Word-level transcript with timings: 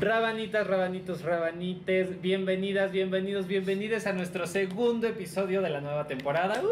Rabanitas, 0.00 0.66
rabanitos, 0.66 1.20
rabanites, 1.20 2.22
bienvenidas, 2.22 2.90
bienvenidos, 2.90 3.46
bienvenidas 3.46 4.06
a 4.06 4.14
nuestro 4.14 4.46
segundo 4.46 5.06
episodio 5.06 5.60
de 5.60 5.68
la 5.68 5.82
nueva 5.82 6.06
temporada. 6.06 6.58
¡Uh! 6.62 6.70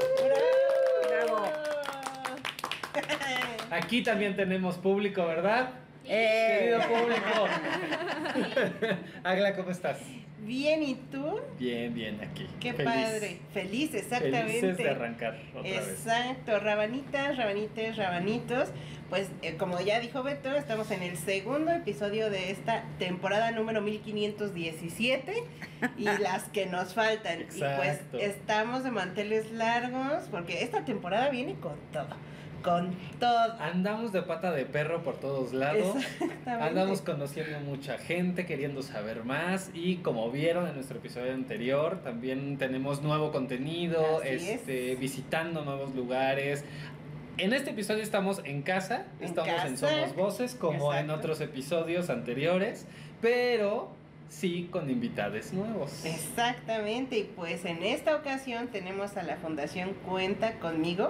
Aquí 3.71 4.03
también 4.03 4.35
tenemos 4.35 4.77
público, 4.77 5.27
¿verdad? 5.27 5.69
Eh. 6.05 6.59
Querido 6.59 6.81
público. 6.89 7.49
Agla, 9.25 9.55
¿cómo 9.57 9.71
estás? 9.71 9.99
Bien, 10.41 10.83
¿y 10.83 10.95
tú? 10.95 11.41
Bien, 11.59 11.93
bien, 11.93 12.21
aquí. 12.23 12.47
Qué 12.61 12.73
Feliz. 12.73 12.93
padre. 12.95 13.39
Feliz, 13.53 13.95
exactamente. 13.95 14.61
Felices 14.61 14.79
de 14.79 14.91
arrancar 14.91 15.39
otra 15.51 15.63
vez. 15.63 15.89
Exacto, 15.89 16.59
rabanitas, 16.61 17.37
rabanites, 17.37 17.97
rabanitos. 17.97 18.71
Pues 19.11 19.29
eh, 19.43 19.57
como 19.57 19.81
ya 19.81 20.01
dijo 20.01 20.23
Beto, 20.23 20.55
estamos 20.55 20.91
en 20.91 21.03
el 21.03 21.17
segundo 21.17 21.73
episodio 21.73 22.31
de 22.31 22.51
esta 22.51 22.85
temporada 22.99 23.51
número 23.51 23.81
1517 23.81 25.45
y 25.97 26.05
las 26.21 26.45
que 26.45 26.67
nos 26.67 26.95
faltan. 26.95 27.41
Exacto. 27.41 27.83
Y 27.83 28.21
pues 28.21 28.23
estamos 28.23 28.85
de 28.85 28.91
manteles 28.91 29.51
largos 29.53 30.25
porque 30.31 30.63
esta 30.63 30.85
temporada 30.85 31.31
viene 31.31 31.55
con 31.55 31.77
todo, 31.93 32.09
con 32.63 32.95
todo. 33.19 33.55
Andamos 33.61 34.13
de 34.13 34.23
pata 34.23 34.53
de 34.53 34.65
perro 34.65 35.03
por 35.03 35.17
todos 35.17 35.53
lados. 35.53 35.97
Exactamente. 35.97 36.51
Andamos 36.51 37.03
conociendo 37.03 37.61
mucha 37.61 37.99
gente, 37.99 38.47
queriendo 38.47 38.83
saber 38.83 39.25
más 39.25 39.71
y 39.75 39.97
como 39.97 40.31
vieron 40.31 40.67
en 40.67 40.75
nuestro 40.75 40.99
episodio 40.99 41.33
anterior, 41.33 42.01
también 42.03 42.59
tenemos 42.59 43.03
nuevo 43.03 43.33
contenido, 43.33 44.19
Así 44.19 44.51
este, 44.51 44.93
es. 44.93 45.01
visitando 45.01 45.65
nuevos 45.65 45.95
lugares. 45.95 46.65
En 47.37 47.53
este 47.53 47.71
episodio 47.71 48.03
estamos 48.03 48.41
en 48.45 48.63
casa, 48.63 49.07
En 49.21 49.27
estamos 49.27 49.51
en 49.51 49.57
casa. 49.57 49.89
Somos 49.89 50.17
Voces 50.17 50.55
como 50.55 50.93
en 50.93 51.11
otros 51.11 51.41
episodios 51.41 52.11
anteriores, 52.11 52.87
pero 53.21 53.91
sí 54.29 54.69
con 54.71 54.91
invitados 54.91 55.53
nuevos. 55.53 56.05
Exactamente, 56.05 57.19
y 57.19 57.25
pues 57.25 57.65
en 57.65 57.83
esta 57.83 58.17
ocasión 58.17 58.69
tenemos 58.69 59.17
a 59.17 59.23
la 59.23 59.37
Fundación 59.37 59.95
Cuenta 60.07 60.59
conmigo. 60.59 61.09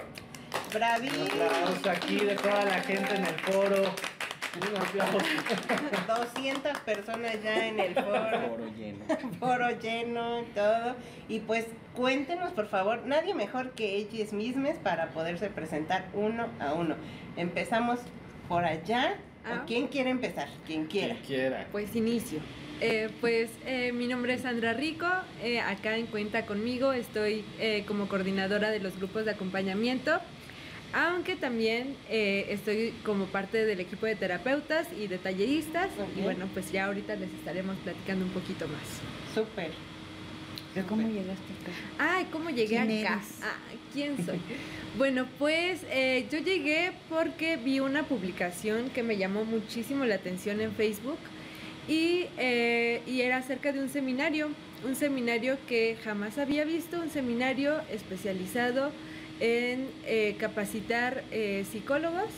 ¡Bravín! 0.73 1.13
Un 1.15 1.43
aplauso 1.43 1.91
aquí 1.91 2.17
de 2.17 2.35
toda 2.37 2.65
la 2.65 2.81
gente 2.81 3.15
en 3.15 3.25
el 3.25 3.35
foro. 3.41 3.83
Un 4.57 4.77
aplauso. 4.77 5.19
200 6.35 6.79
personas 6.81 7.43
ya 7.43 7.67
en 7.69 7.81
el 7.81 7.95
foro, 7.95 8.41
Foro 8.49 8.69
lleno. 8.77 9.05
foro 9.41 9.71
lleno 9.81 10.41
y 10.43 10.45
todo. 10.47 10.97
Y 11.29 11.41
pues 11.41 11.67
cuéntenos, 11.95 12.53
por 12.53 12.69
favor, 12.69 13.03
nadie 13.07 13.35
mejor 13.35 13.71
que 13.73 13.97
ellos 13.97 14.33
mismos 14.33 14.77
para 14.83 15.09
poderse 15.09 15.49
presentar 15.51 16.07
uno 16.15 16.49
a 16.61 16.73
uno. 16.73 16.97
Empezamos 17.37 18.01
por 18.49 18.65
allá. 18.65 19.17
Ah. 19.45 19.61
¿O 19.63 19.67
¿Quién 19.67 19.89
quiere 19.89 20.11
empezar? 20.11 20.49
Quien 20.67 20.87
quiera. 20.87 21.15
Quien 21.15 21.27
quiera. 21.27 21.67
Pues 21.71 21.95
inicio. 21.95 22.41
Eh, 22.81 23.11
pues 23.21 23.51
eh, 23.67 23.93
mi 23.93 24.07
nombre 24.07 24.35
es 24.35 24.43
Sandra 24.43 24.73
Rico, 24.73 25.07
eh, 25.43 25.59
acá 25.61 25.97
en 25.97 26.07
Cuenta 26.07 26.47
conmigo 26.47 26.93
estoy 26.93 27.45
eh, 27.59 27.85
como 27.89 28.07
coordinadora 28.07 28.71
de 28.71 28.79
los 28.79 28.97
grupos 28.99 29.25
de 29.25 29.33
acompañamiento, 29.33 30.21
aunque 30.93 31.37
también 31.37 31.97
eh, 32.09 32.47
estoy 32.51 32.95
como 33.05 33.27
parte 33.27 33.65
del 33.65 33.81
equipo 33.81 34.07
de 34.07 34.17
terapeutas 34.17 34.89
y 34.99 35.07
de 35.07 35.19
talleristas 35.19 35.89
y 36.17 36.21
bueno, 36.23 36.49
pues 36.55 36.73
ya 36.73 36.87
ahorita 36.87 37.17
les 37.17 37.31
estaremos 37.35 37.77
platicando 37.79 38.25
un 38.25 38.31
poquito 38.33 38.67
más. 38.69 38.83
Súper. 39.35 39.71
¿Pero 40.75 40.87
cómo 40.87 41.09
llegaste 41.09 41.33
acá? 41.63 41.73
Ay, 42.17 42.27
¿cómo 42.31 42.51
llegué 42.51 42.69
¿Quién 42.77 43.05
acá? 43.05 43.15
eres? 43.15 43.39
Ah, 43.43 43.57
¿Quién 43.93 44.17
soy? 44.27 44.39
bueno, 44.97 45.27
pues 45.39 45.81
eh, 45.91 46.27
yo 46.31 46.39
llegué 46.39 46.93
porque 47.09 47.57
vi 47.57 47.81
una 47.81 48.03
publicación 48.05 48.91
que 48.91 49.03
me 49.03 49.17
llamó 49.17 49.45
muchísimo 49.45 50.05
la 50.05 50.17
atención 50.17 50.61
en 50.61 50.73
Facebook 50.73 51.19
y, 51.89 52.27
eh, 52.37 53.01
y 53.07 53.23
era 53.23 53.39
acerca 53.39 53.73
de 53.73 53.81
un 53.81 53.89
seminario, 53.89 54.51
un 54.85 54.95
seminario 54.95 55.57
que 55.67 55.97
jamás 56.05 56.37
había 56.39 56.65
visto, 56.65 57.01
un 57.01 57.11
seminario 57.11 57.81
especializado 57.91 58.93
en 59.41 59.89
eh, 60.07 60.37
capacitar 60.39 61.25
eh, 61.31 61.65
psicólogos. 61.71 62.31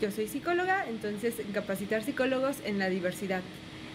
Yo 0.00 0.10
soy 0.10 0.28
psicóloga, 0.28 0.86
entonces 0.88 1.38
en 1.38 1.52
capacitar 1.52 2.02
psicólogos 2.02 2.56
en 2.64 2.78
la 2.78 2.88
diversidad. 2.88 3.42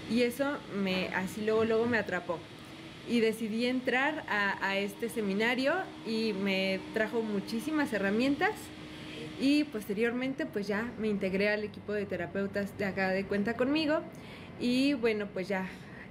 Y 0.09 0.21
eso 0.21 0.57
me, 0.83 1.07
así 1.09 1.41
luego, 1.41 1.65
luego 1.65 1.85
me 1.87 1.97
atrapó 1.97 2.39
y 3.09 3.19
decidí 3.19 3.65
entrar 3.65 4.23
a, 4.27 4.57
a 4.65 4.77
este 4.77 5.09
seminario 5.09 5.73
y 6.07 6.33
me 6.33 6.79
trajo 6.93 7.21
muchísimas 7.21 7.91
herramientas 7.93 8.51
y 9.39 9.65
posteriormente 9.65 10.45
pues 10.45 10.67
ya 10.67 10.91
me 10.99 11.07
integré 11.07 11.49
al 11.49 11.63
equipo 11.63 11.93
de 11.93 12.05
terapeutas 12.05 12.77
de 12.77 12.85
acá 12.85 13.09
de 13.09 13.25
cuenta 13.25 13.55
conmigo 13.55 14.01
y 14.59 14.93
bueno 14.93 15.27
pues 15.33 15.47
ya 15.47 15.67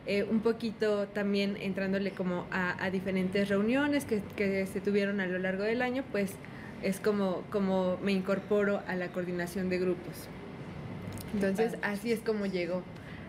eh, 0.07 0.25
un 0.31 0.41
poquito 0.41 1.07
también 1.09 1.57
entrándole 1.61 2.11
como 2.11 2.47
a, 2.51 2.83
a 2.85 2.91
diferentes 2.91 3.49
reuniones 3.49 4.05
que, 4.05 4.21
que 4.37 4.67
se 4.67 4.81
tuvieron 4.81 5.21
a 5.21 5.27
lo 5.27 5.39
largo 5.39 5.63
del 5.63 5.81
año 5.83 6.05
pues 6.13 6.33
es 6.83 7.01
como, 7.01 7.43
como 7.51 7.97
me 8.03 8.13
incorporo 8.13 8.83
a 8.87 8.95
la 8.95 9.09
coordinación 9.09 9.71
de 9.71 9.79
grupos. 9.79 10.29
Entonces 11.35 11.77
así 11.83 12.13
es 12.13 12.21
como 12.21 12.47
llegó 12.47 12.83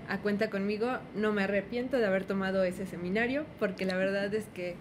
a 0.09 0.17
cuenta 0.19 0.49
conmigo. 0.49 0.97
No 1.15 1.31
me 1.33 1.43
arrepiento 1.43 1.97
de 1.97 2.05
haber 2.05 2.25
tomado 2.25 2.63
ese 2.63 2.85
seminario 2.85 3.45
porque 3.59 3.85
la 3.85 3.95
verdad 3.95 4.33
es 4.33 4.45
que 4.53 4.75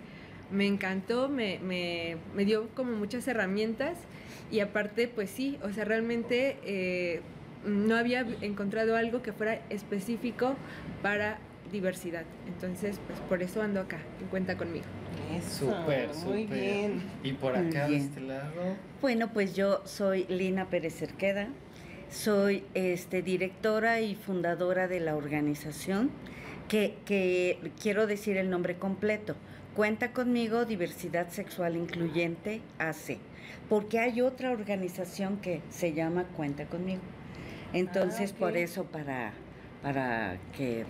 me 0.51 0.67
encantó, 0.67 1.29
me, 1.29 1.59
me- 1.61 2.17
me 2.35 2.45
dio 2.45 2.69
como 2.75 2.93
muchas 2.93 3.27
herramientas 3.29 3.97
y 4.51 4.61
aparte 4.61 5.09
pues 5.09 5.31
sí, 5.31 5.59
o 5.63 5.71
sea, 5.73 5.85
realmente 5.85 6.59
eh, 6.65 7.21
no 7.65 7.97
había 7.97 8.27
encontrado 8.43 8.95
algo 8.97 9.23
que 9.23 9.33
fuera 9.33 9.61
específico 9.71 10.55
para 11.03 11.39
diversidad. 11.75 12.25
Entonces 12.47 12.99
pues 13.07 13.19
por 13.29 13.43
eso 13.43 13.61
ando 13.61 13.81
acá, 13.81 13.99
en 14.21 14.29
cuenta 14.29 14.57
conmigo. 14.57 14.87
Eso. 15.37 15.67
Súper, 15.77 16.09
Muy 16.27 16.45
súper. 16.45 16.59
bien. 16.61 17.03
Y 17.23 17.33
por 17.33 17.55
acá 17.57 17.89
de 17.89 17.97
este 17.97 18.21
lado. 18.23 18.53
Bueno, 19.03 19.33
pues 19.33 19.55
yo 19.55 19.83
soy 19.85 20.25
Lina 20.29 20.71
Pérez 20.71 20.95
Cerqueda, 20.97 21.49
soy 22.11 22.65
este, 22.75 23.21
directora 23.23 24.01
y 24.01 24.15
fundadora 24.15 24.89
de 24.89 25.01
la 25.01 25.17
organización, 25.17 26.11
que, 26.69 26.97
que 27.05 27.59
quiero 27.81 28.07
decir 28.07 28.37
el 28.39 28.49
nombre 28.51 28.77
completo. 28.77 29.37
Cuenta 29.77 30.13
conmigo 30.13 30.65
Diversidad 30.65 31.29
Sexual 31.31 31.77
Incluyente 31.77 32.61
AC, 32.79 33.19
porque 33.69 33.99
hay 33.99 34.21
otra 34.21 34.53
organización 34.53 35.39
que 35.39 35.61
se 35.69 35.93
llama 35.93 36.25
Cuenta 36.37 36.65
conmigo. 36.67 37.03
Entonces, 37.73 38.33
Ah, 38.33 38.39
por 38.39 38.57
eso, 38.57 38.85
para, 38.85 39.33
para 39.85 40.39
que, 40.57 40.87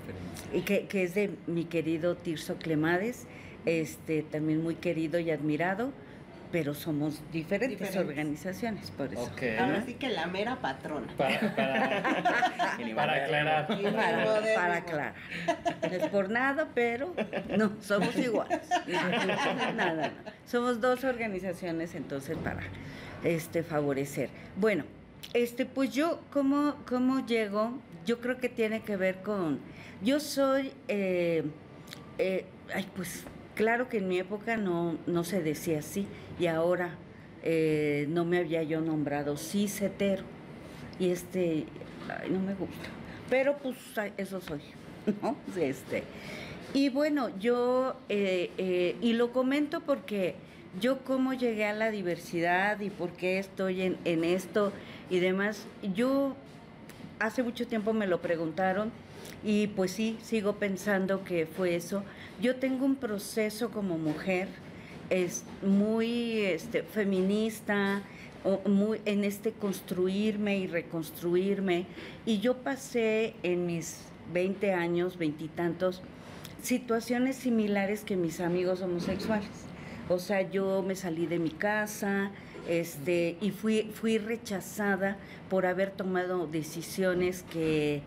y 0.53 0.61
que, 0.61 0.87
que 0.87 1.03
es 1.03 1.15
de 1.17 1.31
mi 1.49 1.65
querido 1.65 2.17
Tirso 2.17 2.59
Clemades, 2.59 3.27
este, 3.67 4.23
también 4.23 4.63
muy 4.63 4.77
querido 4.77 5.19
y 5.19 5.33
admirado, 5.33 5.91
pero 6.53 6.75
somos 6.75 7.21
diferentes, 7.33 7.81
Diferentes. 7.81 8.09
organizaciones, 8.09 8.93
por 8.93 9.13
eso. 9.13 9.29
Ahora 9.59 9.83
sí 9.85 9.95
que 9.95 10.11
la 10.11 10.29
mera 10.29 10.61
patrona. 10.61 11.09
Para, 11.17 11.57
para, 11.57 12.03
para 12.95 13.25
aclarar. 13.25 13.67
Para, 13.67 14.55
para 14.55 14.77
aclarar. 14.77 15.15
No 15.83 15.89
es 15.89 16.07
por 16.11 16.31
nada, 16.31 16.69
pero 16.73 17.13
no, 17.59 17.73
somos 17.81 18.17
iguales. 18.17 18.61
Nada, 19.75 20.07
no. 20.09 20.31
Somos 20.47 20.81
dos 20.81 21.03
organizaciones, 21.03 21.97
entonces, 21.97 22.37
para 22.37 22.63
este 23.25 23.65
favorecer. 23.65 24.29
Bueno, 24.55 24.85
este, 25.35 25.67
pues 25.67 25.93
yo, 25.93 26.21
¿cómo, 26.33 26.77
cómo 26.89 27.27
llego? 27.27 27.73
Yo 28.07 28.21
creo 28.21 28.39
que 28.39 28.49
tiene 28.49 28.83
que 28.83 28.97
ver 28.97 29.23
con. 29.23 29.59
Yo 30.03 30.21
soy. 30.21 30.73
eh, 30.89 31.45
eh, 32.19 32.47
ay, 32.73 32.87
pues 32.95 33.25
claro 33.57 33.89
que 33.89 33.99
en 33.99 34.09
mi 34.09 34.19
época 34.19 34.57
no, 34.57 34.97
no 35.07 35.25
se 35.25 35.43
decía 35.43 35.81
así, 35.81 36.07
y 36.39 36.47
ahora 36.47 36.97
eh, 37.43 38.07
no 38.09 38.25
me 38.25 38.39
había 38.39 38.63
yo 38.63 38.81
nombrado 38.81 39.37
cisetero. 39.37 40.23
Y 40.99 41.11
este, 41.11 41.67
ay, 42.09 42.31
no 42.31 42.39
me 42.39 42.55
gusta. 42.55 42.89
Pero 43.29 43.59
pues 43.59 43.77
eso 44.17 44.41
soy, 44.41 44.61
¿no? 45.23 45.37
Este. 45.57 46.05
Y 46.73 46.89
bueno, 46.89 47.37
yo, 47.39 47.97
y 48.09 49.13
lo 49.13 49.33
comento 49.33 49.81
porque 49.81 50.35
yo 50.81 50.99
cómo 51.05 51.33
llegué 51.33 51.67
a 51.67 51.73
la 51.73 51.91
diversidad 51.91 52.81
y 52.81 52.91
por 52.91 53.11
qué 53.11 53.39
estoy 53.39 53.83
en, 53.83 54.25
esto 54.25 54.73
y 55.11 55.19
demás, 55.19 55.67
yo 55.95 56.35
hace 57.19 57.43
mucho 57.43 57.67
tiempo 57.67 57.93
me 57.93 58.07
lo 58.07 58.21
preguntaron 58.21 58.91
y 59.43 59.69
pues 59.69 59.93
sí, 59.93 60.19
sigo 60.23 60.55
pensando 60.55 61.25
que 61.25 61.47
fue 61.47 61.77
eso. 61.77 62.03
Yo 62.41 62.57
tengo 62.57 62.85
un 62.85 62.97
proceso 62.97 63.71
como 63.71 63.99
mujer 63.99 64.49
es 65.11 65.45
muy 65.63 66.41
este, 66.41 66.83
feminista, 66.83 68.03
muy 68.67 69.01
en 69.05 69.25
este 69.25 69.53
construirme 69.53 70.59
y 70.59 70.67
reconstruirme. 70.67 71.87
Y 72.27 72.41
yo 72.41 72.59
pasé 72.59 73.35
en 73.43 73.67
mis 73.67 74.01
20 74.33 74.73
años, 74.73 75.19
veintitantos, 75.19 76.03
situaciones 76.63 77.37
similares 77.37 78.03
que 78.03 78.17
mis 78.17 78.41
amigos 78.41 78.81
homosexuales. 78.81 79.64
O 80.09 80.19
sea, 80.19 80.43
yo 80.43 80.83
me 80.83 80.97
salí 80.97 81.27
de 81.27 81.39
mi 81.39 81.51
casa, 81.51 82.31
este, 82.69 83.37
y 83.41 83.51
fui, 83.51 83.91
fui 83.95 84.19
rechazada 84.19 85.17
por 85.49 85.67
haber 85.67 85.91
tomado 85.91 86.47
decisiones 86.47 87.43
que, 87.45 88.03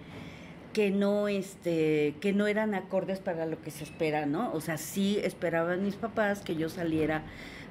que 0.74 0.92
no 0.92 1.28
este 1.28 2.16
que 2.22 2.34
no 2.34 2.48
eran 2.48 2.76
acordes 2.76 3.20
para 3.20 3.46
lo 3.46 3.62
que 3.62 3.72
se 3.72 3.84
espera, 3.84 4.26
¿no? 4.26 4.52
O 4.54 4.62
sea, 4.62 4.78
sí 4.78 5.20
esperaban 5.24 5.84
mis 5.84 5.96
papás 5.96 6.42
que 6.42 6.56
yo 6.56 6.70
saliera 6.70 7.24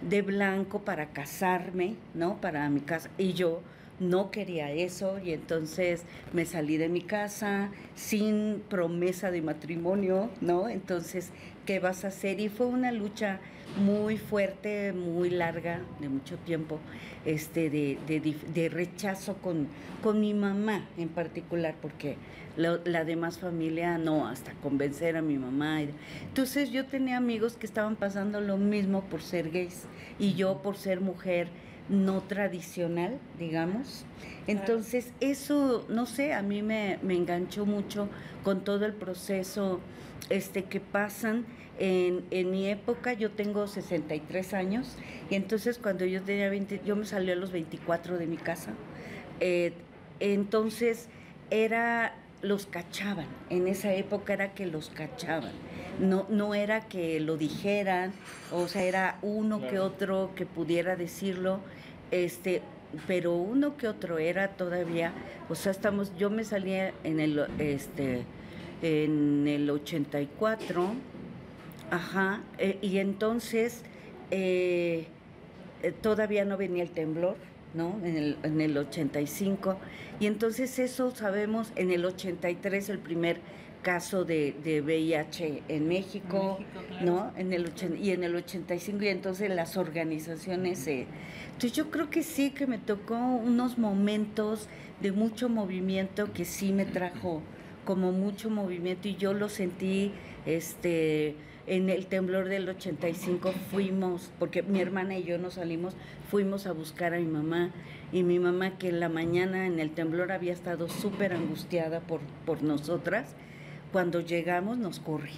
de 0.02 0.22
blanco 0.22 0.80
para 0.80 1.10
casarme, 1.10 1.96
¿no? 2.14 2.40
Para 2.40 2.68
mi 2.68 2.80
casa 2.80 3.10
y 3.18 3.32
yo 3.32 3.62
no 3.98 4.30
quería 4.30 4.70
eso 4.70 5.18
y 5.24 5.32
entonces 5.32 6.02
me 6.32 6.44
salí 6.44 6.76
de 6.76 6.88
mi 6.88 7.00
casa 7.00 7.70
sin 7.94 8.62
promesa 8.68 9.30
de 9.30 9.40
matrimonio, 9.42 10.28
¿no? 10.40 10.68
Entonces, 10.68 11.30
¿qué 11.66 11.80
vas 11.80 12.04
a 12.04 12.08
hacer? 12.08 12.40
Y 12.40 12.48
fue 12.48 12.66
una 12.66 12.92
lucha 12.92 13.40
muy 13.76 14.16
fuerte, 14.16 14.92
muy 14.92 15.28
larga, 15.28 15.80
de 16.00 16.08
mucho 16.08 16.38
tiempo, 16.38 16.78
este, 17.26 17.68
de, 17.68 17.98
de, 18.06 18.34
de 18.54 18.68
rechazo 18.68 19.34
con, 19.34 19.68
con 20.02 20.20
mi 20.20 20.32
mamá 20.32 20.86
en 20.96 21.08
particular, 21.08 21.74
porque 21.82 22.16
la, 22.56 22.80
la, 22.84 23.04
demás 23.04 23.38
familia 23.38 23.98
no, 23.98 24.26
hasta 24.28 24.52
convencer 24.62 25.16
a 25.16 25.22
mi 25.22 25.36
mamá. 25.36 25.82
Entonces 25.82 26.70
yo 26.70 26.86
tenía 26.86 27.18
amigos 27.18 27.56
que 27.56 27.66
estaban 27.66 27.96
pasando 27.96 28.40
lo 28.40 28.56
mismo 28.56 29.02
por 29.02 29.20
ser 29.20 29.50
gays 29.50 29.82
y 30.18 30.34
yo 30.34 30.62
por 30.62 30.76
ser 30.76 31.00
mujer 31.00 31.48
no 31.88 32.20
tradicional, 32.22 33.18
digamos. 33.38 34.04
Entonces, 34.46 35.12
eso, 35.20 35.84
no 35.88 36.06
sé, 36.06 36.32
a 36.32 36.42
mí 36.42 36.62
me, 36.62 36.98
me, 37.02 37.14
enganchó 37.14 37.66
mucho 37.66 38.08
con 38.42 38.64
todo 38.64 38.86
el 38.86 38.92
proceso 38.92 39.80
este, 40.30 40.64
que 40.64 40.80
pasan. 40.80 41.46
En, 41.78 42.24
en, 42.30 42.50
mi 42.50 42.68
época, 42.68 43.12
yo 43.12 43.30
tengo 43.30 43.66
63 43.66 44.54
años, 44.54 44.96
y 45.28 45.34
entonces 45.34 45.78
cuando 45.78 46.06
yo 46.06 46.22
tenía 46.22 46.48
20, 46.48 46.80
yo 46.86 46.96
me 46.96 47.04
salí 47.04 47.30
a 47.30 47.36
los 47.36 47.52
24 47.52 48.16
de 48.16 48.26
mi 48.26 48.38
casa. 48.38 48.72
Eh, 49.40 49.74
entonces, 50.20 51.08
era, 51.50 52.14
los 52.42 52.66
cachaban, 52.66 53.26
en 53.50 53.68
esa 53.68 53.92
época 53.92 54.32
era 54.32 54.54
que 54.54 54.66
los 54.66 54.88
cachaban. 54.88 55.52
No, 56.00 56.26
no 56.28 56.54
era 56.54 56.88
que 56.88 57.20
lo 57.20 57.36
dijeran, 57.36 58.12
o 58.52 58.68
sea, 58.68 58.82
era 58.82 59.18
uno 59.22 59.58
claro. 59.58 59.72
que 59.72 59.78
otro 59.78 60.30
que 60.34 60.46
pudiera 60.46 60.96
decirlo, 60.96 61.60
este, 62.10 62.62
pero 63.06 63.34
uno 63.34 63.76
que 63.76 63.88
otro 63.88 64.18
era 64.18 64.48
todavía, 64.48 65.12
o 65.48 65.54
sea, 65.54 65.72
estamos, 65.72 66.16
yo 66.16 66.30
me 66.30 66.44
salía 66.44 66.92
en 67.04 67.20
el, 67.20 67.46
este, 67.58 68.24
en 68.82 69.46
el 69.48 69.68
84, 69.70 70.92
ajá, 71.90 72.42
eh, 72.58 72.78
y 72.82 72.98
entonces 72.98 73.82
eh, 74.30 75.08
todavía 76.02 76.44
no 76.44 76.56
venía 76.56 76.82
el 76.82 76.90
temblor, 76.90 77.36
¿no? 77.74 77.98
En 78.04 78.16
el, 78.16 78.38
en 78.42 78.60
el 78.60 78.76
85, 78.76 79.78
y 80.20 80.26
entonces 80.26 80.78
eso 80.78 81.10
sabemos, 81.10 81.72
en 81.76 81.90
el 81.90 82.04
83 82.04 82.88
el 82.88 82.98
primer 82.98 83.40
caso 83.82 84.24
de, 84.24 84.56
de 84.64 84.80
VIH 84.80 85.62
en 85.68 85.86
México, 85.86 86.58
en 86.58 86.64
México 86.64 86.86
claro. 86.88 87.06
¿no? 87.06 87.32
En 87.36 87.52
el, 87.52 87.72
y 88.00 88.10
en 88.10 88.24
el 88.24 88.34
85, 88.34 89.04
y 89.04 89.08
entonces 89.08 89.48
las 89.48 89.76
organizaciones... 89.76 90.84
Eh, 90.88 91.06
entonces 91.46 91.72
yo 91.72 91.88
creo 91.90 92.10
que 92.10 92.24
sí, 92.24 92.50
que 92.50 92.66
me 92.66 92.78
tocó 92.78 93.14
unos 93.14 93.78
momentos 93.78 94.68
de 95.00 95.12
mucho 95.12 95.48
movimiento 95.48 96.32
que 96.32 96.44
sí 96.44 96.72
me 96.72 96.84
trajo 96.84 97.42
como 97.86 98.12
mucho 98.12 98.50
movimiento 98.50 99.08
y 99.08 99.16
yo 99.16 99.32
lo 99.32 99.48
sentí 99.48 100.12
este 100.44 101.36
en 101.66 101.90
el 101.90 102.06
temblor 102.06 102.48
del 102.48 102.68
85 102.68 103.52
fuimos, 103.70 104.30
porque 104.38 104.62
mi 104.62 104.80
hermana 104.80 105.18
y 105.18 105.24
yo 105.24 105.38
nos 105.38 105.54
salimos, 105.54 105.96
fuimos 106.30 106.66
a 106.66 106.72
buscar 106.72 107.12
a 107.12 107.18
mi 107.18 107.26
mamá 107.26 107.70
y 108.12 108.22
mi 108.22 108.38
mamá 108.38 108.78
que 108.78 108.88
en 108.88 109.00
la 109.00 109.08
mañana 109.08 109.66
en 109.66 109.80
el 109.80 109.90
temblor 109.90 110.30
había 110.30 110.52
estado 110.52 110.88
súper 110.88 111.32
angustiada 111.32 112.00
por, 112.00 112.20
por 112.44 112.62
nosotras, 112.62 113.34
cuando 113.92 114.20
llegamos 114.20 114.78
nos 114.78 115.00
corre, 115.00 115.32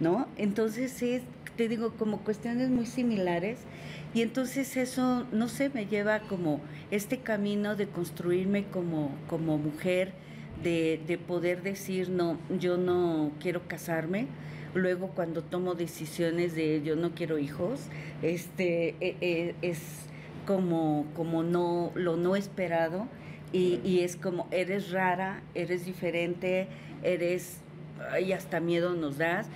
¿no? 0.00 0.26
Entonces 0.36 1.00
es, 1.02 1.22
te 1.56 1.68
digo, 1.68 1.92
como 1.96 2.20
cuestiones 2.20 2.70
muy 2.70 2.86
similares 2.86 3.58
y 4.14 4.22
entonces 4.22 4.76
eso, 4.76 5.26
no 5.30 5.48
sé, 5.48 5.70
me 5.70 5.86
lleva 5.86 6.20
como 6.20 6.60
este 6.90 7.18
camino 7.18 7.76
de 7.76 7.86
construirme 7.86 8.64
como, 8.64 9.12
como 9.28 9.58
mujer, 9.58 10.12
de, 10.62 11.00
de 11.06 11.18
poder 11.18 11.62
decir, 11.62 12.08
no, 12.08 12.38
yo 12.58 12.76
no 12.76 13.32
quiero 13.40 13.66
casarme, 13.68 14.26
luego 14.74 15.08
cuando 15.08 15.42
tomo 15.42 15.74
decisiones 15.74 16.54
de 16.54 16.82
yo 16.82 16.96
no 16.96 17.14
quiero 17.14 17.38
hijos, 17.38 17.80
este 18.22 18.94
e, 19.00 19.16
e, 19.20 19.54
es 19.62 19.80
como, 20.46 21.06
como 21.14 21.42
no, 21.42 21.92
lo 21.94 22.16
no 22.16 22.36
esperado 22.36 23.06
y, 23.52 23.80
y, 23.84 24.00
es 24.00 24.16
como 24.16 24.48
eres 24.50 24.90
rara, 24.90 25.42
eres 25.54 25.84
diferente, 25.84 26.68
eres, 27.02 27.58
y 28.24 28.32
hasta 28.32 28.60
miedo 28.60 28.94
nos 28.94 29.18
das, 29.18 29.48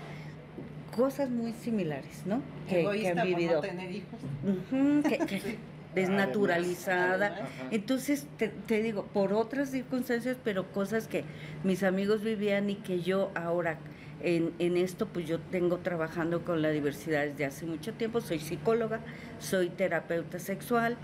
cosas 0.95 1.31
muy 1.31 1.53
similares, 1.53 2.23
¿no? 2.27 2.43
Que, 2.69 2.87
que 3.01 3.09
han 3.09 3.27
vivido. 3.27 3.61
Por 3.61 3.73
no 3.73 3.77
tener 3.77 3.91
hijos. 3.91 4.21
Uh 4.45 4.75
-huh, 4.75 5.29
que. 5.29 5.57
desnaturalizada. 5.97 7.27
Además. 7.27 7.51
Entonces, 7.73 8.27
te, 8.37 8.49
te, 8.49 8.83
digo, 8.83 9.07
por 9.13 9.33
otras 9.33 9.71
circunstancias, 9.71 10.37
pero 10.45 10.71
cosas 10.71 11.09
que 11.09 11.25
mis 11.65 11.83
amigos 11.83 12.23
vivían 12.23 12.71
y 12.71 12.77
que 12.77 13.01
yo 13.01 13.33
ahora 13.35 13.79
en, 14.23 14.53
en, 14.59 14.77
esto, 14.77 15.07
pues 15.07 15.27
yo 15.27 15.41
tengo 15.41 15.79
trabajando 15.79 16.45
con 16.45 16.63
la 16.63 16.71
diversidad 16.71 17.27
desde 17.27 17.47
hace 17.47 17.67
mucho 17.67 17.93
tiempo, 17.93 18.21
soy 18.21 18.39
psicóloga, 18.39 19.01
soy 19.41 19.69
terapeuta 19.69 20.39
sexual 20.39 20.97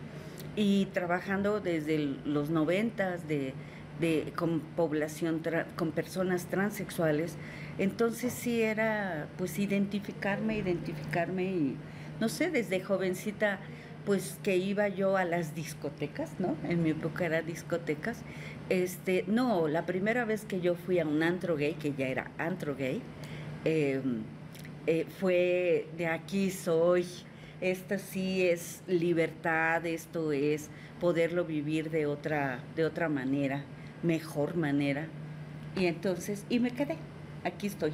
y 0.56 0.86
trabajando 0.86 1.60
desde 1.60 1.96
el, 1.96 2.18
los 2.24 2.50
noventas 2.50 3.26
de, 3.28 3.54
de, 4.00 4.32
con 4.36 4.60
población, 4.60 5.42
tra, 5.42 5.66
con 5.76 5.92
personas 5.92 6.46
transexuales. 6.46 7.36
Entonces 7.78 8.32
sí 8.32 8.62
era 8.62 9.26
pues 9.38 9.58
identificarme, 9.58 10.56
identificarme 10.58 11.44
y 11.44 11.76
no 12.20 12.28
sé, 12.28 12.50
desde 12.50 12.80
jovencita 12.80 13.58
pues 14.04 14.38
que 14.42 14.56
iba 14.56 14.88
yo 14.88 15.16
a 15.16 15.24
las 15.24 15.54
discotecas, 15.54 16.30
¿no? 16.38 16.56
En 16.68 16.82
mi 16.82 16.90
época 16.90 17.26
era 17.26 17.42
discotecas. 17.42 18.22
Este, 18.68 19.24
no, 19.26 19.68
la 19.68 19.86
primera 19.86 20.24
vez 20.24 20.44
que 20.44 20.60
yo 20.60 20.74
fui 20.74 20.98
a 20.98 21.06
un 21.06 21.22
antro 21.22 21.56
gay, 21.56 21.74
que 21.74 21.92
ya 21.92 22.08
era 22.08 22.30
antro 22.38 22.74
gay, 22.74 23.00
eh, 23.64 24.00
eh, 24.86 25.06
fue 25.20 25.86
de 25.96 26.06
aquí 26.08 26.50
soy, 26.50 27.06
esta 27.60 27.98
sí 27.98 28.46
es 28.48 28.82
libertad, 28.88 29.86
esto 29.86 30.32
es 30.32 30.68
poderlo 31.00 31.44
vivir 31.44 31.90
de 31.90 32.06
otra, 32.06 32.60
de 32.74 32.84
otra 32.84 33.08
manera, 33.08 33.62
mejor 34.02 34.56
manera. 34.56 35.06
Y 35.76 35.86
entonces, 35.86 36.44
y 36.48 36.58
me 36.58 36.72
quedé, 36.72 36.96
aquí 37.44 37.68
estoy, 37.68 37.92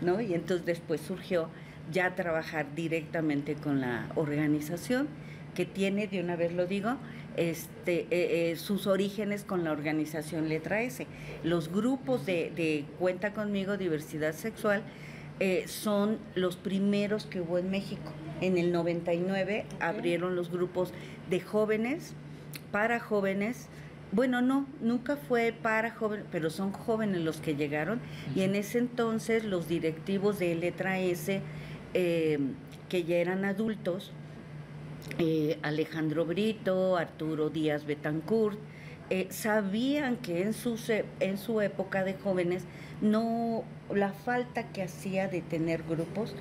¿no? 0.00 0.20
Y 0.20 0.34
entonces 0.34 0.66
después 0.66 1.00
surgió 1.00 1.48
ya 1.92 2.14
trabajar 2.16 2.74
directamente 2.74 3.54
con 3.54 3.80
la 3.80 4.08
organización 4.16 5.06
que 5.54 5.64
tiene, 5.64 6.06
de 6.06 6.20
una 6.20 6.36
vez 6.36 6.52
lo 6.52 6.66
digo, 6.66 6.96
este, 7.36 8.06
eh, 8.10 8.50
eh, 8.50 8.56
sus 8.56 8.86
orígenes 8.86 9.44
con 9.44 9.64
la 9.64 9.72
organización 9.72 10.48
Letra 10.48 10.82
S. 10.82 11.06
Los 11.42 11.70
grupos 11.72 12.26
de, 12.26 12.52
de 12.54 12.84
Cuenta 12.98 13.32
conmigo, 13.32 13.76
diversidad 13.76 14.34
sexual, 14.34 14.82
eh, 15.40 15.64
son 15.66 16.18
los 16.36 16.56
primeros 16.56 17.26
que 17.26 17.40
hubo 17.40 17.58
en 17.58 17.70
México. 17.70 18.12
En 18.40 18.56
el 18.56 18.70
99 18.70 19.64
okay. 19.66 19.78
abrieron 19.80 20.36
los 20.36 20.50
grupos 20.50 20.92
de 21.28 21.40
jóvenes, 21.40 22.14
para 22.70 23.00
jóvenes. 23.00 23.68
Bueno, 24.12 24.42
no, 24.42 24.66
nunca 24.80 25.16
fue 25.16 25.52
para 25.52 25.90
jóvenes, 25.90 26.26
pero 26.30 26.50
son 26.50 26.70
jóvenes 26.70 27.22
los 27.22 27.38
que 27.38 27.56
llegaron. 27.56 28.00
Y 28.36 28.42
en 28.42 28.54
ese 28.54 28.78
entonces 28.78 29.44
los 29.44 29.66
directivos 29.66 30.38
de 30.38 30.54
Letra 30.54 31.00
S, 31.00 31.40
eh, 31.94 32.38
que 32.88 33.02
ya 33.02 33.16
eran 33.16 33.44
adultos, 33.44 34.12
eh, 35.18 35.58
Alejandro 35.62 36.24
Brito, 36.24 36.96
Arturo 36.96 37.50
Díaz 37.50 37.84
Betancourt, 37.84 38.58
eh, 39.10 39.26
sabían 39.30 40.16
que 40.16 40.42
en 40.42 40.54
su, 40.54 40.78
en 41.20 41.38
su 41.38 41.60
época 41.60 42.04
de 42.04 42.14
jóvenes 42.14 42.64
no 43.00 43.64
la 43.92 44.12
falta 44.12 44.72
que 44.72 44.82
hacía 44.82 45.28
de 45.28 45.42
tener 45.42 45.82
grupos 45.82 46.34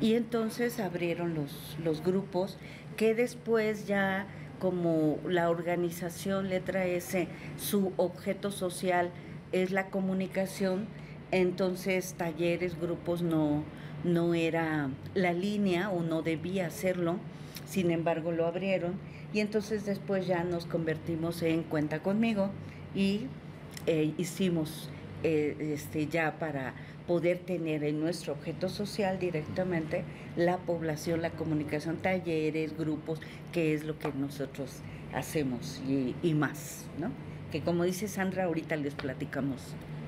y 0.00 0.14
entonces 0.14 0.80
abrieron 0.80 1.34
los, 1.34 1.76
los 1.82 2.04
grupos 2.04 2.58
que 2.96 3.14
después 3.14 3.86
ya 3.86 4.26
como 4.58 5.18
la 5.26 5.48
organización 5.48 6.50
Letra 6.50 6.84
S, 6.84 7.26
su 7.56 7.92
objeto 7.96 8.52
social 8.52 9.10
es 9.52 9.70
la 9.70 9.86
comunicación, 9.86 10.86
entonces 11.30 12.14
talleres, 12.18 12.78
grupos 12.78 13.22
no, 13.22 13.64
no 14.04 14.34
era 14.34 14.90
la 15.14 15.32
línea 15.32 15.90
o 15.90 16.02
no 16.02 16.20
debía 16.20 16.66
hacerlo 16.66 17.18
sin 17.70 17.90
embargo 17.90 18.32
lo 18.32 18.46
abrieron 18.46 18.94
y 19.32 19.40
entonces 19.40 19.86
después 19.86 20.26
ya 20.26 20.42
nos 20.44 20.66
convertimos 20.66 21.40
en 21.42 21.62
Cuenta 21.62 22.00
conmigo 22.02 22.50
y 22.94 23.26
eh, 23.86 24.12
hicimos 24.18 24.90
eh, 25.22 25.56
este, 25.74 26.06
ya 26.08 26.38
para 26.38 26.74
poder 27.06 27.38
tener 27.38 27.84
en 27.84 28.00
nuestro 28.00 28.32
objeto 28.32 28.68
social 28.68 29.18
directamente 29.18 30.02
la 30.36 30.58
población, 30.58 31.22
la 31.22 31.30
comunicación, 31.30 31.96
talleres, 31.96 32.76
grupos, 32.76 33.20
que 33.52 33.74
es 33.74 33.84
lo 33.84 33.98
que 33.98 34.12
nosotros 34.12 34.78
hacemos 35.14 35.80
y, 35.88 36.14
y 36.22 36.34
más, 36.34 36.86
¿no? 36.98 37.10
Que 37.52 37.60
como 37.62 37.84
dice 37.84 38.06
Sandra, 38.08 38.44
ahorita 38.44 38.76
les 38.76 38.94
platicamos 38.94 39.60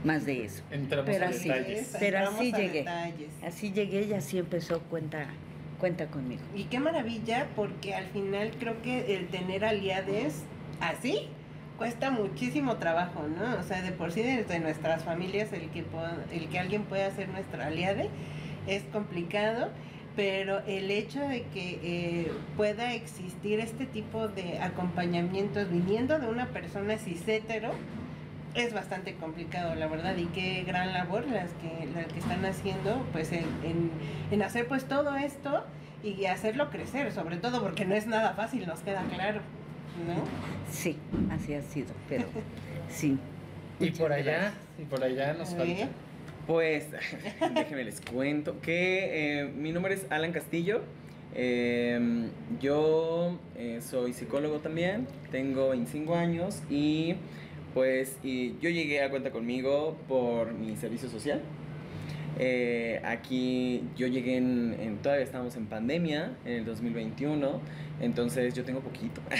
más 0.04 0.24
de 0.26 0.44
eso. 0.44 0.62
Entramos 0.70 1.10
Pero 1.10 1.26
a 1.26 1.28
así, 1.28 1.48
detalles. 1.48 1.96
pero 1.98 2.18
Entramos 2.18 2.40
así 2.40 2.52
a 2.52 2.56
llegué. 2.58 2.78
detalles. 2.80 3.28
Así 3.44 3.72
llegué 3.72 4.02
y 4.06 4.12
así 4.14 4.38
empezó 4.38 4.80
cuenta, 4.82 5.26
cuenta 5.82 6.06
conmigo. 6.06 6.42
Y 6.54 6.66
qué 6.66 6.78
maravilla, 6.78 7.48
porque 7.56 7.92
al 7.92 8.04
final 8.04 8.52
creo 8.60 8.80
que 8.82 9.16
el 9.16 9.26
tener 9.26 9.64
aliades 9.64 10.44
así 10.80 11.26
cuesta 11.76 12.12
muchísimo 12.12 12.76
trabajo, 12.76 13.24
¿no? 13.26 13.58
O 13.58 13.64
sea, 13.64 13.82
de 13.82 13.90
por 13.90 14.12
sí 14.12 14.22
de, 14.22 14.60
nuestras 14.60 15.02
familias 15.02 15.52
el 15.52 15.70
que 15.70 15.84
el 16.30 16.48
que 16.50 16.58
alguien 16.60 16.84
pueda 16.84 17.10
ser 17.10 17.28
nuestra 17.30 17.66
aliade 17.66 18.10
es 18.68 18.84
complicado, 18.92 19.70
pero 20.14 20.60
el 20.68 20.88
hecho 20.92 21.18
de 21.18 21.42
que 21.52 21.80
eh, 21.82 22.32
pueda 22.56 22.94
existir 22.94 23.58
este 23.58 23.84
tipo 23.84 24.28
de 24.28 24.60
acompañamientos 24.60 25.68
viniendo 25.68 26.20
de 26.20 26.28
una 26.28 26.46
persona 26.46 26.96
cis 26.96 27.26
hetero 27.26 27.72
es 28.54 28.72
bastante 28.74 29.14
complicado, 29.14 29.74
la 29.74 29.86
verdad, 29.86 30.16
y 30.16 30.26
qué 30.26 30.62
gran 30.66 30.92
labor 30.92 31.26
las 31.26 31.50
que, 31.54 31.86
las 31.94 32.06
que 32.12 32.18
están 32.18 32.44
haciendo, 32.44 33.04
pues 33.12 33.32
en, 33.32 33.44
en, 33.64 33.90
en 34.30 34.42
hacer 34.42 34.66
pues 34.68 34.84
todo 34.86 35.16
esto 35.16 35.64
y 36.02 36.26
hacerlo 36.26 36.70
crecer, 36.70 37.12
sobre 37.12 37.36
todo 37.36 37.62
porque 37.62 37.84
no 37.84 37.94
es 37.94 38.06
nada 38.06 38.34
fácil, 38.34 38.66
nos 38.66 38.80
queda 38.80 39.02
claro, 39.14 39.40
¿no? 40.06 40.14
Sí, 40.70 40.98
así 41.30 41.54
ha 41.54 41.62
sido, 41.62 41.94
pero 42.08 42.24
sí. 42.88 43.18
Y 43.80 43.84
Muchas 43.86 43.98
por 43.98 44.12
allá, 44.12 44.32
gracias. 44.32 44.54
y 44.78 44.84
por 44.84 45.02
allá 45.02 45.32
nos 45.34 45.52
A 45.54 45.56
falta. 45.56 45.88
Pues, 46.46 46.88
déjenme 47.54 47.84
les 47.84 48.00
cuento 48.00 48.60
que 48.60 49.40
eh, 49.40 49.44
mi 49.46 49.72
nombre 49.72 49.94
es 49.94 50.06
Alan 50.10 50.32
Castillo. 50.32 50.82
Eh, 51.34 52.28
yo 52.60 53.38
eh, 53.56 53.80
soy 53.80 54.12
psicólogo 54.12 54.58
también, 54.58 55.06
tengo 55.30 55.70
25 55.70 56.14
años 56.14 56.62
y 56.68 57.14
pues 57.74 58.18
y 58.22 58.54
yo 58.60 58.70
llegué 58.70 59.02
a 59.02 59.10
cuenta 59.10 59.30
conmigo 59.30 59.96
por 60.08 60.52
mi 60.54 60.76
servicio 60.76 61.08
social. 61.08 61.40
Eh, 62.38 63.00
aquí 63.04 63.82
yo 63.96 64.06
llegué 64.06 64.36
en, 64.38 64.74
en- 64.80 64.96
todavía 64.98 65.24
estábamos 65.24 65.54
en 65.56 65.66
pandemia, 65.66 66.32
en 66.46 66.52
el 66.52 66.64
2021, 66.64 67.60
entonces 68.00 68.54
yo 68.54 68.64
tengo 68.64 68.80
poquito. 68.80 69.20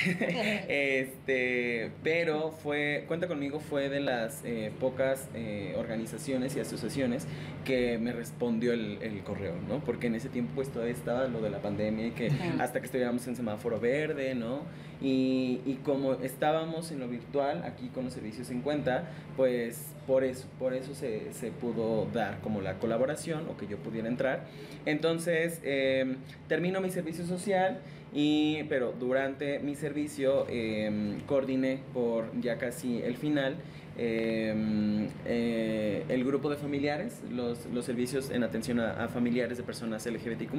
este, 0.69 1.91
pero 2.03 2.53
fue, 2.53 3.05
cuenta 3.09 3.29
conmigo 3.29 3.61
fue 3.61 3.89
de 3.89 4.01
las 4.01 4.43
eh, 4.45 4.73
pocas 4.79 5.29
eh, 5.35 5.75
organizaciones 5.79 6.57
y 6.57 6.61
asociaciones 6.61 7.27
que 7.65 7.99
me 7.99 8.13
respondió 8.13 8.73
el, 8.73 8.99
el 9.03 9.23
correo, 9.23 9.55
¿no? 9.69 9.81
Porque 9.81 10.07
en 10.09 10.15
ese 10.15 10.29
tiempo 10.29 10.53
pues 10.55 10.69
todavía 10.71 10.95
estaba 10.95 11.27
lo 11.29 11.41
de 11.41 11.51
la 11.51 11.61
pandemia 11.61 12.09
y 12.09 12.11
que 12.13 12.31
hasta 12.59 12.81
que 12.81 12.87
estuviéramos 12.87 13.27
en 13.27 13.37
semáforo 13.37 13.81
verde, 13.81 14.35
¿no? 14.35 14.63
Y, 15.01 15.61
y 15.67 15.81
como 15.85 16.15
estábamos 16.15 16.93
en 16.93 17.01
lo 17.01 17.09
virtual, 17.09 17.65
aquí 17.65 17.89
con 17.89 18.05
los 18.05 18.13
servicios 18.13 18.51
en 18.51 18.61
cuenta, 18.61 19.11
pues 19.37 19.87
por 20.07 20.25
eso, 20.25 20.47
por 20.59 20.75
eso 20.75 20.95
se, 20.95 21.33
se 21.33 21.51
pudo 21.51 22.07
dar 22.13 22.41
como 22.41 22.61
la 22.61 22.79
colaboración 22.79 23.47
o 23.49 23.57
que 23.57 23.67
yo 23.67 23.79
pudiera 23.79 24.09
entrar. 24.09 24.45
Entonces, 24.87 25.61
eh, 25.65 26.17
termino 26.49 26.81
mi 26.81 26.91
servicio 26.91 27.25
social, 27.27 27.81
y, 28.13 28.65
pero 28.65 28.93
durante 28.93 29.59
mi 29.61 29.75
servicio 29.75 30.47
eh, 30.49 31.19
coordiné 31.27 31.81
por 31.93 32.27
ya 32.41 32.59
casi 32.59 33.01
el 33.03 33.17
final 33.17 33.57
eh, 33.99 35.09
eh, 35.27 36.05
el 36.09 36.25
grupo 36.25 36.49
de 36.49 36.57
familiares, 36.57 37.21
los, 37.31 37.67
los 37.67 37.85
servicios 37.85 38.31
en 38.31 38.43
atención 38.43 38.81
a, 38.81 39.05
a 39.05 39.09
familiares 39.09 39.59
de 39.59 39.65
personas 39.65 40.07
LGBTQ+. 40.07 40.55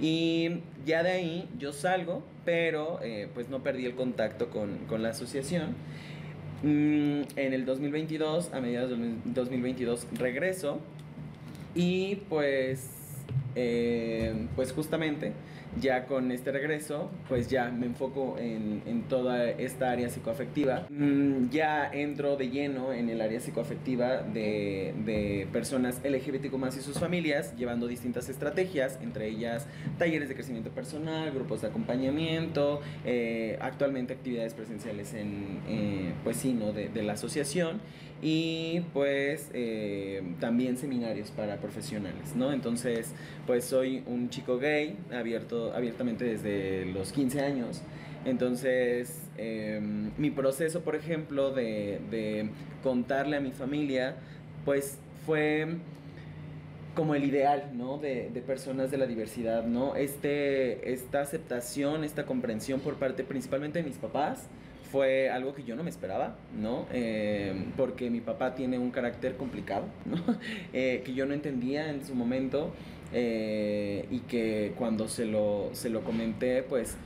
Y 0.00 0.60
ya 0.84 1.02
de 1.02 1.10
ahí 1.10 1.48
yo 1.58 1.72
salgo, 1.72 2.22
pero 2.44 3.00
eh, 3.02 3.28
pues 3.32 3.48
no 3.48 3.62
perdí 3.62 3.86
el 3.86 3.94
contacto 3.94 4.50
con, 4.50 4.78
con 4.88 5.02
la 5.02 5.10
asociación. 5.10 5.74
Mm, 6.62 7.22
en 7.36 7.52
el 7.54 7.64
2022, 7.64 8.52
a 8.52 8.60
mediados 8.60 8.90
del 8.90 9.16
2022, 9.24 10.06
regreso 10.18 10.80
y 11.74 12.16
pues, 12.28 12.90
eh, 13.54 14.46
pues 14.56 14.72
justamente 14.72 15.32
ya 15.80 16.06
con 16.06 16.32
este 16.32 16.50
regreso, 16.50 17.10
pues 17.28 17.48
ya 17.48 17.70
me 17.70 17.86
enfoco 17.86 18.36
en, 18.38 18.82
en 18.86 19.02
toda 19.02 19.48
esta 19.50 19.90
área 19.92 20.08
psicoafectiva. 20.08 20.86
Mm, 20.90 21.50
ya 21.50 21.88
entro 21.92 22.36
de 22.36 22.50
lleno 22.50 22.92
en 22.92 23.08
el 23.08 23.20
área 23.20 23.40
psicoafectiva 23.40 24.22
de, 24.22 24.94
de 25.04 25.46
personas 25.52 26.00
LGBTQ 26.04 26.52
más 26.54 26.76
y 26.76 26.80
sus 26.80 26.98
familias, 26.98 27.54
llevando 27.56 27.86
distintas 27.86 28.28
estrategias, 28.28 28.98
entre 29.02 29.28
ellas 29.28 29.66
talleres 29.98 30.28
de 30.28 30.34
crecimiento 30.34 30.70
personal, 30.70 31.30
grupos 31.30 31.62
de 31.62 31.68
acompañamiento, 31.68 32.80
eh, 33.04 33.56
actualmente 33.60 34.12
actividades 34.12 34.54
presenciales 34.54 35.14
en, 35.14 35.60
eh, 35.68 36.12
pues 36.24 36.36
sí, 36.36 36.52
¿no? 36.52 36.72
de, 36.72 36.88
de 36.88 37.02
la 37.02 37.12
asociación 37.12 37.80
y 38.22 38.80
pues 38.92 39.50
eh, 39.54 40.22
también 40.40 40.76
seminarios 40.76 41.30
para 41.30 41.56
profesionales, 41.56 42.34
¿no? 42.34 42.52
Entonces, 42.52 43.12
pues 43.46 43.64
soy 43.64 44.02
un 44.06 44.28
chico 44.28 44.58
gay, 44.58 44.96
abierto, 45.12 45.72
abiertamente 45.74 46.24
desde 46.24 46.86
los 46.86 47.12
15 47.12 47.40
años. 47.40 47.82
Entonces, 48.24 49.22
eh, 49.38 49.80
mi 50.18 50.30
proceso, 50.30 50.82
por 50.82 50.94
ejemplo, 50.94 51.52
de, 51.52 52.00
de 52.10 52.50
contarle 52.82 53.38
a 53.38 53.40
mi 53.40 53.52
familia, 53.52 54.16
pues 54.64 54.98
fue 55.24 55.66
como 56.94 57.14
el 57.14 57.24
ideal, 57.24 57.70
¿no? 57.74 57.96
De, 57.96 58.28
de 58.28 58.40
personas 58.42 58.90
de 58.90 58.98
la 58.98 59.06
diversidad, 59.06 59.64
¿no? 59.64 59.96
Este, 59.96 60.92
esta 60.92 61.22
aceptación, 61.22 62.04
esta 62.04 62.26
comprensión 62.26 62.80
por 62.80 62.96
parte 62.96 63.24
principalmente 63.24 63.78
de 63.78 63.88
mis 63.88 63.96
papás, 63.96 64.48
fue 64.90 65.30
algo 65.30 65.54
que 65.54 65.62
yo 65.62 65.76
no 65.76 65.82
me 65.82 65.90
esperaba, 65.90 66.36
¿no? 66.58 66.86
Eh, 66.92 67.52
porque 67.76 68.10
mi 68.10 68.20
papá 68.20 68.54
tiene 68.54 68.78
un 68.78 68.90
carácter 68.90 69.36
complicado, 69.36 69.84
¿no? 70.04 70.16
Eh, 70.72 71.02
que 71.04 71.14
yo 71.14 71.26
no 71.26 71.34
entendía 71.34 71.90
en 71.90 72.04
su 72.04 72.14
momento 72.14 72.72
eh, 73.12 74.06
y 74.10 74.20
que 74.20 74.72
cuando 74.76 75.08
se 75.08 75.26
lo, 75.26 75.70
se 75.72 75.90
lo 75.90 76.02
comenté, 76.02 76.62
pues 76.62 76.96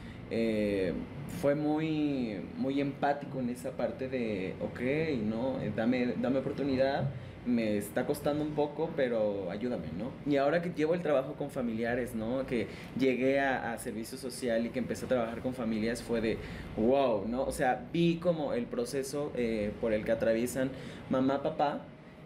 fue 1.40 1.54
muy, 1.54 2.40
muy 2.56 2.80
empático 2.80 3.38
en 3.38 3.50
esa 3.50 3.72
parte 3.72 4.08
de, 4.08 4.54
ok, 4.60 4.80
¿no? 5.22 5.58
Dame, 5.76 6.14
dame 6.20 6.38
oportunidad, 6.38 7.10
me 7.46 7.76
está 7.76 8.06
costando 8.06 8.42
un 8.42 8.52
poco, 8.52 8.90
pero 8.96 9.50
ayúdame, 9.50 9.88
¿no? 9.98 10.10
Y 10.30 10.36
ahora 10.36 10.62
que 10.62 10.70
llevo 10.70 10.94
el 10.94 11.02
trabajo 11.02 11.34
con 11.34 11.50
familiares, 11.50 12.14
¿no? 12.14 12.46
Que 12.46 12.68
llegué 12.98 13.40
a, 13.40 13.76
servicio 13.78 14.16
social 14.16 14.66
y 14.66 14.70
que 14.70 14.78
empecé 14.78 15.04
a 15.04 15.08
trabajar 15.08 15.40
con 15.40 15.52
familias, 15.52 16.02
fue 16.02 16.20
de, 16.20 16.38
wow, 16.76 17.26
¿no? 17.26 17.42
O 17.44 17.52
sea, 17.52 17.84
vi 17.92 18.16
como 18.16 18.54
el 18.54 18.66
proceso 18.66 19.32
eh, 19.36 19.72
por 19.80 19.92
el 19.92 20.04
que 20.04 20.12
atraviesan 20.12 20.70
mamá, 21.10 21.42
papá, 21.42 21.82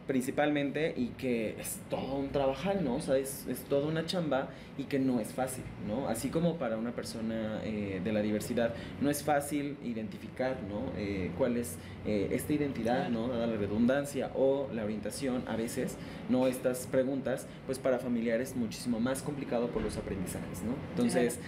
principalmente, 0.09 0.95
y 0.97 1.09
que 1.19 1.55
es 1.61 1.79
todo 1.91 2.15
un 2.17 2.31
trabajar, 2.31 2.81
¿no? 2.81 2.97
O 2.97 3.00
sea, 3.00 3.19
es, 3.19 3.47
es 3.47 3.61
toda 3.65 3.87
una 3.87 4.07
chamba 4.07 4.49
y 4.79 4.85
que 4.85 4.99
no 4.99 5.21
es 5.21 5.35
fácil, 5.35 5.65
¿no? 5.87 6.09
Así 6.09 6.31
como 6.31 6.57
para 6.57 6.79
una 6.79 6.93
persona 6.93 7.61
eh, 7.62 8.00
de 8.03 8.12
la 8.12 8.23
diversidad, 8.23 8.73
no 9.03 9.11
es 9.11 9.23
fácil 9.23 9.77
identificar, 9.85 10.57
¿no? 10.67 10.93
Eh, 10.97 11.31
cuál 11.37 11.59
es 11.59 11.77
eh, 12.07 12.31
esta 12.33 12.55
identidad, 12.55 13.11
¿no? 13.11 13.29
Dada 13.29 13.47
la 13.47 13.57
redundancia 13.57 14.31
o 14.35 14.71
la 14.73 14.83
orientación, 14.83 15.45
a 15.47 15.57
veces, 15.57 15.99
¿no? 16.31 16.47
Estas 16.47 16.87
preguntas, 16.87 17.47
pues 17.67 17.79
para 17.79 17.99
familiares 17.99 18.50
es 18.53 18.57
muchísimo 18.57 19.00
más 19.00 19.21
complicado 19.21 19.69
por 19.69 19.83
los 19.83 19.99
aprendizajes, 19.99 20.62
¿no? 20.62 20.73
Entonces, 20.93 21.38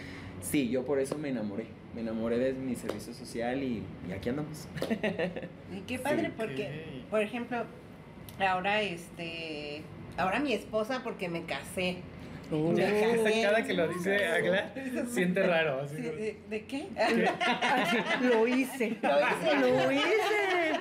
sí, 0.43 0.69
yo 0.69 0.85
por 0.85 1.01
eso 1.01 1.17
me 1.17 1.31
enamoré, 1.31 1.65
me 1.95 2.03
enamoré 2.03 2.37
de 2.37 2.53
mi 2.53 2.75
servicio 2.77 3.15
social 3.15 3.63
y, 3.63 3.83
y 4.07 4.13
aquí 4.13 4.29
andamos. 4.29 4.69
Y 5.73 5.81
qué 5.87 5.99
padre 5.99 6.27
Sí, 6.27 6.33
porque, 6.37 7.05
por 7.11 7.23
ejemplo, 7.23 7.65
ahora 8.43 8.81
este, 8.83 9.83
ahora 10.17 10.39
mi 10.41 10.53
esposa 10.53 11.01
porque 11.05 11.29
me 11.29 11.45
casé. 11.45 11.99
Uh. 12.53 12.75
Cada 13.43 13.65
que 13.65 13.75
lo 13.75 13.87
dice 13.87 14.27
Agla, 14.27 14.73
siente 15.09 15.47
raro. 15.47 15.83
así 15.83 15.97
Sí, 15.97 16.03
como- 16.03 16.17
¿De, 16.17 16.37
de 16.51 16.65
qué? 16.65 16.89
así, 16.99 17.97
lo 18.23 18.47
hice. 18.49 18.97
Lo 19.01 19.21
hice. 19.21 19.57
Lo 19.61 19.93
hice. 19.93 20.81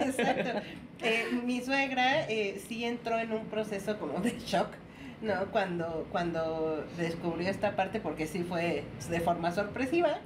Exacto. 0.00 0.60
Eh, 1.02 1.26
mi 1.44 1.60
suegra 1.62 2.28
eh, 2.28 2.60
sí 2.68 2.84
entró 2.84 3.18
en 3.20 3.32
un 3.32 3.46
proceso 3.46 3.98
como 4.00 4.18
de 4.20 4.36
shock, 4.40 4.68
¿no? 5.22 5.46
Cuando, 5.52 6.08
cuando 6.10 6.84
descubrió 6.96 7.48
esta 7.48 7.76
parte, 7.76 8.00
porque 8.00 8.26
sí 8.26 8.40
fue 8.42 8.82
de 9.08 9.20
forma 9.20 9.52
sorpresiva. 9.52 10.18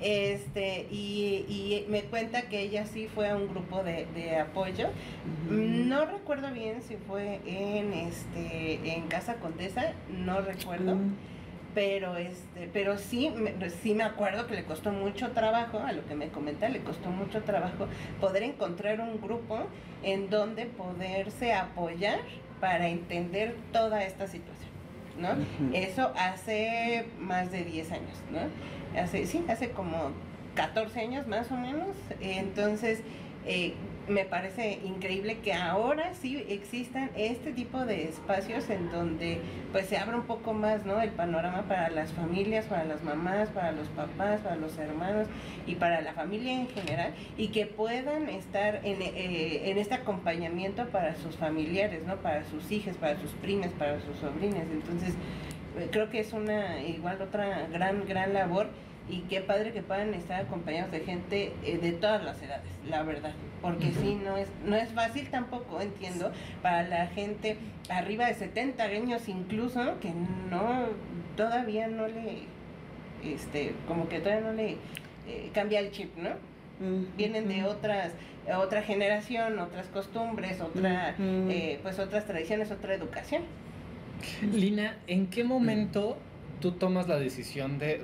Este, 0.00 0.86
y, 0.90 1.44
y 1.48 1.86
me 1.88 2.02
cuenta 2.02 2.42
que 2.42 2.60
ella 2.60 2.86
sí 2.86 3.08
fue 3.14 3.28
a 3.30 3.36
un 3.36 3.48
grupo 3.48 3.82
de, 3.82 4.06
de 4.14 4.36
apoyo. 4.38 4.88
No 5.48 6.04
recuerdo 6.06 6.50
bien 6.52 6.82
si 6.82 6.96
fue 6.96 7.40
en 7.46 7.92
este 7.92 8.96
en 8.96 9.06
Casa 9.08 9.36
Condesa, 9.36 9.92
no 10.10 10.40
recuerdo. 10.40 10.96
Pero 11.74 12.16
este 12.16 12.70
pero 12.72 12.96
sí 12.96 13.30
me, 13.30 13.68
sí 13.68 13.94
me 13.94 14.04
acuerdo 14.04 14.46
que 14.46 14.54
le 14.54 14.64
costó 14.64 14.92
mucho 14.92 15.32
trabajo 15.32 15.78
a 15.80 15.92
lo 15.92 16.06
que 16.06 16.14
me 16.14 16.28
comenta 16.28 16.70
le 16.70 16.80
costó 16.80 17.10
mucho 17.10 17.42
trabajo 17.42 17.86
poder 18.18 18.44
encontrar 18.44 19.00
un 19.00 19.20
grupo 19.20 19.58
en 20.02 20.30
donde 20.30 20.64
poderse 20.64 21.52
apoyar 21.52 22.20
para 22.60 22.88
entender 22.88 23.54
toda 23.72 24.04
esta 24.04 24.26
situación 24.26 24.65
no 25.18 25.28
eso 25.72 26.12
hace 26.16 27.06
más 27.20 27.50
de 27.50 27.64
10 27.64 27.92
años 27.92 28.22
no 28.30 29.00
hace 29.00 29.26
sí 29.26 29.44
hace 29.48 29.70
como 29.70 30.12
14 30.56 31.00
años 31.00 31.28
más 31.28 31.52
o 31.52 31.56
menos. 31.56 31.88
Entonces 32.20 33.00
eh, 33.46 33.74
me 34.08 34.24
parece 34.24 34.78
increíble 34.84 35.38
que 35.38 35.52
ahora 35.52 36.14
sí 36.14 36.44
existan 36.48 37.10
este 37.16 37.52
tipo 37.52 37.84
de 37.84 38.04
espacios 38.04 38.70
en 38.70 38.90
donde 38.90 39.40
pues 39.72 39.86
se 39.86 39.96
abra 39.96 40.16
un 40.16 40.26
poco 40.26 40.52
más 40.52 40.84
no 40.86 41.00
el 41.00 41.10
panorama 41.10 41.62
para 41.62 41.90
las 41.90 42.12
familias 42.12 42.66
para 42.66 42.84
las 42.84 43.02
mamás 43.02 43.48
para 43.48 43.72
los 43.72 43.88
papás 43.88 44.40
para 44.42 44.56
los 44.56 44.78
hermanos 44.78 45.26
y 45.66 45.74
para 45.74 46.00
la 46.02 46.12
familia 46.12 46.52
en 46.52 46.68
general 46.68 47.14
y 47.36 47.48
que 47.48 47.66
puedan 47.66 48.28
estar 48.28 48.80
en, 48.84 49.02
eh, 49.02 49.70
en 49.70 49.78
este 49.78 49.94
acompañamiento 49.94 50.86
para 50.88 51.16
sus 51.16 51.36
familiares 51.36 52.02
no 52.06 52.16
para 52.16 52.44
sus 52.44 52.70
hijas 52.70 52.96
para 52.96 53.18
sus 53.20 53.30
primas 53.32 53.70
para 53.72 54.00
sus 54.00 54.16
sobrinas. 54.18 54.64
Entonces 54.70 55.14
eh, 55.78 55.88
creo 55.90 56.10
que 56.10 56.20
es 56.20 56.32
una 56.32 56.80
igual 56.82 57.20
otra 57.20 57.66
gran 57.72 58.06
gran 58.06 58.32
labor 58.32 58.68
y 59.08 59.20
qué 59.22 59.40
padre 59.40 59.72
que 59.72 59.82
puedan 59.82 60.14
estar 60.14 60.40
acompañados 60.40 60.90
de 60.90 61.00
gente 61.00 61.52
eh, 61.64 61.78
de 61.78 61.92
todas 61.92 62.24
las 62.24 62.42
edades, 62.42 62.70
la 62.88 63.02
verdad, 63.02 63.32
porque 63.62 63.92
sí, 63.92 64.18
no 64.22 64.36
es, 64.36 64.48
no 64.64 64.76
es 64.76 64.88
fácil 64.90 65.28
tampoco, 65.30 65.80
entiendo, 65.80 66.32
para 66.62 66.82
la 66.88 67.06
gente 67.08 67.56
arriba 67.88 68.26
de 68.26 68.34
70 68.34 68.82
años 68.82 69.28
incluso, 69.28 69.98
que 70.00 70.12
no, 70.50 70.86
todavía 71.36 71.86
no 71.86 72.08
le, 72.08 72.44
este, 73.24 73.74
como 73.86 74.08
que 74.08 74.18
todavía 74.18 74.48
no 74.48 74.52
le 74.52 74.72
eh, 75.28 75.50
cambia 75.54 75.80
el 75.80 75.92
chip, 75.92 76.16
¿no? 76.16 76.30
Vienen 77.16 77.48
de 77.48 77.64
otras, 77.64 78.12
otra 78.58 78.82
generación, 78.82 79.58
otras 79.58 79.86
costumbres, 79.86 80.60
otra, 80.60 81.14
eh, 81.18 81.80
pues 81.82 81.98
otras 81.98 82.26
tradiciones, 82.26 82.70
otra 82.70 82.92
educación. 82.92 83.44
Lina, 84.52 84.96
¿en 85.06 85.28
qué 85.28 85.42
momento 85.42 86.18
tú 86.60 86.72
tomas 86.72 87.08
la 87.08 87.18
decisión 87.18 87.78
de, 87.78 88.02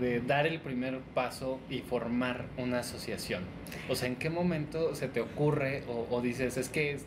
de, 0.00 0.20
dar 0.20 0.46
el 0.46 0.60
primer 0.60 1.00
paso 1.14 1.58
y 1.68 1.80
formar 1.80 2.46
una 2.56 2.80
asociación? 2.80 3.42
O 3.88 3.96
sea, 3.96 4.08
¿en 4.08 4.16
qué 4.16 4.30
momento 4.30 4.94
se 4.94 5.08
te 5.08 5.20
ocurre 5.20 5.82
o, 5.88 6.20
dices, 6.20 6.56
es 6.56 6.68
que 6.68 6.98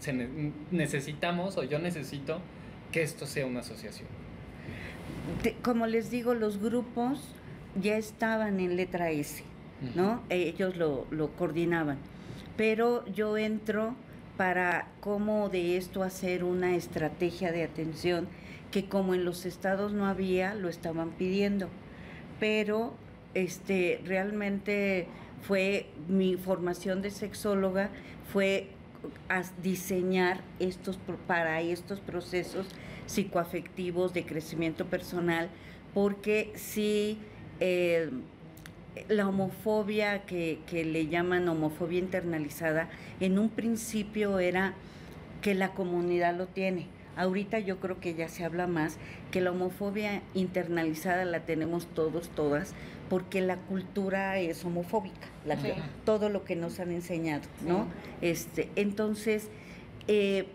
necesitamos 0.71 1.57
o 1.57 1.63
yo 1.63 1.79
necesito 1.79 2.39
que 2.91 3.03
esto 3.03 3.25
sea 3.25 3.45
una 3.45 3.61
asociación? 3.61 4.07
como 5.61 5.85
les 5.85 6.09
digo, 6.09 6.33
los 6.33 6.59
grupos 6.59 7.19
ya 7.79 7.97
estaban 7.97 8.59
en 8.59 8.75
letra 8.75 9.11
S, 9.11 9.43
¿no? 9.95 10.23
Ellos 10.29 10.75
lo, 10.75 11.05
lo 11.11 11.29
coordinaban. 11.33 11.97
Pero 12.57 13.05
yo 13.05 13.37
entro 13.37 13.95
para 14.37 14.87
cómo 15.01 15.49
de 15.49 15.77
esto 15.77 16.01
hacer 16.01 16.43
una 16.43 16.75
estrategia 16.75 17.51
de 17.51 17.63
atención 17.63 18.27
que 18.71 18.85
como 18.85 19.13
en 19.13 19.25
los 19.25 19.45
estados 19.45 19.93
no 19.93 20.05
había, 20.05 20.53
lo 20.53 20.69
estaban 20.69 21.11
pidiendo. 21.11 21.69
Pero 22.39 22.93
este, 23.33 24.01
realmente 24.05 25.07
fue 25.41 25.87
mi 26.07 26.35
formación 26.35 27.01
de 27.01 27.11
sexóloga, 27.11 27.89
fue 28.31 28.67
a 29.29 29.43
diseñar 29.63 30.41
estos 30.59 30.99
para 31.25 31.61
estos 31.61 31.99
procesos 31.99 32.67
psicoafectivos 33.05 34.13
de 34.13 34.25
crecimiento 34.25 34.85
personal, 34.85 35.49
porque 35.93 36.51
si 36.55 37.17
eh, 37.59 38.09
la 39.07 39.27
homofobia 39.27 40.25
que, 40.25 40.59
que 40.67 40.83
le 40.83 41.07
llaman 41.07 41.47
homofobia 41.47 41.99
internalizada, 41.99 42.89
en 43.19 43.39
un 43.39 43.49
principio 43.49 44.39
era 44.39 44.73
que 45.41 45.55
la 45.55 45.69
comunidad 45.69 46.35
lo 46.35 46.47
tiene 46.47 46.87
Ahorita 47.19 47.59
yo 47.59 47.81
creo 47.81 47.99
que 47.99 48.13
ya 48.13 48.29
se 48.29 48.45
habla 48.45 48.65
más 48.65 48.97
que 49.29 49.41
la 49.41 49.51
homofobia 49.51 50.21
internalizada 50.33 51.25
la 51.25 51.41
tenemos 51.41 51.85
todos, 51.87 52.29
todas, 52.29 52.73
porque 53.09 53.41
la 53.41 53.57
cultura 53.57 54.39
es 54.39 54.63
homofóbica, 54.63 55.27
todo 56.05 56.29
lo 56.29 56.45
que 56.45 56.55
nos 56.55 56.79
han 56.79 56.93
enseñado, 56.93 57.43
¿no? 57.67 57.87
Este, 58.21 58.69
entonces, 58.77 59.49
eh, 60.07 60.45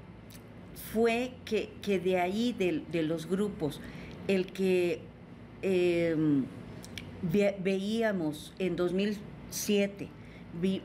fue 0.94 1.32
que, 1.44 2.00
de 2.00 2.18
ahí, 2.18 2.54
de, 2.54 3.02
los 3.02 3.26
grupos, 3.26 3.82
el 4.26 4.46
que 4.46 5.00
em, 5.60 6.46
veíamos 7.62 8.54
en 8.58 8.76
2007, 8.76 10.08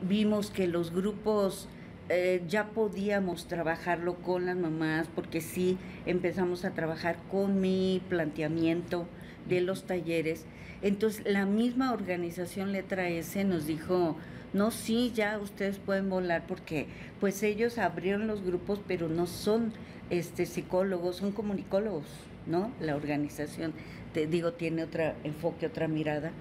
vimos 0.02 0.50
que 0.50 0.66
los 0.66 0.92
grupos 0.92 1.68
eh, 2.12 2.42
ya 2.48 2.70
podíamos 2.70 3.46
trabajarlo 3.46 4.16
con 4.16 4.46
las 4.46 4.56
mamás, 4.56 5.06
porque 5.14 5.40
sí 5.40 5.78
empezamos 6.06 6.64
a 6.64 6.72
trabajar 6.72 7.16
con 7.30 7.60
mi 7.60 8.02
planteamiento 8.08 9.06
de 9.48 9.60
los 9.60 9.84
talleres. 9.84 10.44
Entonces, 10.82 11.22
la 11.24 11.46
misma 11.46 11.92
organización 11.92 12.72
Letra 12.72 13.08
S 13.08 13.44
nos 13.44 13.66
dijo, 13.66 14.16
no, 14.52 14.72
sí, 14.72 15.12
ya 15.14 15.38
ustedes 15.38 15.78
pueden 15.78 16.10
volar, 16.10 16.44
porque 16.48 16.88
pues 17.20 17.44
ellos 17.44 17.78
abrieron 17.78 18.26
los 18.26 18.42
grupos, 18.42 18.80
pero 18.88 19.08
no 19.08 19.28
son 19.28 19.72
este, 20.10 20.46
psicólogos, 20.46 21.16
son 21.16 21.30
comunicólogos, 21.30 22.06
¿no? 22.46 22.72
La 22.80 22.96
organización, 22.96 23.72
te 24.12 24.26
digo, 24.26 24.54
tiene 24.54 24.82
otro 24.82 25.12
enfoque, 25.22 25.66
otra 25.66 25.86
mirada. 25.86 26.32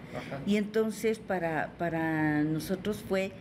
Y 0.47 0.55
entonces, 0.55 1.19
para, 1.19 1.73
para 1.77 2.43
nosotros 2.43 3.03
fue 3.07 3.31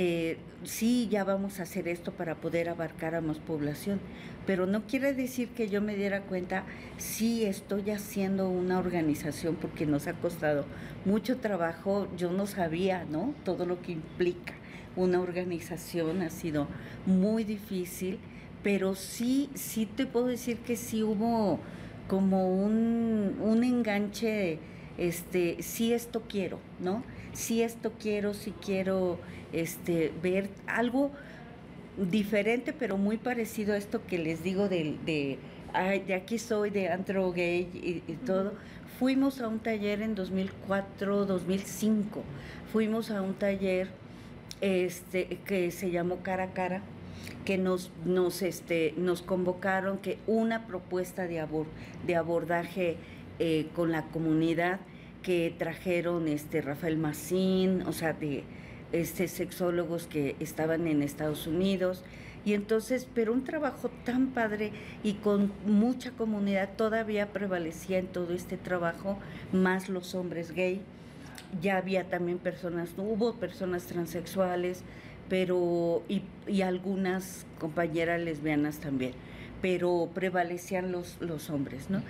eh, 0.00 0.36
sí, 0.62 1.08
ya 1.10 1.24
vamos 1.24 1.58
a 1.58 1.64
hacer 1.64 1.88
esto 1.88 2.12
para 2.12 2.36
poder 2.36 2.68
abarcar 2.68 3.16
a 3.16 3.20
más 3.20 3.40
población, 3.40 3.98
pero 4.46 4.64
no 4.64 4.86
quiere 4.86 5.12
decir 5.12 5.48
que 5.48 5.68
yo 5.68 5.82
me 5.82 5.96
diera 5.96 6.20
cuenta, 6.20 6.62
sí 6.98 7.44
estoy 7.44 7.90
haciendo 7.90 8.48
una 8.48 8.78
organización 8.78 9.56
porque 9.56 9.86
nos 9.86 10.06
ha 10.06 10.12
costado 10.12 10.66
mucho 11.04 11.38
trabajo, 11.38 12.06
yo 12.16 12.30
no 12.30 12.46
sabía, 12.46 13.06
¿no? 13.10 13.34
Todo 13.44 13.66
lo 13.66 13.82
que 13.82 13.90
implica 13.90 14.54
una 14.94 15.20
organización 15.20 16.22
ha 16.22 16.30
sido 16.30 16.68
muy 17.04 17.42
difícil, 17.42 18.20
pero 18.62 18.94
sí, 18.94 19.50
sí 19.54 19.84
te 19.84 20.06
puedo 20.06 20.26
decir 20.26 20.58
que 20.58 20.76
sí 20.76 21.02
hubo 21.02 21.58
como 22.06 22.54
un, 22.54 23.36
un 23.40 23.64
enganche, 23.64 24.60
este, 24.96 25.60
sí 25.60 25.92
esto 25.92 26.22
quiero, 26.28 26.60
¿no? 26.78 27.02
Sí 27.38 27.62
esto 27.62 27.92
quiero, 28.00 28.34
sí 28.34 28.52
quiero 28.60 29.16
este, 29.52 30.12
ver 30.20 30.50
algo 30.66 31.12
diferente, 31.96 32.72
pero 32.72 32.98
muy 32.98 33.16
parecido 33.16 33.74
a 33.74 33.76
esto 33.76 34.04
que 34.04 34.18
les 34.18 34.42
digo 34.42 34.68
de, 34.68 34.96
de, 35.06 35.38
de 36.04 36.14
aquí 36.14 36.40
soy, 36.40 36.70
de 36.70 36.88
antro 36.88 37.30
gay 37.30 38.02
y, 38.08 38.14
todo. 38.26 38.54
Fuimos 38.98 39.40
a 39.40 39.46
un 39.46 39.60
taller 39.60 40.02
en 40.02 40.16
2004, 40.16 41.26
2005. 41.26 42.24
Fuimos 42.72 43.12
a 43.12 43.22
un 43.22 43.34
taller 43.34 43.88
este, 44.60 45.38
que 45.46 45.70
se 45.70 45.92
llamó 45.92 46.24
Cara 46.24 46.42
a 46.42 46.52
Cara, 46.54 46.82
que 47.44 47.56
nos, 47.56 47.92
nos, 48.04 48.42
este, 48.42 48.94
nos 48.96 49.22
convocaron 49.22 49.98
que 49.98 50.18
una 50.26 50.66
propuesta 50.66 51.28
de, 51.28 51.46
de 52.04 52.16
abordaje 52.16 52.96
eh, 53.38 53.68
con 53.76 53.92
la 53.92 54.02
comunidad 54.06 54.80
que 55.28 55.54
trajeron 55.58 56.26
este 56.26 56.62
Rafael 56.62 56.96
Macín, 56.96 57.82
o 57.82 57.92
sea, 57.92 58.14
de, 58.14 58.44
este, 58.92 59.28
sexólogos 59.28 60.06
que 60.06 60.36
estaban 60.40 60.86
en 60.86 61.02
Estados 61.02 61.46
Unidos. 61.46 62.02
Y 62.46 62.54
entonces, 62.54 63.06
pero 63.12 63.34
un 63.34 63.44
trabajo 63.44 63.90
tan 64.06 64.28
padre 64.28 64.72
y 65.04 65.12
con 65.16 65.52
mucha 65.66 66.12
comunidad 66.12 66.70
todavía 66.78 67.26
prevalecía 67.26 67.98
en 67.98 68.06
todo 68.06 68.32
este 68.32 68.56
trabajo, 68.56 69.18
más 69.52 69.90
los 69.90 70.14
hombres 70.14 70.52
gay. 70.52 70.80
Ya 71.60 71.76
había 71.76 72.04
también 72.04 72.38
personas, 72.38 72.94
hubo 72.96 73.34
personas 73.34 73.84
transexuales, 73.84 74.82
pero 75.28 76.04
y 76.08 76.62
algunas 76.62 77.44
compañeras 77.58 78.18
lesbianas 78.18 78.78
también, 78.78 79.12
pero 79.60 80.08
prevalecían 80.14 80.92
los, 80.92 81.16
los 81.20 81.50
hombres, 81.50 81.90
¿no? 81.90 82.02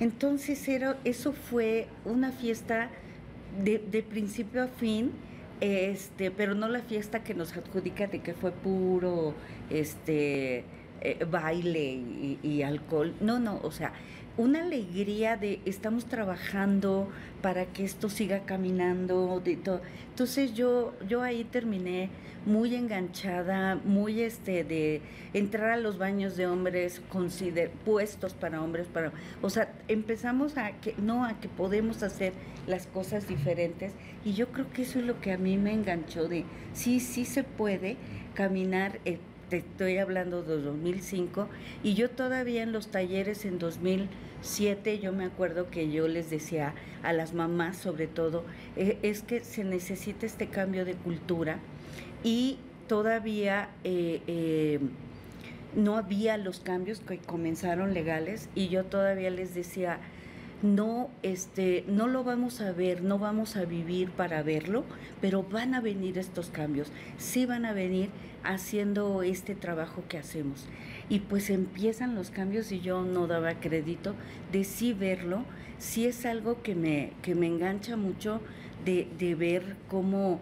Entonces 0.00 0.68
era, 0.68 0.96
eso 1.04 1.32
fue 1.32 1.86
una 2.04 2.32
fiesta 2.32 2.90
de, 3.62 3.78
de 3.78 4.02
principio 4.02 4.62
a 4.62 4.68
fin 4.68 5.12
este, 5.60 6.30
pero 6.30 6.54
no 6.54 6.68
la 6.68 6.80
fiesta 6.80 7.22
que 7.22 7.34
nos 7.34 7.56
adjudica 7.56 8.06
de 8.06 8.20
que 8.20 8.34
fue 8.34 8.50
puro 8.50 9.34
este 9.70 10.64
eh, 11.00 11.24
baile 11.30 11.92
y, 11.92 12.38
y, 12.42 12.62
alcohol. 12.62 13.14
No, 13.20 13.38
no, 13.38 13.60
o 13.62 13.70
sea, 13.70 13.92
una 14.36 14.62
alegría 14.62 15.36
de 15.36 15.60
estamos 15.64 16.06
trabajando 16.06 17.08
para 17.40 17.66
que 17.66 17.84
esto 17.84 18.08
siga 18.08 18.40
caminando, 18.40 19.40
de 19.44 19.56
todo. 19.56 19.80
Entonces 20.10 20.54
yo, 20.54 20.94
yo 21.08 21.22
ahí 21.22 21.44
terminé 21.44 22.10
muy 22.46 22.74
enganchada, 22.74 23.76
muy 23.76 24.20
este 24.20 24.64
de 24.64 25.00
entrar 25.32 25.70
a 25.70 25.76
los 25.76 25.98
baños 25.98 26.36
de 26.36 26.46
hombres 26.46 27.00
consider, 27.08 27.70
puestos 27.70 28.34
para 28.34 28.60
hombres, 28.60 28.86
para, 28.86 29.12
o 29.40 29.50
sea, 29.50 29.72
empezamos 29.88 30.58
a 30.58 30.72
que 30.72 30.94
no 30.98 31.24
a 31.24 31.40
que 31.40 31.48
podemos 31.48 32.02
hacer 32.02 32.32
las 32.66 32.86
cosas 32.86 33.28
diferentes 33.28 33.92
y 34.24 34.34
yo 34.34 34.48
creo 34.48 34.70
que 34.70 34.82
eso 34.82 34.98
es 34.98 35.06
lo 35.06 35.20
que 35.20 35.32
a 35.32 35.38
mí 35.38 35.56
me 35.56 35.72
enganchó 35.72 36.28
de 36.28 36.44
sí, 36.72 37.00
sí 37.00 37.24
se 37.24 37.44
puede 37.44 37.96
caminar. 38.34 38.98
Eh, 39.04 39.18
te 39.48 39.58
estoy 39.58 39.98
hablando 39.98 40.42
de 40.42 40.60
2005, 40.60 41.48
y 41.82 41.94
yo 41.94 42.10
todavía 42.10 42.62
en 42.62 42.72
los 42.72 42.88
talleres 42.88 43.44
en 43.44 43.58
2007, 43.58 44.98
yo 44.98 45.12
me 45.12 45.24
acuerdo 45.24 45.70
que 45.70 45.90
yo 45.90 46.08
les 46.08 46.30
decía 46.30 46.74
a 47.02 47.12
las 47.12 47.34
mamás 47.34 47.76
sobre 47.76 48.06
todo, 48.06 48.44
eh, 48.76 48.98
es 49.02 49.22
que 49.22 49.40
se 49.40 49.64
necesita 49.64 50.26
este 50.26 50.48
cambio 50.48 50.84
de 50.84 50.94
cultura 50.94 51.58
y 52.22 52.58
todavía 52.88 53.68
eh, 53.84 54.22
eh, 54.26 54.80
no 55.74 55.96
había 55.96 56.36
los 56.36 56.60
cambios 56.60 57.00
que 57.00 57.18
comenzaron 57.18 57.94
legales 57.94 58.48
y 58.54 58.68
yo 58.68 58.84
todavía 58.84 59.30
les 59.30 59.54
decía, 59.54 59.98
no, 60.64 61.10
este, 61.22 61.84
no 61.86 62.08
lo 62.08 62.24
vamos 62.24 62.62
a 62.62 62.72
ver, 62.72 63.02
no 63.02 63.18
vamos 63.18 63.54
a 63.54 63.66
vivir 63.66 64.10
para 64.10 64.42
verlo, 64.42 64.84
pero 65.20 65.42
van 65.42 65.74
a 65.74 65.82
venir 65.82 66.16
estos 66.16 66.48
cambios, 66.48 66.90
sí 67.18 67.44
van 67.44 67.66
a 67.66 67.74
venir 67.74 68.08
haciendo 68.42 69.22
este 69.22 69.54
trabajo 69.54 70.04
que 70.08 70.16
hacemos. 70.16 70.64
Y 71.10 71.20
pues 71.20 71.50
empiezan 71.50 72.14
los 72.14 72.30
cambios 72.30 72.72
y 72.72 72.80
yo 72.80 73.02
no 73.02 73.26
daba 73.26 73.60
crédito 73.60 74.14
de 74.52 74.64
sí 74.64 74.94
verlo, 74.94 75.44
sí 75.78 76.06
es 76.06 76.24
algo 76.24 76.62
que 76.62 76.74
me, 76.74 77.12
que 77.20 77.34
me 77.34 77.46
engancha 77.46 77.98
mucho 77.98 78.40
de, 78.86 79.06
de 79.18 79.34
ver 79.34 79.76
cómo 79.88 80.40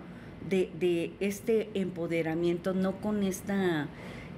de, 0.48 0.70
de, 0.78 1.12
este 1.18 1.68
empoderamiento, 1.74 2.74
no 2.74 3.00
con 3.00 3.24
esta 3.24 3.88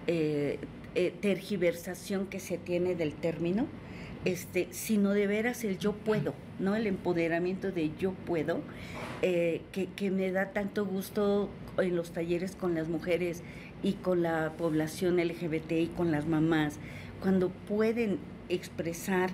eh, 0.07 0.59
eh, 0.95 1.13
tergiversación 1.21 2.27
que 2.27 2.41
se 2.41 2.57
tiene 2.57 2.95
del 2.95 3.13
término, 3.13 3.67
este, 4.25 4.69
sino 4.71 5.11
de 5.11 5.27
veras 5.27 5.65
el 5.65 5.79
yo 5.79 5.93
puedo, 5.93 6.35
¿no? 6.59 6.75
El 6.75 6.87
empoderamiento 6.87 7.73
de 7.73 7.93
yo 7.99 8.13
puedo, 8.13 8.61
eh, 9.23 9.63
que, 9.73 9.87
que, 9.87 10.11
me 10.11 10.31
da 10.33 10.53
tanto 10.53 10.87
gusto 10.87 11.51
en 11.79 11.97
los 11.97 12.13
talleres 12.13 12.57
con 12.57 12.75
las 12.75 12.89
mujeres 12.89 13.43
y 13.83 13.95
con 13.95 14.23
la 14.23 14.53
población 14.57 15.17
LGBT 15.17 15.73
y 15.73 15.87
con 15.89 16.11
las 16.11 16.27
mamás, 16.27 16.79
cuando 17.21 17.51
pueden 17.51 18.19
expresar 18.49 19.31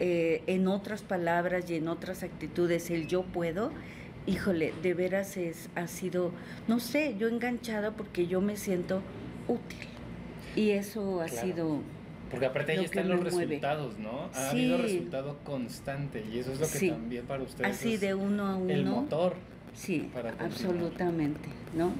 eh, 0.00 0.42
en 0.46 0.66
otras 0.66 1.02
palabras 1.02 1.70
y 1.70 1.76
en 1.76 1.86
otras 1.86 2.22
actitudes 2.22 2.90
el 2.90 3.06
yo 3.06 3.22
puedo, 3.22 3.70
híjole, 4.26 4.72
de 4.82 4.94
veras 4.94 5.36
es, 5.36 5.68
ha 5.74 5.86
sido, 5.86 6.32
no 6.66 6.80
sé, 6.80 7.14
yo 7.18 7.28
enganchada 7.28 7.92
porque 7.92 8.26
yo 8.26 8.40
me 8.40 8.56
siento 8.56 9.02
útil. 9.46 9.86
Y 10.56 10.70
eso 10.70 11.20
ha 11.20 11.26
claro. 11.26 11.46
sido 11.46 11.78
porque 12.32 12.46
aparte 12.46 12.72
ahí 12.72 12.84
están 12.84 13.08
los 13.08 13.22
resultados, 13.22 13.98
¿no? 13.98 14.30
Ha 14.32 14.50
sí. 14.50 14.56
habido 14.56 14.78
resultado 14.78 15.38
constante 15.44 16.24
y 16.32 16.38
eso 16.38 16.52
es 16.52 16.60
lo 16.60 16.66
que 16.66 16.78
sí. 16.78 16.90
también 16.90 17.26
para 17.26 17.42
ustedes 17.42 17.76
Así 17.76 17.94
es 17.94 18.00
de 18.00 18.14
uno 18.14 18.46
a 18.46 18.56
uno. 18.56 18.72
El 18.72 18.86
motor. 18.86 19.34
Sí, 19.74 20.10
absolutamente, 20.38 21.48
¿no? 21.76 21.92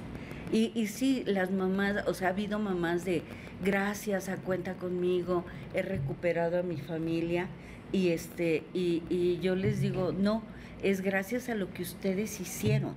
Y, 0.50 0.72
y 0.74 0.86
sí, 0.86 1.22
las 1.26 1.50
mamás, 1.50 2.06
o 2.06 2.14
sea, 2.14 2.28
ha 2.28 2.30
habido 2.30 2.58
mamás 2.58 3.04
de 3.04 3.22
gracias 3.62 4.28
a 4.28 4.36
cuenta 4.36 4.74
conmigo, 4.74 5.44
he 5.74 5.82
recuperado 5.82 6.58
a 6.58 6.62
mi 6.62 6.78
familia 6.78 7.48
y 7.92 8.08
este 8.08 8.64
y, 8.72 9.02
y 9.10 9.38
yo 9.40 9.54
les 9.54 9.80
digo, 9.80 10.12
no, 10.12 10.42
es 10.82 11.02
gracias 11.02 11.48
a 11.50 11.54
lo 11.54 11.72
que 11.72 11.82
ustedes 11.82 12.40
hicieron, 12.40 12.94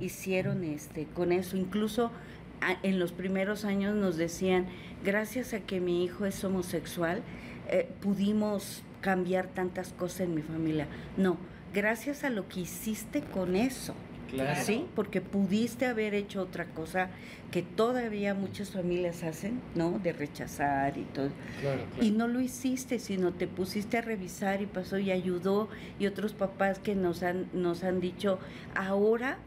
hicieron 0.00 0.64
este 0.64 1.06
con 1.14 1.32
eso, 1.32 1.56
incluso 1.56 2.10
en 2.82 2.98
los 2.98 3.12
primeros 3.12 3.64
años 3.64 3.94
nos 3.94 4.16
decían, 4.16 4.66
gracias 5.04 5.54
a 5.54 5.60
que 5.60 5.80
mi 5.80 6.04
hijo 6.04 6.26
es 6.26 6.42
homosexual, 6.44 7.22
eh, 7.68 7.88
pudimos 8.00 8.82
cambiar 9.00 9.48
tantas 9.48 9.92
cosas 9.92 10.20
en 10.20 10.34
mi 10.34 10.42
familia. 10.42 10.86
No, 11.16 11.36
gracias 11.72 12.24
a 12.24 12.30
lo 12.30 12.48
que 12.48 12.60
hiciste 12.60 13.22
con 13.22 13.56
eso. 13.56 13.94
Claro. 14.30 14.60
Sí, 14.62 14.84
porque 14.94 15.22
pudiste 15.22 15.86
haber 15.86 16.12
hecho 16.12 16.42
otra 16.42 16.66
cosa 16.66 17.08
que 17.50 17.62
todavía 17.62 18.34
muchas 18.34 18.70
familias 18.72 19.22
hacen, 19.22 19.60
¿no? 19.74 19.98
De 19.98 20.12
rechazar 20.12 20.98
y 20.98 21.04
todo. 21.04 21.30
Claro, 21.62 21.80
claro. 21.94 22.04
Y 22.04 22.10
no 22.10 22.28
lo 22.28 22.40
hiciste, 22.40 22.98
sino 22.98 23.32
te 23.32 23.46
pusiste 23.46 23.96
a 23.96 24.02
revisar 24.02 24.60
y 24.60 24.66
pasó 24.66 24.98
y 24.98 25.10
ayudó. 25.12 25.70
Y 25.98 26.06
otros 26.06 26.34
papás 26.34 26.78
que 26.78 26.94
nos 26.94 27.22
han, 27.22 27.48
nos 27.54 27.84
han 27.84 28.00
dicho, 28.00 28.38
ahora 28.74 29.38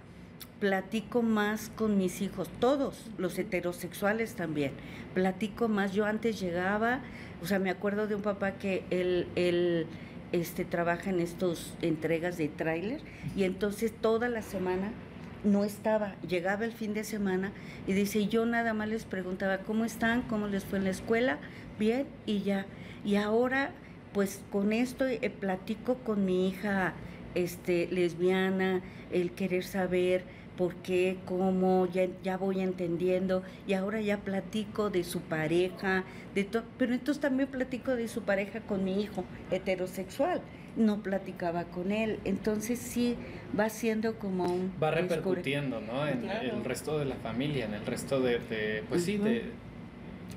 platico 0.61 1.23
más 1.23 1.71
con 1.75 1.97
mis 1.97 2.21
hijos, 2.21 2.47
todos, 2.59 3.07
los 3.17 3.37
heterosexuales 3.39 4.35
también. 4.35 4.71
Platico 5.15 5.67
más. 5.67 5.91
Yo 5.91 6.05
antes 6.05 6.39
llegaba, 6.39 6.99
o 7.41 7.47
sea, 7.47 7.57
me 7.57 7.71
acuerdo 7.71 8.05
de 8.05 8.13
un 8.13 8.21
papá 8.21 8.53
que 8.53 8.83
él, 8.91 9.27
él 9.35 9.87
este, 10.31 10.63
trabaja 10.63 11.09
en 11.09 11.19
estos 11.19 11.73
entregas 11.81 12.37
de 12.37 12.47
tráiler 12.47 13.01
y 13.35 13.43
entonces 13.43 13.91
toda 13.91 14.29
la 14.29 14.43
semana 14.43 14.91
no 15.43 15.63
estaba, 15.63 16.13
llegaba 16.21 16.63
el 16.63 16.73
fin 16.73 16.93
de 16.93 17.03
semana 17.03 17.51
y 17.87 17.93
dice, 17.93 18.27
yo 18.27 18.45
nada 18.45 18.75
más 18.75 18.87
les 18.87 19.05
preguntaba 19.05 19.57
cómo 19.57 19.83
están, 19.83 20.21
cómo 20.21 20.45
les 20.45 20.63
fue 20.63 20.77
en 20.77 20.83
la 20.83 20.91
escuela, 20.91 21.39
bien 21.79 22.05
y 22.27 22.43
ya. 22.43 22.67
Y 23.03 23.15
ahora, 23.15 23.71
pues 24.13 24.43
con 24.51 24.73
esto 24.73 25.07
eh, 25.07 25.31
platico 25.31 25.95
con 25.95 26.23
mi 26.23 26.49
hija 26.49 26.93
este, 27.33 27.87
lesbiana, 27.87 28.81
el 29.11 29.31
querer 29.31 29.63
saber 29.63 30.23
por 30.57 30.75
qué, 30.75 31.17
cómo, 31.25 31.87
ya, 31.91 32.07
ya 32.23 32.37
voy 32.37 32.61
entendiendo 32.61 33.43
y 33.67 33.73
ahora 33.73 34.01
ya 34.01 34.17
platico 34.17 34.89
de 34.89 35.03
su 35.03 35.21
pareja, 35.21 36.03
de 36.35 36.43
todo, 36.43 36.63
pero 36.77 36.93
entonces 36.93 37.21
también 37.21 37.49
platico 37.49 37.95
de 37.95 38.07
su 38.07 38.21
pareja 38.23 38.59
con 38.61 38.83
mi 38.83 39.01
hijo 39.01 39.23
heterosexual, 39.49 40.41
no 40.75 41.01
platicaba 41.03 41.65
con 41.65 41.91
él, 41.91 42.19
entonces 42.25 42.79
sí 42.79 43.15
va 43.57 43.69
siendo 43.69 44.19
como 44.19 44.45
un... 44.45 44.71
Va 44.81 44.91
repercutiendo, 44.91 45.81
¿no? 45.81 46.07
En 46.07 46.21
claro. 46.21 46.57
el 46.57 46.63
resto 46.63 46.99
de 46.99 47.05
la 47.05 47.15
familia, 47.15 47.65
en 47.65 47.73
el 47.73 47.85
resto 47.85 48.19
de, 48.21 48.39
de 48.39 48.83
pues 48.87 49.01
uh 49.01 49.03
-huh. 49.03 49.05
sí, 49.05 49.17
de, 49.17 49.43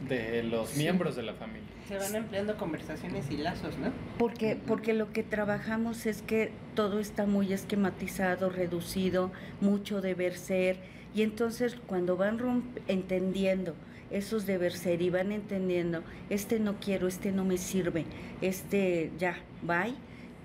de 0.09 0.43
los 0.45 0.71
sí. 0.71 0.79
miembros 0.79 1.17
de 1.17 1.23
la 1.23 1.35
familia. 1.35 1.74
Se 1.89 1.99
van 1.99 2.15
empleando 2.15 2.57
conversaciones 2.57 3.31
y 3.31 3.37
lazos, 3.37 3.77
¿no? 3.79 3.93
Porque, 4.19 4.57
porque 4.57 4.95
lo 4.95 5.13
que 5.13 5.23
trabajamos 5.23 6.07
es 6.07 6.23
que 6.23 6.51
todo 6.75 6.99
está 6.99 7.27
muy 7.27 7.53
esquematizado, 7.53 8.49
reducido, 8.49 9.31
mucho 9.61 10.01
deber 10.01 10.37
ser, 10.37 10.79
y 11.15 11.23
entonces 11.23 11.77
cuando 11.87 12.17
van 12.17 12.65
entendiendo 12.89 13.75
esos 14.11 14.47
deber 14.47 14.73
ser 14.73 15.03
y 15.03 15.11
van 15.11 15.33
entendiendo, 15.33 16.03
este 16.31 16.59
no 16.59 16.77
quiero, 16.81 17.09
este 17.09 17.33
no 17.33 17.45
me 17.45 17.59
sirve, 17.59 18.05
este 18.41 19.11
ya, 19.19 19.37
bye, 19.63 19.95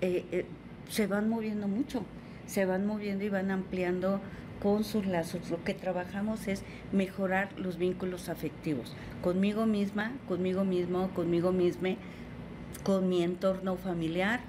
eh, 0.00 0.24
eh, 0.32 0.46
se 0.88 1.06
van 1.06 1.28
moviendo 1.28 1.68
mucho, 1.68 2.04
se 2.46 2.64
van 2.64 2.86
moviendo 2.86 3.24
y 3.24 3.28
van 3.28 3.50
ampliando 3.50 4.20
con 4.60 4.84
sus 4.84 5.06
lazos. 5.06 5.50
Lo 5.50 5.62
que 5.64 5.74
trabajamos 5.74 6.46
es 6.46 6.62
mejorar 6.92 7.48
los 7.58 7.78
vínculos 7.78 8.28
afectivos, 8.28 8.94
conmigo 9.22 9.66
misma, 9.66 10.12
conmigo 10.28 10.64
mismo, 10.64 11.10
conmigo 11.14 11.52
misma, 11.52 11.96
con 12.84 13.08
mi 13.08 13.22
entorno 13.22 13.76
familiar, 13.76 14.40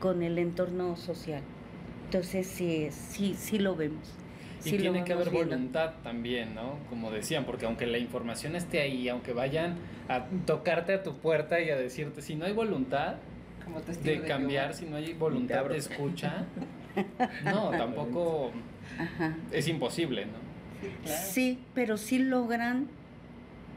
con 0.00 0.22
el 0.22 0.38
entorno 0.38 0.96
social. 0.96 1.42
Entonces 2.06 2.46
sí, 2.46 2.88
sí, 2.90 3.34
sí 3.38 3.58
lo 3.58 3.76
vemos. 3.76 4.16
Y 4.64 4.76
tiene 4.76 5.04
que 5.04 5.14
haber 5.14 5.30
viendo. 5.30 5.54
voluntad 5.54 5.92
también, 6.02 6.54
¿no? 6.54 6.78
Como 6.90 7.10
decían, 7.10 7.44
porque 7.44 7.64
aunque 7.64 7.86
la 7.86 7.96
información 7.96 8.56
esté 8.56 8.82
ahí, 8.82 9.08
aunque 9.08 9.32
vayan 9.32 9.76
a 10.08 10.26
tocarte 10.44 10.92
a 10.92 11.02
tu 11.02 11.16
puerta 11.16 11.60
y 11.60 11.70
a 11.70 11.76
decirte, 11.76 12.20
si 12.20 12.34
no 12.34 12.44
hay 12.44 12.52
voluntad 12.52 13.14
de, 14.02 14.18
de 14.18 14.22
cambiar, 14.26 14.74
si 14.74 14.84
no 14.84 14.96
hay 14.96 15.14
voluntad 15.14 15.64
de 15.64 15.78
escucha, 15.78 16.44
no, 17.44 17.70
tampoco 17.70 18.52
Ajá. 18.98 19.36
es 19.52 19.68
imposible, 19.68 20.26
¿no? 20.26 20.32
Sí, 20.80 20.88
claro. 21.04 21.22
sí, 21.30 21.58
pero 21.74 21.96
sí 21.96 22.18
logran 22.18 22.88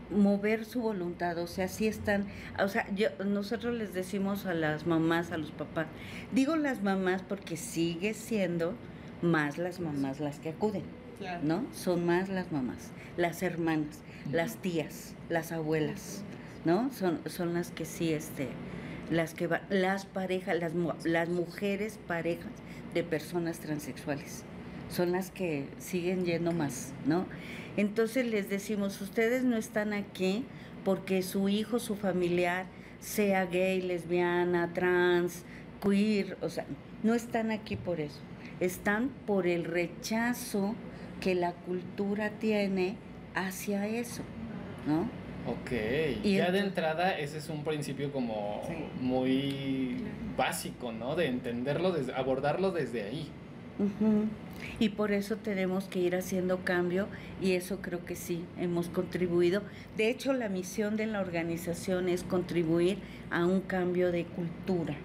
mover 0.10 0.65
su 0.65 0.82
voluntad, 0.82 1.38
o 1.38 1.47
sea, 1.47 1.67
sí 1.67 1.88
están, 1.88 2.28
o 2.60 2.67
sea, 2.67 2.88
yo, 2.95 3.10
nosotros 3.26 3.76
les 3.76 3.93
decimos 3.93 4.45
a 4.45 4.54
las 4.54 4.86
mamás, 4.86 5.32
a 5.32 5.38
los 5.38 5.52
papás, 5.52 5.88
digo 6.32 6.56
las 6.56 6.82
mamás 6.82 7.21
porque 7.23 7.58
sigue 7.58 8.13
siendo 8.13 8.73
más 9.21 9.58
las 9.58 9.80
mamás 9.80 10.19
las 10.19 10.39
que 10.39 10.49
acuden, 10.49 10.84
claro. 11.17 11.41
¿no? 11.43 11.65
Son 11.73 12.06
más 12.06 12.30
las 12.30 12.52
mamás, 12.52 12.91
las 13.17 13.41
hermanas, 13.43 13.99
uh 14.26 14.30
-huh. 14.30 14.34
las 14.34 14.58
tías, 14.58 15.15
las 15.30 15.52
abuelas, 15.52 16.23
¿no? 16.65 16.91
Son, 16.91 17.19
son 17.26 17.54
las 17.54 17.71
que 17.71 17.86
sí, 17.86 18.13
este, 18.13 18.49
las 19.10 19.34
que 19.34 19.47
van, 19.47 19.62
las 19.69 20.06
parejas, 20.06 20.58
las, 20.58 20.73
las 21.06 21.30
mujeres 21.30 21.99
parejas 22.08 22.52
de 22.93 23.04
personas 23.04 23.60
transexuales 23.60 24.43
son 24.93 25.12
las 25.12 25.32
que 25.32 25.65
siguen 25.79 26.25
yendo 26.25 26.51
más, 26.51 26.93
¿no? 27.06 27.25
Entonces 27.77 28.25
les 28.25 28.49
decimos, 28.49 29.01
ustedes 29.01 29.43
no 29.43 29.58
están 29.58 29.91
aquí 29.91 30.45
porque 30.86 31.23
su 31.23 31.49
hijo, 31.49 31.79
su 31.79 31.95
familiar, 31.95 32.67
sea 32.99 33.45
gay, 33.45 33.82
lesbiana, 33.82 34.71
trans, 34.73 35.43
queer, 35.82 36.38
o 36.41 36.49
sea, 36.49 36.65
no 37.01 37.15
están 37.15 37.51
aquí 37.51 37.75
por 37.75 37.99
eso, 37.99 38.19
están 38.60 39.10
por 39.25 39.47
el 39.47 39.65
rechazo 39.65 40.75
que 41.19 41.36
la 41.36 41.53
cultura 41.53 42.29
tiene 42.32 42.95
hacia 43.34 43.88
eso, 43.88 44.21
¿no? 44.86 45.10
Ok, 45.45 45.71
y 46.23 46.38
ya 46.38 46.51
de 46.51 46.60
entrada 46.60 47.17
ese 47.17 47.39
es 47.39 47.49
un 47.49 47.65
principio 47.65 48.13
como 48.13 48.62
sí. 48.65 48.75
muy 49.01 49.97
básico, 50.38 50.93
¿no? 50.93 51.15
De 51.15 51.27
entenderlo, 51.27 51.91
desde, 51.91 52.13
abordarlo 52.13 52.71
desde 52.71 53.03
ahí. 53.03 53.29
Uh 53.79 53.83
-huh. 54.03 54.25
Y 54.79 54.89
por 54.89 55.12
eso 55.12 55.36
tenemos 55.38 55.86
que 55.86 55.99
ir 55.99 56.15
haciendo 56.15 56.63
cambio 56.63 57.07
y 57.41 57.53
eso 57.53 57.79
creo 57.81 58.05
que 58.05 58.15
sí, 58.15 58.45
hemos 58.57 58.88
contribuido. 58.88 59.62
De 59.97 60.09
hecho, 60.09 60.31
la 60.33 60.47
misión 60.47 60.95
de 60.95 61.05
la 61.07 61.19
organización 61.19 62.07
es 62.07 62.23
contribuir 62.23 62.99
a 63.29 63.45
un 63.45 63.62
cambio 63.62 64.12
de 64.12 64.25
cultura, 64.25 64.95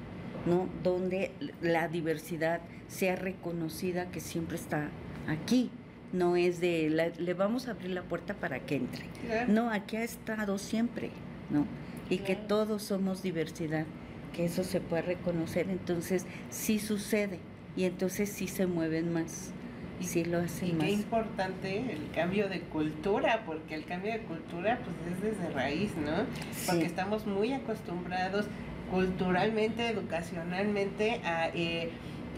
¿no? 0.47 0.69
Donde 0.85 1.33
la 1.61 1.89
diversidad 1.89 2.61
sea 2.87 3.17
reconocida 3.17 4.11
que 4.11 4.21
siempre 4.21 4.57
está 4.57 4.91
aquí, 5.27 5.71
no 6.13 6.37
es 6.37 6.61
de 6.61 6.89
la- 6.91 7.09
le 7.09 7.35
vamos 7.35 7.69
a 7.69 7.73
abrir 7.73 7.91
la 7.91 8.03
puerta 8.03 8.35
para 8.35 8.61
que 8.61 8.77
entre. 8.77 9.07
Claro. 9.27 9.53
No, 9.53 9.71
aquí 9.71 9.97
ha 9.97 10.05
estado 10.05 10.59
siempre, 10.59 11.11
¿no? 11.51 11.67
Y 12.11 12.19
que 12.19 12.37
todos 12.37 12.83
somos 12.85 13.23
diversidad, 13.23 13.85
que 14.35 14.45
eso 14.45 14.63
se 14.63 14.81
puede 14.81 15.03
reconocer, 15.03 15.69
entonces 15.69 16.25
sí 16.49 16.79
sucede 16.79 17.41
y 17.77 17.85
entonces 17.85 18.31
sí 18.31 18.49
se 18.49 18.67
mueven 18.67 19.13
más, 19.13 19.53
Y- 20.01 20.05
sí 20.05 20.25
lo 20.25 20.41
Y 20.41 20.45
hacen 20.45 20.69
qué 20.79 20.85
más. 20.85 20.89
importante 20.91 21.79
el 21.93 22.11
cambio 22.15 22.49
de 22.49 22.61
cultura, 22.61 23.43
porque 23.47 23.75
el 23.75 23.85
cambio 23.85 24.13
de 24.13 24.21
cultura 24.21 24.79
pues 24.85 24.97
es 25.17 25.23
desde 25.39 25.53
raíz, 25.53 25.91
¿no? 25.97 26.25
Porque 26.67 26.87
estamos 26.87 27.27
muy 27.27 27.53
acostumbrados 27.53 28.47
culturalmente, 28.93 29.89
educacionalmente 29.89 31.21
a, 31.25 31.49
eh, 31.55 31.91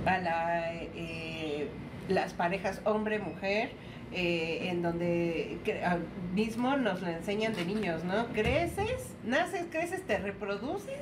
a 0.06 0.18
la, 0.18 0.72
eh, 0.74 1.68
las 2.08 2.32
parejas 2.34 2.80
hombre-mujer, 2.84 3.70
eh, 4.12 4.68
en 4.70 4.82
donde 4.82 5.58
ah, 5.84 5.98
mismo 6.34 6.76
nos 6.76 7.00
lo 7.02 7.08
enseñan 7.08 7.54
de 7.54 7.64
niños, 7.64 8.02
¿no? 8.04 8.26
Creces, 8.28 9.14
naces, 9.24 9.66
creces, 9.70 10.02
te 10.02 10.18
reproduces 10.18 10.98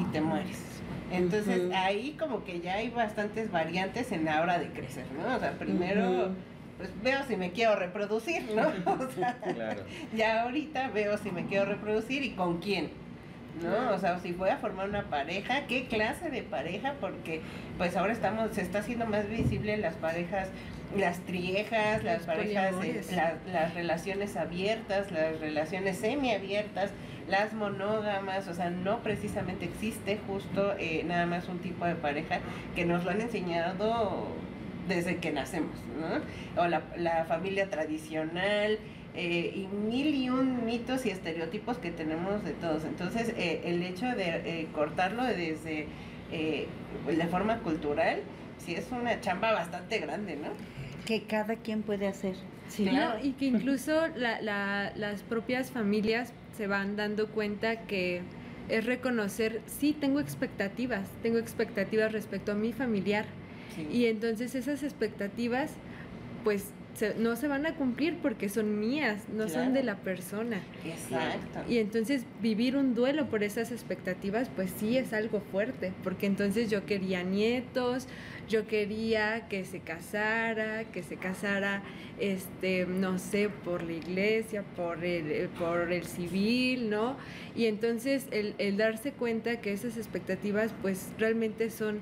y 0.00 0.04
te 0.12 0.20
mueres. 0.20 0.58
Entonces 1.10 1.70
ahí 1.74 2.16
como 2.18 2.44
que 2.44 2.60
ya 2.60 2.74
hay 2.74 2.90
bastantes 2.90 3.50
variantes 3.50 4.12
en 4.12 4.24
la 4.26 4.42
hora 4.42 4.58
de 4.58 4.66
crecer, 4.68 5.06
¿no? 5.18 5.36
O 5.36 5.38
sea, 5.40 5.52
primero 5.52 6.30
pues 6.76 6.90
veo 7.02 7.18
si 7.26 7.36
me 7.36 7.50
quiero 7.50 7.74
reproducir, 7.76 8.42
¿no? 8.54 8.68
O 8.92 9.10
sea, 9.10 9.36
Claro. 9.54 9.82
ya 10.14 10.42
ahorita 10.42 10.88
veo 10.90 11.16
si 11.18 11.30
me 11.30 11.46
quiero 11.46 11.64
reproducir 11.64 12.22
y 12.22 12.30
con 12.32 12.58
quién. 12.60 12.90
¿No? 13.62 13.92
O 13.92 13.98
sea, 13.98 14.20
si 14.20 14.30
voy 14.32 14.50
a 14.50 14.58
formar 14.58 14.88
una 14.88 15.04
pareja, 15.10 15.66
¿qué 15.66 15.86
clase 15.88 16.30
de 16.30 16.42
pareja? 16.44 16.94
Porque 17.00 17.40
pues 17.76 17.96
ahora 17.96 18.12
estamos, 18.12 18.52
se 18.52 18.60
está 18.60 18.78
haciendo 18.80 19.06
más 19.06 19.28
visible 19.28 19.76
las 19.78 19.94
parejas, 19.96 20.48
las 20.96 21.18
triejas, 21.20 22.04
las 22.04 22.22
parejas, 22.24 22.74
eh, 22.84 23.02
la- 23.16 23.34
las 23.52 23.74
relaciones 23.74 24.36
abiertas, 24.36 25.10
las 25.10 25.40
relaciones 25.40 25.96
semiabiertas, 25.98 26.92
las 27.28 27.52
monógamas, 27.52 28.48
o 28.48 28.54
sea, 28.54 28.70
no 28.70 29.02
precisamente 29.02 29.66
existe 29.66 30.18
justo 30.26 30.74
eh, 30.78 31.04
nada 31.04 31.26
más 31.26 31.48
un 31.48 31.58
tipo 31.58 31.84
de 31.84 31.94
pareja 31.94 32.40
que 32.74 32.84
nos 32.84 33.04
lo 33.04 33.10
han 33.10 33.20
enseñado 33.20 34.26
desde 34.88 35.16
que 35.16 35.30
nacemos, 35.30 35.76
¿no? 36.00 36.62
O 36.62 36.66
la, 36.66 36.82
la 36.96 37.24
familia 37.26 37.68
tradicional, 37.68 38.78
eh, 39.14 39.52
y 39.54 39.66
mil 39.66 40.14
y 40.14 40.30
un 40.30 40.64
mitos 40.64 41.04
y 41.04 41.10
estereotipos 41.10 41.78
que 41.78 41.90
tenemos 41.90 42.44
de 42.44 42.52
todos. 42.52 42.84
Entonces, 42.84 43.34
eh, 43.36 43.62
el 43.64 43.82
hecho 43.82 44.06
de 44.06 44.62
eh, 44.62 44.68
cortarlo 44.72 45.24
desde 45.24 45.88
eh, 46.30 46.68
la 47.08 47.26
forma 47.26 47.58
cultural, 47.58 48.20
sí 48.58 48.74
es 48.74 48.90
una 48.92 49.20
chamba 49.20 49.52
bastante 49.52 49.98
grande, 49.98 50.36
¿no? 50.36 50.50
Que 51.04 51.22
cada 51.22 51.56
quien 51.56 51.82
puede 51.82 52.06
hacer. 52.06 52.36
Sí. 52.68 52.84
Claro. 52.84 53.18
No, 53.18 53.24
y 53.24 53.32
que 53.32 53.46
incluso 53.46 54.08
la- 54.16 54.40
la- 54.42 54.92
las 54.96 55.22
propias 55.22 55.70
familias 55.70 56.32
se 56.56 56.66
van 56.66 56.96
dando 56.96 57.28
cuenta 57.28 57.82
que 57.86 58.20
es 58.68 58.84
reconocer, 58.84 59.62
sí, 59.66 59.96
tengo 59.98 60.20
expectativas, 60.20 61.08
tengo 61.22 61.38
expectativas 61.38 62.12
respecto 62.12 62.52
a 62.52 62.54
mi 62.54 62.72
familiar. 62.72 63.24
Y 63.92 64.06
entonces 64.06 64.54
esas 64.56 64.82
expectativas, 64.82 65.70
pues 66.44 66.66
se- 66.98 67.14
no 67.14 67.36
se 67.36 67.46
van 67.48 67.64
a 67.66 67.74
cumplir 67.74 68.16
porque 68.20 68.48
son 68.48 68.78
mías, 68.80 69.22
no 69.34 69.48
son 69.48 69.72
de 69.72 69.82
la 69.82 69.96
persona. 69.96 70.60
Exacto. 70.84 71.60
Y 71.68 71.78
entonces 71.78 72.24
vivir 72.42 72.76
un 72.76 72.94
duelo 72.94 73.26
por 73.26 73.42
esas 73.44 73.70
expectativas, 73.72 74.50
pues 74.54 74.70
sí 74.78 74.98
es 74.98 75.12
algo 75.12 75.40
fuerte, 75.52 75.92
porque 76.02 76.26
entonces 76.26 76.70
yo 76.70 76.84
quería 76.86 77.22
nietos, 77.22 78.06
yo 78.48 78.66
quería 78.66 79.46
que 79.48 79.64
se 79.64 79.80
casara, 79.80 80.84
que 80.84 81.02
se 81.02 81.16
casara, 81.16 81.82
este, 82.18 82.86
no 82.86 83.18
sé, 83.18 83.48
por 83.64 83.82
la 83.82 83.92
iglesia, 83.92 84.62
por 84.76 85.04
el, 85.04 85.30
eh, 85.30 85.48
por 85.58 85.92
el 85.92 86.04
civil, 86.04 86.90
¿no? 86.90 87.16
Y 87.54 87.66
entonces 87.66 88.26
el, 88.30 88.54
el 88.58 88.76
darse 88.76 89.12
cuenta 89.12 89.60
que 89.60 89.72
esas 89.72 89.96
expectativas, 89.96 90.72
pues 90.82 91.08
realmente 91.18 91.70
son 91.70 92.00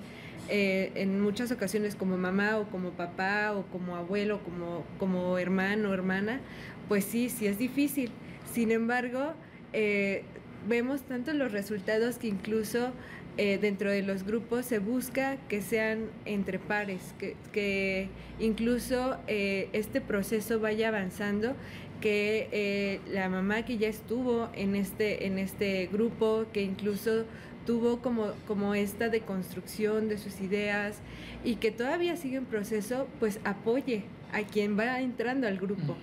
eh, 0.49 0.93
en 0.95 1.21
muchas 1.21 1.51
ocasiones 1.53 1.95
como 1.95 2.17
mamá 2.17 2.59
o 2.59 2.69
como 2.71 2.91
papá 2.91 3.53
o 3.55 3.65
como 3.67 3.97
abuelo, 3.97 4.43
como, 4.43 4.85
como 4.99 5.39
hermano 5.39 5.91
o 5.91 5.95
hermana, 5.95 6.41
pues 6.89 7.05
sí, 7.05 7.29
sí 7.29 7.47
es 7.47 7.59
difícil. 7.59 8.11
Sin 8.53 8.71
embargo, 8.71 9.35
eh, 9.73 10.23
vemos 10.67 11.03
tanto 11.03 11.33
los 11.35 11.53
resultados 11.53 12.17
que 12.17 12.29
incluso 12.29 12.93
eh, 13.37 13.59
dentro 13.61 13.91
de 13.91 14.03
los 14.03 14.25
grupos 14.25 14.65
se 14.65 14.79
busca 14.79 15.37
que 15.49 15.61
sean 15.61 16.07
entre 16.25 16.59
pares, 16.59 17.15
que, 17.19 17.37
que 17.53 18.09
incluso 18.39 19.19
eh, 19.27 19.69
este 19.75 20.01
proceso 20.01 20.59
vaya 20.59 20.89
avanzando, 20.89 21.55
que 22.01 23.01
la 23.11 23.29
mamá 23.29 23.65
que 23.65 23.79
ya 23.79 23.89
estuvo 23.89 24.51
en 24.55 24.77
este, 24.77 25.27
en 25.27 25.39
este 25.39 25.87
grupo, 25.87 26.47
que 26.53 26.63
incluso 26.63 27.25
tuvo 27.67 27.99
como, 27.99 28.33
como 28.47 28.75
esta 28.75 29.09
deconstrucción 29.09 30.09
de 30.09 30.17
sus 30.17 30.41
ideas 30.41 31.01
y 31.45 31.57
que 31.57 31.71
todavía 31.71 32.17
sigue 32.17 32.37
en 32.37 32.47
proceso, 32.47 33.09
pues 33.21 33.41
apoye 33.45 34.05
a 34.33 34.43
quien 34.43 34.79
va 34.79 35.01
entrando 35.01 35.47
al 35.47 35.59
grupo 35.59 35.97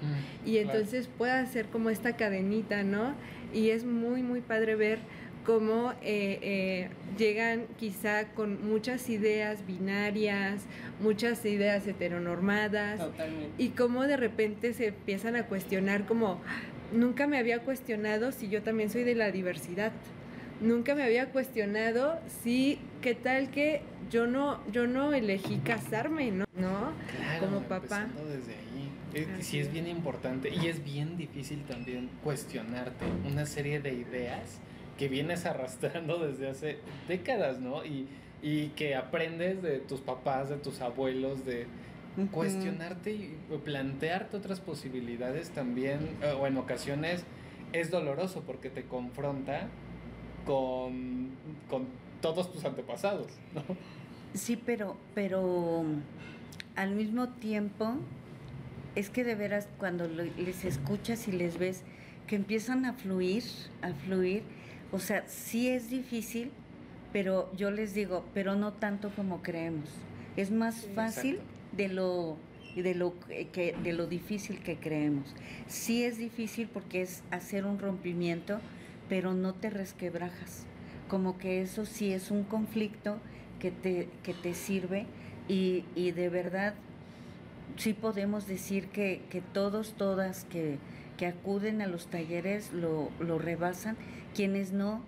y 0.46 0.54
claro. 0.54 0.70
entonces 0.70 1.08
pueda 1.18 1.40
hacer 1.40 1.68
como 1.68 1.90
esta 1.90 2.16
cadenita, 2.16 2.84
¿no? 2.84 3.16
Y 3.54 3.70
es 3.70 3.86
muy, 3.86 4.24
muy 4.24 4.42
padre 4.42 4.76
ver 4.76 5.00
cómo 5.46 5.92
eh, 6.02 6.40
eh, 6.42 6.90
llegan 7.18 7.66
quizá 7.78 8.30
con 8.30 8.66
muchas 8.66 9.10
ideas 9.10 9.66
binarias, 9.68 10.64
muchas 11.02 11.46
ideas 11.46 11.86
heteronormadas, 11.86 13.00
Totalmente. 13.00 13.52
y 13.58 13.70
cómo 13.70 14.04
de 14.04 14.18
repente 14.18 14.74
se 14.74 14.88
empiezan 14.88 15.36
a 15.36 15.46
cuestionar 15.48 16.06
como, 16.06 16.40
nunca 16.94 17.28
me 17.28 17.38
había 17.38 17.60
cuestionado 17.60 18.32
si 18.32 18.50
yo 18.50 18.64
también 18.64 18.90
soy 18.90 19.04
de 19.04 19.16
la 19.16 19.32
diversidad. 19.32 19.92
Nunca 20.62 20.96
me 20.96 21.04
había 21.04 21.30
cuestionado 21.30 22.20
si, 22.44 22.80
qué 23.02 23.16
tal 23.16 23.50
que 23.50 23.82
yo 24.10 24.28
no, 24.28 24.60
yo 24.72 24.88
no 24.88 25.14
elegí 25.14 25.58
casarme, 25.58 26.32
¿no? 26.32 26.46
¿No? 26.56 26.92
Claro, 27.18 27.46
como 27.46 27.62
papá. 27.62 28.08
desde 28.28 28.54
ahí. 28.56 29.34
Así 29.36 29.44
sí 29.44 29.60
es 29.60 29.68
es. 29.68 29.74
bien 29.74 29.88
importante 29.88 30.50
y 30.50 30.68
es 30.68 30.84
bien 30.84 31.18
difícil 31.18 31.64
también 31.66 32.10
cuestionarte 32.24 33.06
una 33.32 33.46
serie 33.46 33.80
de 33.80 33.94
ideas 33.94 34.60
que 34.98 35.08
vienes 35.08 35.46
arrastrando 35.48 36.18
desde 36.20 36.50
hace 36.50 36.78
décadas, 37.08 37.60
¿no? 37.60 37.86
Y, 37.86 38.08
y 38.42 38.70
que 38.70 38.96
aprendes 38.96 39.62
de 39.62 39.80
tus 39.80 40.02
papás, 40.02 40.50
de 40.50 40.58
tus 40.58 40.82
abuelos, 40.82 41.46
de 41.46 41.68
cuestionarte 42.32 43.12
y 43.12 43.38
plantearte 43.64 44.38
otras 44.38 44.60
posibilidades 44.60 45.50
también, 45.50 46.18
eh, 46.22 46.34
o 46.40 46.46
en 46.46 46.58
ocasiones 46.58 47.24
es 47.72 47.90
doloroso 47.90 48.44
porque 48.46 48.70
te 48.70 48.84
confronta 48.84 49.68
con, 50.46 51.30
con 51.70 51.86
todos 52.22 52.52
tus 52.52 52.64
antepasados, 52.66 53.28
¿no? 53.54 53.64
Sí, 54.34 54.56
pero, 54.58 54.96
pero 55.14 55.84
al 56.76 56.96
mismo 56.96 57.30
tiempo, 57.30 57.94
es 58.96 59.10
que 59.10 59.24
de 59.24 59.36
veras 59.36 59.68
cuando 59.78 60.08
les 60.08 60.66
escuchas 60.66 61.28
y 61.28 61.32
les 61.32 61.58
ves 61.58 61.84
que 62.28 62.36
empiezan 62.36 62.86
a 62.86 62.94
fluir, 62.94 63.44
a 63.82 63.92
fluir, 63.94 64.44
o 64.92 65.00
sea, 65.00 65.24
sí 65.28 65.68
es 65.70 65.90
difícil, 65.90 66.52
pero 67.12 67.52
yo 67.56 67.70
les 67.72 67.94
digo, 67.94 68.24
pero 68.34 68.56
no 68.56 68.74
tanto 68.74 69.10
como 69.16 69.42
creemos. 69.44 69.90
Es 70.36 70.50
más 70.52 70.76
Sí. 70.76 70.88
fácil 70.96 71.36
Exacto. 71.36 71.54
de 71.78 71.88
lo 71.90 72.38
de 72.76 72.96
lo 72.96 73.14
que 73.52 73.76
de 73.84 73.94
lo 73.94 74.08
difícil 74.08 74.58
que 74.64 74.78
creemos. 74.78 75.32
Sí 75.68 76.04
es 76.04 76.18
difícil 76.18 76.68
porque 76.68 77.04
es 77.04 77.22
hacer 77.30 77.66
un 77.66 77.78
rompimiento, 77.78 78.60
pero 79.10 79.34
no 79.34 79.54
te 79.54 79.70
resquebrajas. 79.70 80.66
Como 81.08 81.38
que 81.38 81.62
eso 81.62 81.86
sí 81.86 82.12
es 82.14 82.32
un 82.32 82.44
conflicto 82.44 83.18
que 83.60 83.72
te, 83.72 84.10
que 84.24 84.34
te 84.34 84.54
sirve 84.54 85.06
y, 85.48 85.86
y 85.96 86.12
de 86.12 86.30
verdad 86.30 86.74
sí 87.78 87.94
podemos 87.94 88.48
decir 88.48 88.88
que, 88.88 89.22
que 89.30 89.42
todos, 89.42 89.94
todas 89.94 90.46
que, 90.46 90.78
que 91.18 91.28
acuden 91.28 91.82
a 91.82 91.88
los 91.88 92.08
talleres 92.08 92.72
lo, 92.74 93.10
lo 93.20 93.40
rebasan, 93.40 93.98
quienes 94.36 94.72
no 94.72 95.02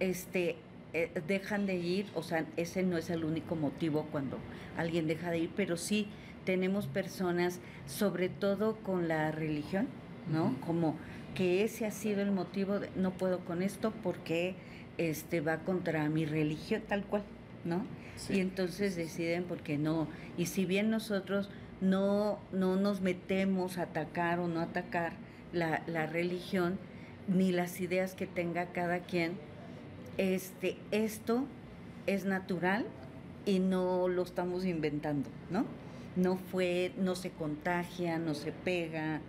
este, 0.00 0.56
eh, 0.92 1.10
dejan 1.26 1.66
de 1.66 1.76
ir, 1.76 2.06
o 2.14 2.22
sea, 2.22 2.44
ese 2.56 2.82
no 2.82 2.96
es 2.96 3.10
el 3.10 3.24
único 3.24 3.56
motivo 3.56 4.06
cuando 4.10 4.38
alguien 4.76 5.06
deja 5.06 5.30
de 5.30 5.38
ir, 5.40 5.50
pero 5.56 5.76
sí 5.76 6.08
tenemos 6.44 6.86
personas, 6.86 7.60
sobre 7.86 8.28
todo 8.28 8.76
con 8.76 9.08
la 9.08 9.30
religión, 9.30 9.86
¿no? 10.30 10.56
Como 10.66 10.96
que 11.34 11.64
ese 11.64 11.86
ha 11.86 11.90
sido 11.90 12.22
el 12.22 12.30
motivo 12.30 12.78
de 12.78 12.90
no 12.96 13.12
puedo 13.12 13.40
con 13.40 13.62
esto 13.62 13.92
porque 14.02 14.54
este 14.98 15.40
va 15.40 15.58
contra 15.58 16.08
mi 16.08 16.26
religión 16.26 16.82
tal 16.86 17.04
cual, 17.04 17.22
¿no? 17.64 17.84
Sí. 18.16 18.34
Y 18.34 18.40
entonces 18.40 18.96
deciden 18.96 19.44
porque 19.44 19.78
no. 19.78 20.08
Y 20.36 20.46
si 20.46 20.64
bien 20.64 20.90
nosotros 20.90 21.50
no, 21.80 22.38
no 22.52 22.76
nos 22.76 23.00
metemos 23.00 23.78
a 23.78 23.82
atacar 23.82 24.38
o 24.38 24.48
no 24.48 24.60
atacar 24.60 25.14
la, 25.52 25.82
la 25.86 26.06
religión, 26.06 26.78
ni 27.28 27.52
las 27.52 27.80
ideas 27.80 28.14
que 28.14 28.26
tenga 28.26 28.66
cada 28.66 29.00
quien, 29.00 29.32
este, 30.18 30.76
esto 30.90 31.46
es 32.06 32.24
natural 32.24 32.86
y 33.46 33.58
no 33.58 34.08
lo 34.08 34.22
estamos 34.22 34.64
inventando, 34.64 35.28
¿no? 35.50 35.64
No 36.16 36.36
fue, 36.36 36.92
no 36.98 37.14
se 37.14 37.30
contagia, 37.30 38.18
no 38.18 38.34
se 38.34 38.52
pega, 38.52 39.20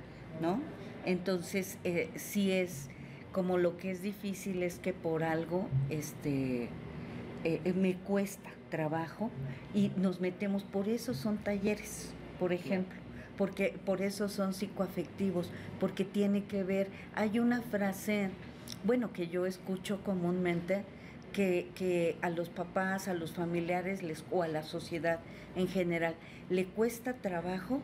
¿no? 0.41 0.59
Entonces, 1.05 1.77
eh, 1.83 2.09
sí 2.15 2.51
es 2.51 2.89
como 3.33 3.57
lo 3.57 3.77
que 3.77 3.91
es 3.91 4.01
difícil 4.01 4.63
es 4.63 4.79
que 4.79 4.93
por 4.93 5.23
algo, 5.23 5.67
este, 5.89 6.69
eh, 7.43 7.61
eh, 7.65 7.73
me 7.73 7.95
cuesta 7.95 8.49
trabajo 8.69 9.31
y 9.73 9.91
nos 9.97 10.21
metemos, 10.21 10.63
por 10.63 10.87
eso 10.87 11.13
son 11.13 11.37
talleres, 11.37 12.13
por 12.39 12.53
ejemplo, 12.53 12.97
porque 13.37 13.75
por 13.85 14.01
eso 14.01 14.29
son 14.29 14.53
psicoafectivos, 14.53 15.49
porque 15.79 16.05
tiene 16.05 16.45
que 16.45 16.63
ver, 16.63 16.87
hay 17.15 17.39
una 17.39 17.61
frase, 17.61 18.29
bueno, 18.83 19.11
que 19.11 19.27
yo 19.27 19.45
escucho 19.45 20.01
comúnmente, 20.03 20.83
que, 21.33 21.67
que, 21.73 22.15
a 22.21 22.29
los 22.29 22.49
papás, 22.49 23.07
a 23.07 23.15
los 23.15 23.33
familiares 23.33 24.03
les, 24.03 24.23
o 24.29 24.43
a 24.43 24.47
la 24.47 24.61
sociedad 24.61 25.19
en 25.55 25.67
general 25.67 26.15
le 26.51 26.65
cuesta 26.65 27.13
trabajo 27.13 27.81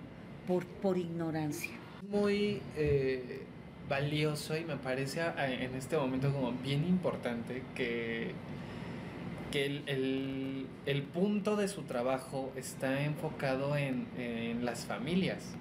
por, 0.47 0.65
por 0.67 0.99
ignorancia. 0.99 1.78
Muy 2.09 2.61
eh, 2.75 3.43
valioso 3.87 4.57
y 4.57 4.65
me 4.65 4.77
parece 4.77 5.21
en 5.37 5.75
este 5.75 5.95
momento 5.95 6.33
como 6.33 6.51
bien 6.53 6.83
importante 6.87 7.61
que, 7.75 8.31
que 9.51 9.65
el, 9.65 9.83
el, 9.85 10.67
el 10.87 11.03
punto 11.03 11.55
de 11.55 11.67
su 11.67 11.83
trabajo 11.83 12.51
está 12.55 13.03
enfocado 13.03 13.77
en, 13.77 14.07
en 14.17 14.65
las 14.65 14.85
familias. 14.85 15.55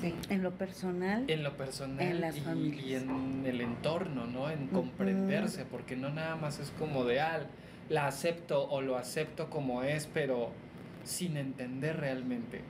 Sí. 0.00 0.14
En 0.28 0.42
lo 0.42 0.52
personal. 0.52 1.24
En 1.28 1.42
lo 1.42 1.56
personal 1.56 2.06
en 2.06 2.20
las 2.20 2.36
y, 2.36 2.40
familias. 2.40 2.86
y 2.86 2.94
en 2.94 3.44
el 3.44 3.60
entorno, 3.60 4.26
¿no? 4.26 4.50
En 4.50 4.68
comprenderse, 4.68 5.64
porque 5.64 5.96
no 5.96 6.10
nada 6.10 6.36
más 6.36 6.60
es 6.60 6.70
como 6.78 7.04
de, 7.04 7.20
ah, 7.20 7.46
la 7.88 8.06
acepto 8.06 8.68
o 8.68 8.82
lo 8.82 8.96
acepto 8.96 9.50
como 9.50 9.82
es, 9.82 10.06
pero 10.06 10.50
sin 11.02 11.36
entender 11.36 11.96
realmente, 11.96 12.60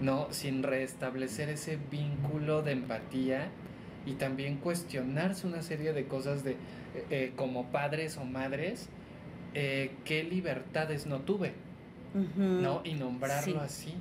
¿no? 0.00 0.28
Sin 0.30 0.62
restablecer 0.62 1.48
ese 1.48 1.78
vínculo 1.90 2.62
de 2.62 2.72
empatía 2.72 3.48
y 4.06 4.12
también 4.14 4.56
cuestionarse 4.56 5.46
una 5.46 5.62
serie 5.62 5.92
de 5.92 6.04
cosas 6.06 6.44
de, 6.44 6.56
eh, 7.10 7.32
como 7.36 7.66
padres 7.66 8.16
o 8.16 8.24
madres, 8.24 8.88
eh, 9.54 9.90
qué 10.04 10.22
libertades 10.24 11.06
no 11.06 11.20
tuve. 11.20 11.52
¿no? 12.38 12.80
Y 12.84 12.94
nombrarlo 12.94 13.52
Sí. 13.52 13.58
así. 13.62 13.94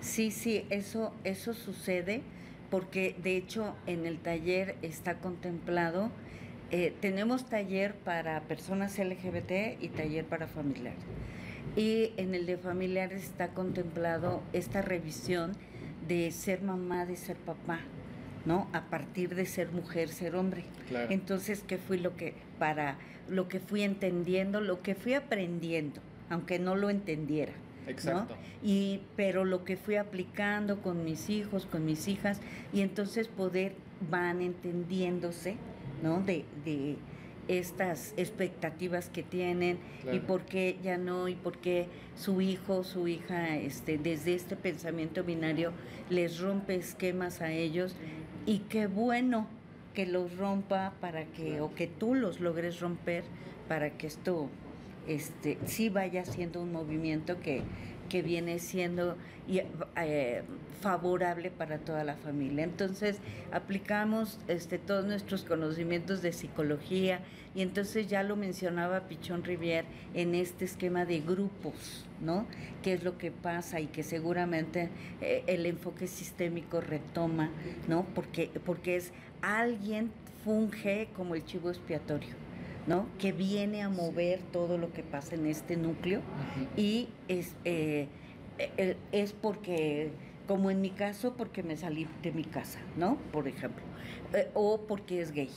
Sí, 0.00 0.30
sí, 0.30 0.64
eso, 0.70 1.12
eso 1.24 1.54
sucede 1.54 2.22
porque 2.70 3.16
de 3.22 3.36
hecho 3.36 3.74
en 3.86 4.06
el 4.06 4.18
taller 4.18 4.76
está 4.80 5.16
contemplado, 5.16 6.10
eh, 6.70 6.94
tenemos 7.00 7.46
taller 7.48 7.94
para 7.96 8.40
personas 8.42 8.96
LGBT 8.98 9.76
y 9.80 9.88
taller 9.88 10.24
para 10.24 10.46
familiares. 10.46 11.00
Y 11.76 12.12
en 12.16 12.34
el 12.34 12.46
de 12.46 12.56
familiares 12.56 13.22
está 13.22 13.48
contemplado 13.48 14.42
esta 14.52 14.82
revisión 14.82 15.52
de 16.08 16.30
ser 16.30 16.62
mamá, 16.62 17.06
de 17.06 17.16
ser 17.16 17.36
papá, 17.36 17.80
¿no? 18.44 18.68
A 18.72 18.82
partir 18.86 19.34
de 19.34 19.46
ser 19.46 19.70
mujer, 19.70 20.08
ser 20.08 20.34
hombre. 20.34 20.64
Claro. 20.88 21.06
Entonces, 21.10 21.62
¿qué 21.66 21.78
fui 21.78 21.98
lo 21.98 22.16
que 22.16 22.34
para 22.58 22.96
lo 23.28 23.48
que 23.48 23.60
fui 23.60 23.82
entendiendo, 23.82 24.60
lo 24.60 24.82
que 24.82 24.96
fui 24.96 25.14
aprendiendo, 25.14 26.00
aunque 26.28 26.58
no 26.58 26.74
lo 26.74 26.90
entendiera? 26.90 27.52
Exacto. 27.86 28.34
Y 28.62 29.02
pero 29.16 29.44
lo 29.44 29.64
que 29.64 29.76
fui 29.76 29.96
aplicando 29.96 30.82
con 30.82 31.04
mis 31.04 31.30
hijos, 31.30 31.66
con 31.66 31.84
mis 31.84 32.08
hijas 32.08 32.40
y 32.72 32.80
entonces 32.80 33.28
poder 33.28 33.74
van 34.10 34.40
entendiéndose, 34.40 35.56
¿no? 36.02 36.20
De, 36.20 36.44
de 36.64 36.96
estas 37.48 38.14
expectativas 38.16 39.08
que 39.08 39.22
tienen 39.22 39.78
y 40.12 40.20
por 40.20 40.42
qué 40.42 40.78
ya 40.82 40.98
no 40.98 41.28
y 41.28 41.34
por 41.34 41.58
qué 41.58 41.88
su 42.16 42.40
hijo, 42.40 42.84
su 42.84 43.08
hija 43.08 43.56
este 43.56 43.98
desde 43.98 44.34
este 44.34 44.56
pensamiento 44.56 45.24
binario 45.24 45.72
les 46.08 46.40
rompe 46.40 46.76
esquemas 46.76 47.40
a 47.40 47.52
ellos. 47.52 47.96
Y 48.46 48.60
qué 48.60 48.86
bueno 48.86 49.46
que 49.94 50.06
los 50.06 50.36
rompa 50.36 50.94
para 51.00 51.24
que 51.24 51.60
o 51.60 51.74
que 51.74 51.86
tú 51.86 52.14
los 52.14 52.40
logres 52.40 52.80
romper 52.80 53.24
para 53.68 53.90
que 53.90 54.06
esto 54.06 54.48
este 55.08 55.58
sí 55.66 55.88
vaya 55.88 56.24
siendo 56.24 56.62
un 56.62 56.72
movimiento 56.72 57.40
que, 57.40 57.62
que 58.10 58.20
viene 58.20 58.58
siendo 58.58 59.16
eh, 59.48 60.42
favorable 60.82 61.50
para 61.50 61.78
toda 61.78 62.04
la 62.04 62.16
familia. 62.16 62.64
Entonces 62.64 63.16
aplicamos 63.52 64.38
este, 64.48 64.78
todos 64.78 65.06
nuestros 65.06 65.44
conocimientos 65.44 66.20
de 66.20 66.32
psicología 66.32 67.20
y 67.54 67.62
entonces 67.62 68.08
ya 68.08 68.22
lo 68.22 68.36
mencionaba 68.36 69.08
Pichón 69.08 69.44
Rivier 69.44 69.84
en 70.14 70.34
este 70.34 70.66
esquema 70.66 71.04
de 71.04 71.20
grupos, 71.20 72.04
¿no? 72.20 72.46
¿Qué 72.82 72.92
es 72.92 73.02
lo 73.02 73.18
que 73.18 73.30
pasa 73.30 73.80
y 73.80 73.86
que 73.86 74.02
seguramente 74.02 74.88
eh, 75.20 75.42
el 75.46 75.66
enfoque 75.66 76.06
sistémico 76.06 76.80
retoma, 76.80 77.50
¿no? 77.88 78.04
Porque, 78.14 78.50
porque 78.64 78.96
es 78.96 79.12
alguien 79.42 80.10
funge 80.44 81.08
como 81.16 81.34
el 81.34 81.44
chivo 81.44 81.70
expiatorio. 81.70 82.49
¿No? 82.90 83.06
que 83.20 83.30
viene 83.30 83.82
a 83.82 83.88
mover 83.88 84.40
todo 84.52 84.76
lo 84.76 84.92
que 84.92 85.04
pasa 85.04 85.36
en 85.36 85.46
este 85.46 85.76
núcleo 85.76 86.22
y 86.76 87.08
es, 87.28 87.54
eh, 87.64 88.08
eh, 88.58 88.96
es 89.12 89.32
porque, 89.32 90.10
como 90.48 90.72
en 90.72 90.80
mi 90.80 90.90
caso, 90.90 91.34
porque 91.36 91.62
me 91.62 91.76
salí 91.76 92.08
de 92.24 92.32
mi 92.32 92.42
casa, 92.42 92.80
¿no? 92.96 93.16
Por 93.32 93.46
ejemplo, 93.46 93.84
Eh, 94.32 94.48
o 94.54 94.80
porque 94.88 95.20
es 95.20 95.30
gay, 95.30 95.50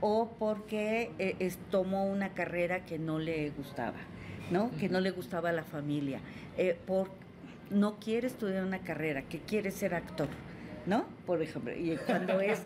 o 0.00 0.28
porque 0.38 1.10
eh, 1.18 1.34
es- 1.40 1.58
tomó 1.70 2.06
una 2.06 2.34
carrera 2.34 2.84
que 2.84 2.98
no 3.00 3.18
le 3.18 3.50
gustaba, 3.50 3.98
¿no? 4.52 4.70
Que 4.78 4.88
no 4.88 5.00
le 5.00 5.10
gustaba 5.10 5.48
a 5.50 5.52
la 5.52 5.64
familia, 5.64 6.20
eh, 6.56 6.78
por, 6.86 7.10
no 7.70 7.98
quiere 7.98 8.28
estudiar 8.28 8.62
una 8.64 8.78
carrera, 8.80 9.22
que 9.22 9.38
quiere 9.40 9.70
ser 9.72 9.92
actor, 9.94 10.28
¿no? 10.86 11.04
Por 11.26 11.42
ejemplo, 11.42 11.72
y 11.76 11.96
cuando 12.06 12.40
es, 12.40 12.64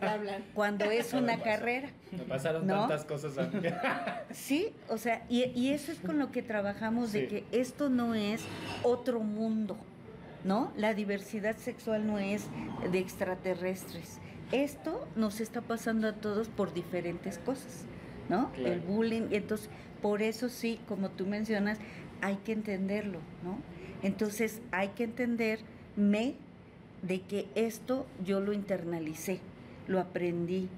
cuando 0.53 0.85
es 0.85 1.15
una 1.15 1.41
carrera, 1.43 1.89
Me 2.13 2.19
pasaron 2.25 2.67
¿No? 2.67 2.81
tantas 2.81 3.05
cosas 3.07 3.39
a 3.39 3.47
mí. 3.47 3.61
Sí, 4.33 4.73
o 4.89 4.99
sea, 4.99 5.25
y, 5.31 5.45
y 5.59 5.71
eso 5.71 5.91
es 5.91 5.99
con 5.99 6.19
lo 6.19 6.31
que 6.31 6.43
trabajamos, 6.43 7.13
de 7.13 7.27
que 7.27 7.45
esto 7.53 7.89
no 7.89 8.15
es 8.15 8.43
otro 8.83 9.21
mundo, 9.21 9.79
¿no? 10.45 10.73
La 10.77 10.93
diversidad 10.93 11.57
sexual 11.57 12.07
no 12.07 12.19
es 12.19 12.45
de 12.93 12.99
extraterrestres. 12.99 14.19
Esto 14.53 15.09
nos 15.17 15.41
está 15.41 15.63
pasando 15.63 16.07
a 16.09 16.13
todos 16.13 16.49
por 16.49 16.75
diferentes 16.75 17.39
cosas, 17.39 17.87
¿no? 18.29 18.53
Claro. 18.53 18.75
El 18.75 18.81
bullying, 18.81 19.29
y 19.31 19.37
entonces, 19.37 19.71
por 20.03 20.21
eso 20.21 20.51
sí, 20.51 20.81
como 20.87 21.09
tú 21.11 21.27
mencionas, 21.27 21.79
hay 22.21 22.37
que 22.37 22.53
entenderlo, 22.53 23.21
¿no? 23.43 23.59
Entonces, 24.03 24.61
hay 24.71 24.89
que 24.89 25.05
entenderme 25.05 26.35
de 27.03 27.21
que 27.23 27.47
esto 27.55 28.07
yo 28.25 28.41
lo 28.41 28.53
internalicé, 28.53 29.41
lo 29.89 30.01
aprendí, 30.01 30.69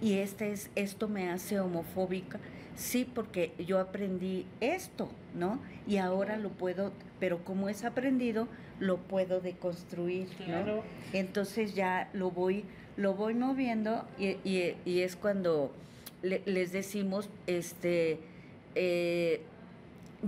y 0.00 0.14
este 0.14 0.52
es, 0.52 0.70
esto 0.74 1.08
me 1.08 1.30
hace 1.30 1.60
homofóbica, 1.60 2.38
sí, 2.76 3.04
porque 3.04 3.52
yo 3.64 3.78
aprendí 3.78 4.46
esto, 4.60 5.08
¿no? 5.34 5.60
Y 5.86 5.98
ahora 5.98 6.36
lo 6.36 6.48
puedo, 6.50 6.92
pero 7.20 7.44
como 7.44 7.68
es 7.68 7.84
aprendido, 7.84 8.48
lo 8.80 8.96
puedo 8.98 9.40
deconstruir, 9.40 10.28
¿no? 10.40 10.44
Claro. 10.46 10.82
Entonces 11.12 11.74
ya 11.74 12.08
lo 12.14 12.30
voy, 12.30 12.64
lo 12.96 13.14
voy 13.14 13.34
moviendo 13.34 14.04
y, 14.18 14.36
y- 14.48 14.76
y 14.84 15.00
es 15.00 15.14
cuando 15.16 15.72
le- 16.22 16.42
les 16.46 16.72
decimos, 16.72 17.28
este, 17.46 18.18
eh, 18.74 19.42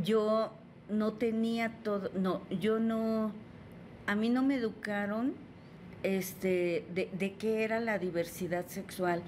yo 0.05 0.53
no 0.89 1.13
tenía 1.15 1.71
todo, 1.83 2.11
no, 2.15 2.43
yo 2.61 2.79
no, 2.79 3.33
a 4.07 4.15
mí 4.15 4.29
no 4.29 4.43
me 4.43 4.57
educaron 4.57 5.35
este, 6.05 6.85
de, 6.95 7.09
de 7.19 7.33
qué 7.33 7.65
era 7.65 7.81
la 7.81 7.99
diversidad 7.99 8.67
sexual 8.69 9.23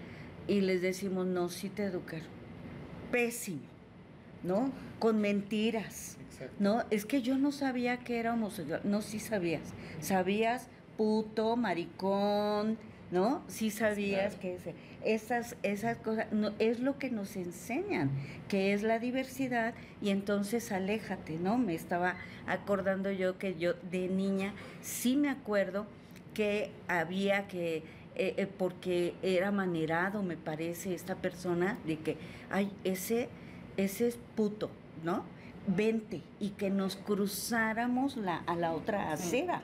y 0.46 0.60
les 0.60 0.80
decimos, 0.82 1.26
no, 1.26 1.48
sí 1.48 1.68
te 1.68 1.82
educaron. 1.84 2.28
Pésimo, 3.10 3.60
¿no? 4.44 4.70
Con 5.00 5.20
mentiras. 5.20 6.16
Exacto. 6.30 6.54
No, 6.60 6.84
es 6.90 7.04
que 7.06 7.22
yo 7.22 7.36
no 7.38 7.50
sabía 7.50 7.98
que 7.98 8.18
era 8.20 8.34
homosexual. 8.34 8.80
No, 8.84 9.02
sí 9.02 9.18
sabías. 9.18 9.62
Sabías 10.00 10.68
puto, 10.96 11.56
maricón, 11.56 12.78
¿no? 13.10 13.42
Sí 13.48 13.70
sabías 13.70 14.34
Claro. 14.34 14.40
que 14.40 14.54
ese- 14.56 14.74
esas, 15.04 15.56
esas 15.62 15.96
cosas 15.98 16.26
no, 16.32 16.52
es 16.58 16.80
lo 16.80 16.98
que 16.98 17.10
nos 17.10 17.36
enseñan, 17.36 18.10
que 18.48 18.72
es 18.72 18.82
la 18.82 18.98
diversidad, 18.98 19.74
y 20.02 20.10
entonces 20.10 20.72
aléjate, 20.72 21.38
¿no? 21.38 21.58
Me 21.58 21.74
estaba 21.74 22.16
acordando 22.46 23.10
yo 23.12 23.38
que 23.38 23.56
yo 23.56 23.74
de 23.90 24.08
niña 24.08 24.52
sí 24.82 25.16
me 25.16 25.28
acuerdo 25.28 25.86
que 26.36 26.70
había 26.86 27.48
que, 27.48 27.76
eh, 28.14 28.34
eh, 28.36 28.46
porque 28.46 29.14
era 29.22 29.50
manerado, 29.50 30.22
me 30.22 30.36
parece, 30.36 30.94
esta 30.94 31.14
persona, 31.14 31.78
de 31.86 31.96
que, 31.96 32.18
ay, 32.50 32.70
ese, 32.84 33.30
ese 33.78 34.06
es 34.06 34.18
puto, 34.34 34.68
¿no? 35.02 35.24
Vente, 35.66 36.20
y 36.38 36.50
que 36.50 36.68
nos 36.68 36.96
cruzáramos 36.96 38.18
la, 38.18 38.42
a 38.46 38.54
la 38.54 38.74
otra 38.74 39.12
acera, 39.12 39.62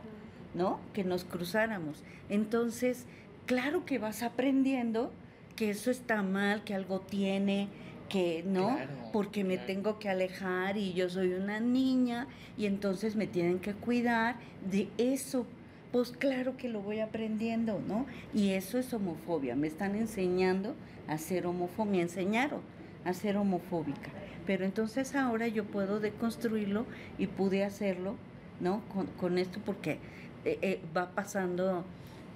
¿no? 0.55 0.81
Que 0.95 1.05
nos 1.05 1.25
cruzáramos. 1.25 2.03
Entonces, 2.31 3.05
claro 3.45 3.85
que 3.85 3.99
vas 3.99 4.23
aprendiendo 4.23 5.13
que 5.57 5.69
eso 5.69 5.91
está 5.91 6.23
mal, 6.23 6.65
que 6.65 6.75
algo 6.75 7.01
tiene, 7.01 7.69
que 8.09 8.45
no, 8.47 8.77
Claro, 8.77 8.93
porque 9.13 9.45
me 9.45 9.59
tengo 9.59 9.99
que 9.99 10.09
alejar 10.09 10.79
y 10.79 10.95
yo 10.95 11.11
soy 11.11 11.35
una 11.35 11.61
niña 11.61 12.29
y 12.57 12.65
entonces 12.65 13.15
me 13.15 13.27
tienen 13.27 13.59
que 13.59 13.75
cuidar 13.75 14.37
de 14.71 14.89
eso. 14.97 15.47
Pues 15.93 16.11
claro 16.13 16.57
que 16.57 16.69
lo 16.69 16.81
voy 16.81 17.01
aprendiendo, 17.01 17.81
¿no? 17.87 18.07
Y 18.35 18.51
eso 18.51 18.79
es 18.79 18.93
homofobia. 18.95 19.55
Me 19.55 19.67
están 19.67 19.95
enseñando 19.95 20.75
a 21.07 21.19
ser 21.19 21.47
homofóbica, 21.47 21.85
me 21.93 22.01
enseñaron 22.01 22.61
a 23.05 23.13
ser 23.13 23.37
homofóbica. 23.37 24.11
Pero 24.47 24.65
entonces 24.65 25.15
ahora 25.15 25.47
yo 25.49 25.65
puedo 25.65 26.01
deconstruirlo 26.01 26.87
y 27.19 27.27
pude 27.27 27.63
hacerlo, 27.65 28.15
¿no? 28.61 28.83
Con, 28.93 29.07
con 29.07 29.37
esto 29.39 29.61
porque 29.65 29.99
eh, 30.45 30.59
eh, 30.63 30.81
va 30.97 31.11
pasando 31.11 31.85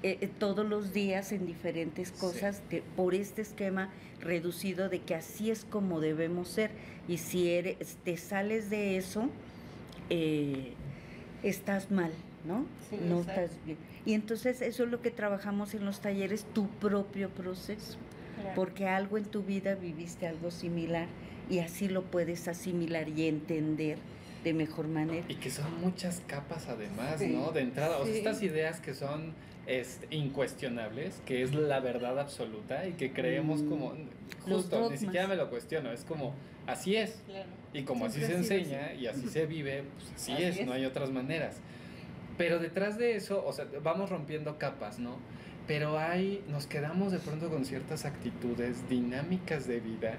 eh, 0.03 0.29
todos 0.39 0.65
los 0.67 0.93
días 0.93 1.33
en 1.33 1.47
diferentes 1.47 2.09
Sí. 2.11 2.21
cosas 2.21 2.63
de- 2.71 2.83
por 2.95 3.15
este 3.15 3.41
esquema 3.43 3.89
reducido 4.21 4.89
de 4.91 5.01
que 5.01 5.15
así 5.15 5.51
es 5.51 5.65
como 5.65 6.01
debemos 6.01 6.49
ser. 6.49 6.71
Y 7.09 7.17
si 7.19 7.49
eres, 7.49 7.97
te 8.05 8.17
sales 8.19 8.69
de 8.71 8.99
eso, 8.99 9.29
estás 11.43 11.91
mal, 11.91 12.13
¿no? 12.47 12.67
Sí, 12.91 12.97
no 13.03 13.19
exacto. 13.21 13.41
estás 13.43 13.65
bien. 13.65 13.79
Y 14.05 14.15
entonces 14.15 14.63
eso 14.63 14.85
es 14.85 14.91
lo 14.91 15.03
que 15.03 15.11
trabajamos 15.11 15.75
en 15.75 15.85
los 15.85 16.01
talleres, 16.01 16.45
tu 16.53 16.69
propio 16.69 17.29
proceso. 17.31 17.97
Claro. 18.41 18.53
Porque 18.55 18.87
algo 18.87 19.17
en 19.19 19.25
tu 19.25 19.43
vida 19.43 19.75
viviste 19.75 20.27
algo 20.27 20.51
similar 20.51 21.07
y 21.49 21.59
así 21.61 21.89
lo 21.89 22.03
puedes 22.05 22.49
asimilar 22.49 23.09
y 23.09 23.27
entender 23.29 23.99
de 24.45 24.53
mejor 24.55 24.87
manera. 24.89 25.25
Y 25.29 25.35
que 25.37 25.51
son 25.51 25.81
muchas 25.81 26.23
capas 26.27 26.69
además, 26.69 27.17
Sí. 27.19 27.29
¿no? 27.29 27.51
De 27.51 27.63
entrada, 27.63 27.99
o 27.99 28.05
sea, 28.07 28.15
estas 28.15 28.43
ideas 28.43 28.81
que 28.81 28.95
son 28.95 29.33
este, 29.67 30.07
incuestionables, 30.15 31.21
que 31.27 31.43
es 31.43 31.53
la 31.55 31.81
verdad 31.81 32.21
absoluta 32.21 32.87
y 32.87 32.93
que 32.93 33.13
creemos 33.13 33.63
Mm. 33.63 33.69
como, 33.69 33.95
justo, 34.45 34.91
ni 34.91 34.97
siquiera 34.97 35.27
me 35.27 35.35
lo 35.35 35.51
cuestiono, 35.51 35.91
es 35.91 36.05
como, 36.05 36.35
así 36.69 36.95
es. 36.95 37.21
Claro. 37.27 37.49
Y 37.73 37.83
como 37.83 38.05
así 38.07 38.21
se 38.21 38.35
enseña 38.35 38.93
y 38.95 39.07
así 39.09 39.29
se 39.29 39.45
vive, 39.47 39.83
pues 39.95 40.13
así, 40.15 40.33
Así 40.33 40.43
es, 40.45 40.59
es. 40.61 40.67
no 40.67 40.73
hay 40.73 40.85
otras 40.85 41.11
maneras. 41.11 41.57
Pero 42.37 42.59
detrás 42.59 42.99
de 42.99 43.17
eso, 43.17 43.45
o 43.47 43.53
sea, 43.53 43.67
vamos 43.83 44.11
rompiendo 44.11 44.59
capas, 44.59 44.99
¿no? 44.99 45.17
Pero 45.67 45.99
hay, 45.99 46.45
nos 46.49 46.67
quedamos 46.67 47.13
de 47.13 47.19
pronto 47.19 47.51
con 47.51 47.65
ciertas 47.65 48.05
actitudes 48.05 48.89
dinámicas 48.89 49.67
de 49.67 49.81
vida 49.81 50.19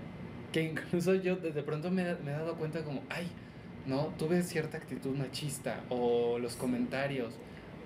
que 0.51 0.63
incluso 0.63 1.13
yo 1.15 1.35
de 1.35 1.63
pronto 1.63 1.91
me, 1.91 2.03
me 2.15 2.31
he 2.31 2.33
dado 2.33 2.55
cuenta 2.55 2.83
como, 2.83 3.01
ay, 3.09 3.27
no, 3.85 4.07
tuve 4.17 4.41
cierta 4.43 4.77
actitud 4.77 5.15
machista 5.15 5.81
o 5.89 6.39
los 6.39 6.55
comentarios 6.55 7.33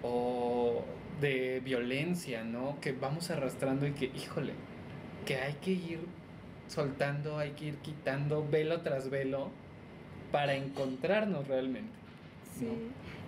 o 0.03 0.83
de 1.19 1.61
violencia, 1.63 2.43
¿no? 2.43 2.79
Que 2.81 2.91
vamos 2.91 3.29
arrastrando 3.29 3.85
y 3.85 3.91
que, 3.91 4.05
híjole, 4.05 4.53
que 5.25 5.35
hay 5.35 5.53
que 5.55 5.71
ir 5.71 5.99
soltando, 6.67 7.37
hay 7.37 7.51
que 7.51 7.65
ir 7.65 7.75
quitando 7.77 8.47
velo 8.47 8.81
tras 8.81 9.09
velo 9.09 9.49
para 10.31 10.55
encontrarnos 10.55 11.47
realmente. 11.47 11.91
Sí. 12.57 12.65
No. 12.65 12.71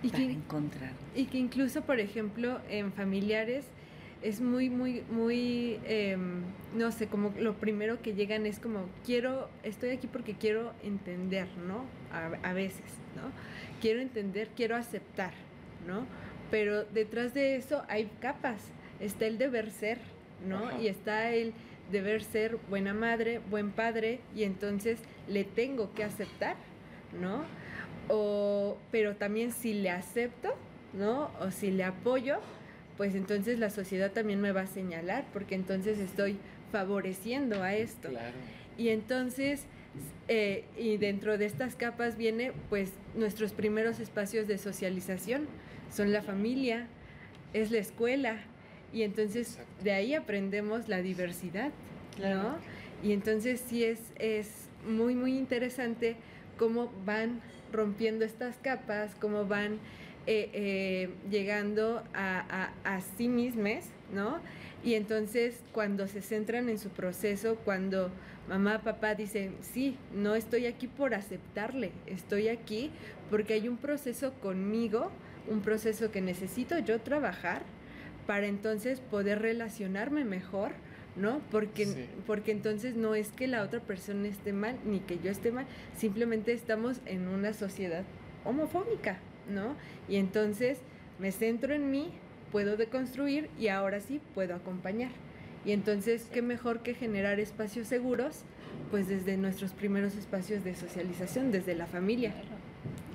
Y 0.04 0.10
Para 0.10 0.22
que, 0.24 0.32
encontrar. 0.32 0.92
y 1.16 1.24
que 1.24 1.38
incluso, 1.38 1.80
por 1.82 1.98
ejemplo, 1.98 2.60
en 2.68 2.92
familiares 2.92 3.64
es 4.22 4.40
muy, 4.40 4.70
muy, 4.70 5.02
muy, 5.10 5.80
em, 5.84 6.42
no 6.76 6.92
sé, 6.92 7.06
como 7.08 7.32
lo 7.38 7.54
primero 7.54 8.00
que 8.00 8.14
llegan 8.14 8.46
es 8.46 8.58
como, 8.58 8.86
quiero, 9.04 9.48
estoy 9.62 9.90
aquí 9.90 10.06
porque 10.06 10.34
quiero 10.34 10.72
entender, 10.82 11.46
¿no? 11.66 11.84
A, 12.12 12.48
a 12.48 12.52
veces, 12.52 12.84
¿no? 13.16 13.30
Quiero 13.80 14.00
entender, 14.00 14.48
quiero 14.56 14.76
aceptar, 14.76 15.32
¿no? 15.86 16.06
Pero 16.50 16.84
detrás 16.84 17.34
de 17.34 17.56
eso 17.56 17.82
hay 17.88 18.10
capas. 18.20 18.60
Está 19.00 19.26
el 19.26 19.38
deber 19.38 19.70
ser, 19.70 19.98
¿no? 20.46 20.68
Ajá. 20.68 20.80
Y 20.80 20.88
está 20.88 21.32
el 21.32 21.52
deber 21.90 22.22
ser 22.22 22.56
buena 22.70 22.94
madre, 22.94 23.40
buen 23.50 23.70
padre, 23.72 24.20
y 24.34 24.44
entonces 24.44 24.98
le 25.28 25.44
tengo 25.44 25.92
que 25.94 26.04
aceptar, 26.04 26.56
¿no? 27.20 27.44
O, 28.08 28.76
pero 28.90 29.16
también 29.16 29.52
si 29.52 29.74
le 29.74 29.90
acepto, 29.90 30.54
¿no? 30.92 31.30
O 31.40 31.50
si 31.50 31.70
le 31.70 31.84
apoyo, 31.84 32.36
pues 32.96 33.14
entonces 33.14 33.58
la 33.58 33.70
sociedad 33.70 34.12
también 34.12 34.40
me 34.40 34.52
va 34.52 34.62
a 34.62 34.66
señalar, 34.66 35.24
porque 35.32 35.54
entonces 35.54 35.98
estoy 35.98 36.38
favoreciendo 36.70 37.62
a 37.62 37.74
esto. 37.74 38.08
Claro. 38.08 38.34
Y 38.76 38.88
entonces, 38.88 39.64
eh, 40.28 40.64
y 40.76 40.96
dentro 40.96 41.38
de 41.38 41.46
estas 41.46 41.76
capas 41.76 42.16
viene 42.16 42.52
pues 42.68 42.92
nuestros 43.14 43.52
primeros 43.52 44.00
espacios 44.00 44.46
de 44.48 44.58
socialización, 44.58 45.46
son 45.92 46.12
la 46.12 46.22
familia, 46.22 46.86
es 47.52 47.70
la 47.70 47.78
escuela, 47.78 48.38
y 48.92 49.02
entonces 49.02 49.52
Exacto. 49.52 49.84
de 49.84 49.92
ahí 49.92 50.14
aprendemos 50.14 50.88
la 50.88 51.02
diversidad, 51.02 51.70
Claro. 52.16 52.42
¿no? 52.42 52.56
Y 53.02 53.12
entonces 53.12 53.62
sí 53.66 53.84
es, 53.84 54.00
es 54.18 54.68
muy, 54.88 55.14
muy 55.14 55.36
interesante 55.36 56.16
cómo 56.58 56.92
van 57.04 57.40
rompiendo 57.74 58.24
estas 58.24 58.56
capas, 58.56 59.14
cómo 59.20 59.46
van 59.46 59.74
eh, 60.26 60.48
eh, 60.54 61.10
llegando 61.30 62.02
a, 62.14 62.70
a, 62.84 63.00
sí 63.18 63.28
mismas, 63.28 63.84
¿no? 64.14 64.40
Y 64.82 64.94
entonces 64.94 65.60
cuando 65.72 66.06
se 66.06 66.22
centran 66.22 66.70
en 66.70 66.78
su 66.78 66.88
proceso, 66.88 67.56
cuando 67.64 68.10
mamá, 68.48 68.80
papá 68.80 69.14
dicen, 69.14 69.54
sí, 69.60 69.98
no 70.14 70.34
estoy 70.34 70.64
aquí 70.64 70.86
por 70.86 71.14
aceptarle, 71.14 71.92
estoy 72.06 72.48
aquí 72.48 72.90
porque 73.28 73.54
hay 73.54 73.68
un 73.68 73.76
proceso 73.76 74.32
conmigo, 74.40 75.10
un 75.46 75.60
proceso 75.60 76.10
que 76.10 76.22
necesito 76.22 76.78
yo 76.78 77.00
trabajar 77.00 77.62
para 78.26 78.46
entonces 78.46 79.00
poder 79.00 79.42
relacionarme 79.42 80.24
mejor, 80.24 80.72
¿no? 81.16 81.40
Porque, 81.50 81.86
Sí. 81.86 82.06
porque 82.26 82.52
entonces 82.52 82.96
no 82.96 83.14
es 83.14 83.30
que 83.30 83.46
la 83.46 83.62
otra 83.62 83.80
persona 83.80 84.28
esté 84.28 84.52
mal, 84.52 84.76
ni 84.84 85.00
que 85.00 85.18
yo 85.18 85.30
esté 85.30 85.52
mal, 85.52 85.66
simplemente 85.96 86.52
estamos 86.52 87.00
en 87.06 87.28
una 87.28 87.52
sociedad 87.52 88.04
homofóbica, 88.44 89.18
¿no? 89.48 89.76
Y 90.08 90.16
entonces 90.16 90.78
me 91.18 91.30
centro 91.32 91.74
en 91.74 91.90
mí, 91.90 92.12
puedo 92.50 92.76
deconstruir 92.76 93.48
y 93.58 93.68
ahora 93.68 94.00
sí 94.00 94.20
puedo 94.34 94.54
acompañar. 94.54 95.10
Y 95.64 95.72
entonces, 95.72 96.28
¿qué 96.32 96.42
mejor 96.42 96.80
que 96.82 96.94
generar 96.94 97.40
espacios 97.40 97.88
seguros? 97.88 98.42
Pues 98.90 99.08
desde 99.08 99.36
nuestros 99.36 99.72
primeros 99.72 100.14
espacios 100.16 100.62
de 100.62 100.74
socialización, 100.74 101.50
desde 101.52 101.74
la 101.74 101.86
familia. 101.86 102.32
Claro. 102.32 102.48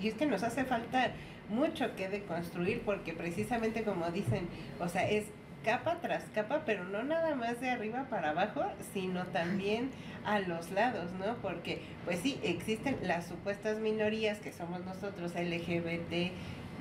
Y 0.02 0.08
es 0.08 0.14
que 0.16 0.26
nos 0.26 0.43
hace 0.43 0.64
falta 0.64 1.12
mucho 1.50 1.95
que 1.95 2.10
deconstruir 2.10 2.82
porque 2.86 3.14
precisamente 3.14 3.84
como 3.84 4.10
dicen, 4.12 4.47
o 4.80 4.88
sea, 4.89 5.10
es 5.10 5.26
capa 5.64 5.99
tras 6.01 6.24
capa, 6.34 6.64
pero 6.66 6.84
no 6.84 7.03
nada 7.03 7.36
más 7.36 7.60
de 7.60 7.70
arriba 7.70 8.05
para 8.10 8.32
abajo, 8.32 8.64
sino 8.93 9.26
también 9.28 9.91
a 10.26 10.39
los 10.39 10.72
lados, 10.72 11.12
¿no? 11.14 11.36
Porque 11.38 11.82
pues 12.05 12.20
sí, 12.20 12.39
existen 12.43 12.97
las 13.03 13.28
supuestas 13.28 13.80
minorías 13.80 14.39
que 14.39 14.51
somos 14.51 14.86
nosotros 14.86 15.34
LGBT, 15.36 16.32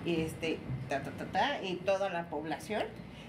este, 0.06 0.58
ta, 0.88 1.02
ta, 1.02 1.10
ta, 1.10 1.24
ta, 1.26 1.62
y 1.62 1.76
toda 1.76 2.10
la 2.10 2.28
población. 2.28 2.84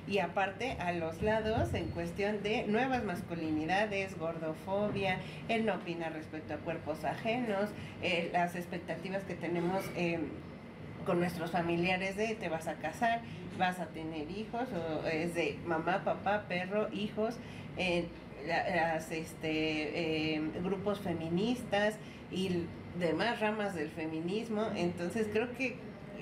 Y 0.07 0.19
aparte 0.19 0.71
a 0.79 0.91
los 0.91 1.21
lados 1.21 1.73
en 1.75 1.89
cuestión 1.89 2.41
de 2.41 2.63
nuevas 2.63 3.03
masculinidades, 3.03 4.17
gordofobia, 4.17 5.19
el 5.49 5.67
no 5.67 5.75
opinar 5.75 6.13
respecto 6.13 6.55
a 6.55 6.57
cuerpos 6.57 7.03
ajenos, 7.03 7.69
eh, 8.01 8.29
las 8.33 8.55
expectativas 8.55 9.23
que 9.23 9.35
tenemos 9.35 9.83
eh, 9.95 10.19
con 11.05 11.19
nuestros 11.19 11.51
familiares 11.51 12.15
de 12.17 12.35
te 12.35 12.49
vas 12.49 12.67
a 12.67 12.75
casar, 12.75 13.21
vas 13.57 13.79
a 13.79 13.87
tener 13.87 14.29
hijos, 14.31 14.67
o 14.73 15.07
es 15.07 15.33
de 15.35 15.57
mamá, 15.65 16.03
papá, 16.03 16.45
perro, 16.47 16.87
hijos, 16.93 17.37
la- 18.47 18.69
las 18.69 19.11
este, 19.11 20.35
eh, 20.35 20.41
grupos 20.63 20.99
feministas 20.99 21.95
y 22.31 22.63
demás 22.99 23.39
ramas 23.39 23.75
del 23.75 23.89
feminismo. 23.89 24.67
Entonces 24.75 25.27
creo 25.31 25.51
que 25.57 25.75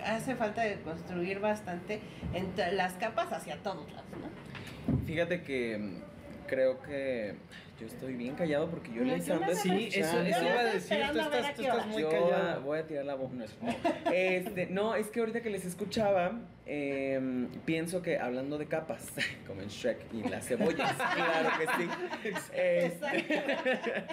hace 0.05 0.35
falta 0.35 0.61
de 0.63 0.79
construir 0.81 1.39
bastante 1.39 1.99
entre 2.33 2.71
las 2.73 2.93
capas 2.93 3.31
hacia 3.31 3.57
todos 3.57 3.91
lados, 3.91 4.05
¿no? 4.21 5.05
Fíjate 5.05 5.41
que 5.43 5.77
mm, 5.77 6.47
creo 6.47 6.81
que 6.81 7.35
yo 7.79 7.85
estoy 7.87 8.15
bien 8.15 8.35
callado 8.35 8.69
porque 8.69 8.91
yo 8.91 9.03
le 9.03 9.19
yo 9.19 9.39
nada 9.39 9.53
Sí, 9.55 9.89
eso, 9.93 9.99
eso 9.99 10.41
no 10.41 10.49
iba 10.49 10.59
a 10.59 10.63
decir, 10.65 10.97
tú 11.11 11.19
estás, 11.19 11.55
tú 11.55 11.61
estás 11.61 11.87
muy 11.87 12.01
yo 12.01 12.09
callado. 12.09 12.61
voy 12.61 12.79
a 12.79 12.87
tirar 12.87 13.05
la 13.05 13.15
voz. 13.15 13.31
No, 13.31 13.43
es- 13.43 13.55
no. 13.61 14.11
Este, 14.11 14.65
no, 14.67 14.95
es 14.95 15.07
que 15.07 15.19
ahorita 15.19 15.41
que 15.41 15.49
les 15.51 15.63
escuchaba, 15.65 16.39
em, 16.65 17.47
pienso 17.65 18.01
que 18.01 18.17
hablando 18.17 18.57
de 18.57 18.65
capas, 18.65 19.11
como 19.47 19.61
en 19.61 19.67
Shrek 19.69 19.99
y 20.13 20.27
las 20.27 20.47
cebollas, 20.47 20.93
claro 21.15 21.49
que 21.59 21.67
sí. 21.83 21.89
Este, 22.53 24.05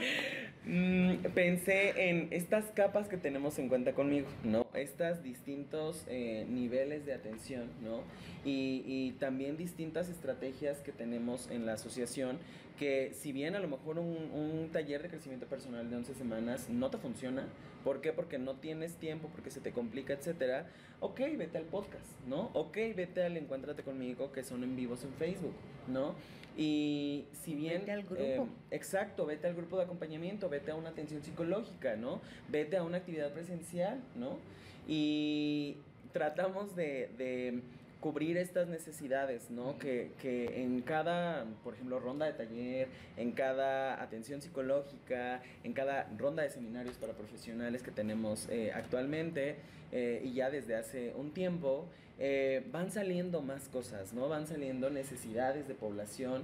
mm, 0.66 1.14
pensé 1.34 2.10
en 2.10 2.28
estas 2.32 2.66
capas 2.66 3.08
que 3.08 3.16
tenemos 3.16 3.58
en 3.58 3.68
cuenta 3.68 3.92
conmigo, 3.92 4.28
¿no? 4.44 4.66
Estas 4.74 5.22
distintos 5.22 6.04
eh, 6.08 6.46
niveles 6.48 7.06
de 7.06 7.14
atención, 7.14 7.68
¿no? 7.82 8.00
Y, 8.44 8.82
y 8.86 9.12
también 9.18 9.56
distintas 9.56 10.08
estrategias 10.08 10.78
que 10.80 10.92
tenemos 10.92 11.48
en 11.50 11.64
la 11.66 11.74
asociación 11.74 12.38
que 12.78 13.12
si 13.12 13.32
bien 13.32 13.54
a 13.54 13.60
lo 13.60 13.68
mejor 13.68 13.98
un, 13.98 14.30
un 14.32 14.68
taller 14.72 15.02
de 15.02 15.08
crecimiento 15.08 15.46
personal 15.46 15.88
de 15.88 15.96
11 15.96 16.14
semanas 16.14 16.68
no 16.68 16.90
te 16.90 16.98
funciona, 16.98 17.46
¿por 17.84 18.00
qué? 18.00 18.12
Porque 18.12 18.38
no 18.38 18.54
tienes 18.56 18.96
tiempo, 18.96 19.28
porque 19.28 19.50
se 19.50 19.60
te 19.60 19.72
complica, 19.72 20.12
etcétera, 20.12 20.66
ok, 21.00 21.20
vete 21.36 21.58
al 21.58 21.64
podcast, 21.64 22.06
¿no? 22.26 22.50
Ok, 22.54 22.76
vete 22.96 23.22
al 23.22 23.36
Encuéntrate 23.36 23.82
conmigo, 23.82 24.32
que 24.32 24.42
son 24.42 24.64
en 24.64 24.74
vivos 24.74 25.04
en 25.04 25.12
Facebook, 25.14 25.54
¿no? 25.86 26.14
Y 26.56 27.26
si 27.32 27.54
bien... 27.54 27.80
Vete 27.80 27.92
al 27.92 28.02
grupo. 28.04 28.22
eh, 28.22 28.46
exacto, 28.70 29.26
vete 29.26 29.46
al 29.46 29.54
grupo 29.54 29.76
de 29.76 29.84
acompañamiento, 29.84 30.48
vete 30.48 30.70
a 30.70 30.74
una 30.74 30.90
atención 30.90 31.22
psicológica, 31.22 31.96
¿no? 31.96 32.20
Vete 32.48 32.76
a 32.76 32.82
una 32.84 32.98
actividad 32.98 33.32
presencial, 33.32 34.00
¿no? 34.16 34.38
Y 34.86 35.76
tratamos 36.12 36.76
de, 36.76 37.10
de 37.18 37.60
cubrir 38.04 38.36
estas 38.36 38.68
necesidades, 38.68 39.50
¿no? 39.50 39.78
Que, 39.78 40.10
que 40.20 40.60
en 40.62 40.82
cada, 40.82 41.46
por 41.64 41.72
ejemplo, 41.72 41.98
ronda 41.98 42.26
de 42.26 42.34
taller, 42.34 42.88
en 43.16 43.32
cada 43.32 44.02
atención 44.02 44.42
psicológica, 44.42 45.40
en 45.62 45.72
cada 45.72 46.06
ronda 46.18 46.42
de 46.42 46.50
seminarios 46.50 46.98
para 46.98 47.14
profesionales 47.14 47.82
que 47.82 47.90
tenemos 47.90 48.46
eh, 48.50 48.72
actualmente 48.74 49.56
eh, 49.90 50.20
y 50.22 50.34
ya 50.34 50.50
desde 50.50 50.76
hace 50.76 51.14
un 51.16 51.32
tiempo, 51.32 51.86
eh, 52.18 52.66
van 52.70 52.90
saliendo 52.90 53.40
más 53.40 53.70
cosas, 53.70 54.12
¿no? 54.12 54.28
Van 54.28 54.46
saliendo 54.46 54.90
necesidades 54.90 55.66
de 55.66 55.74
población, 55.74 56.42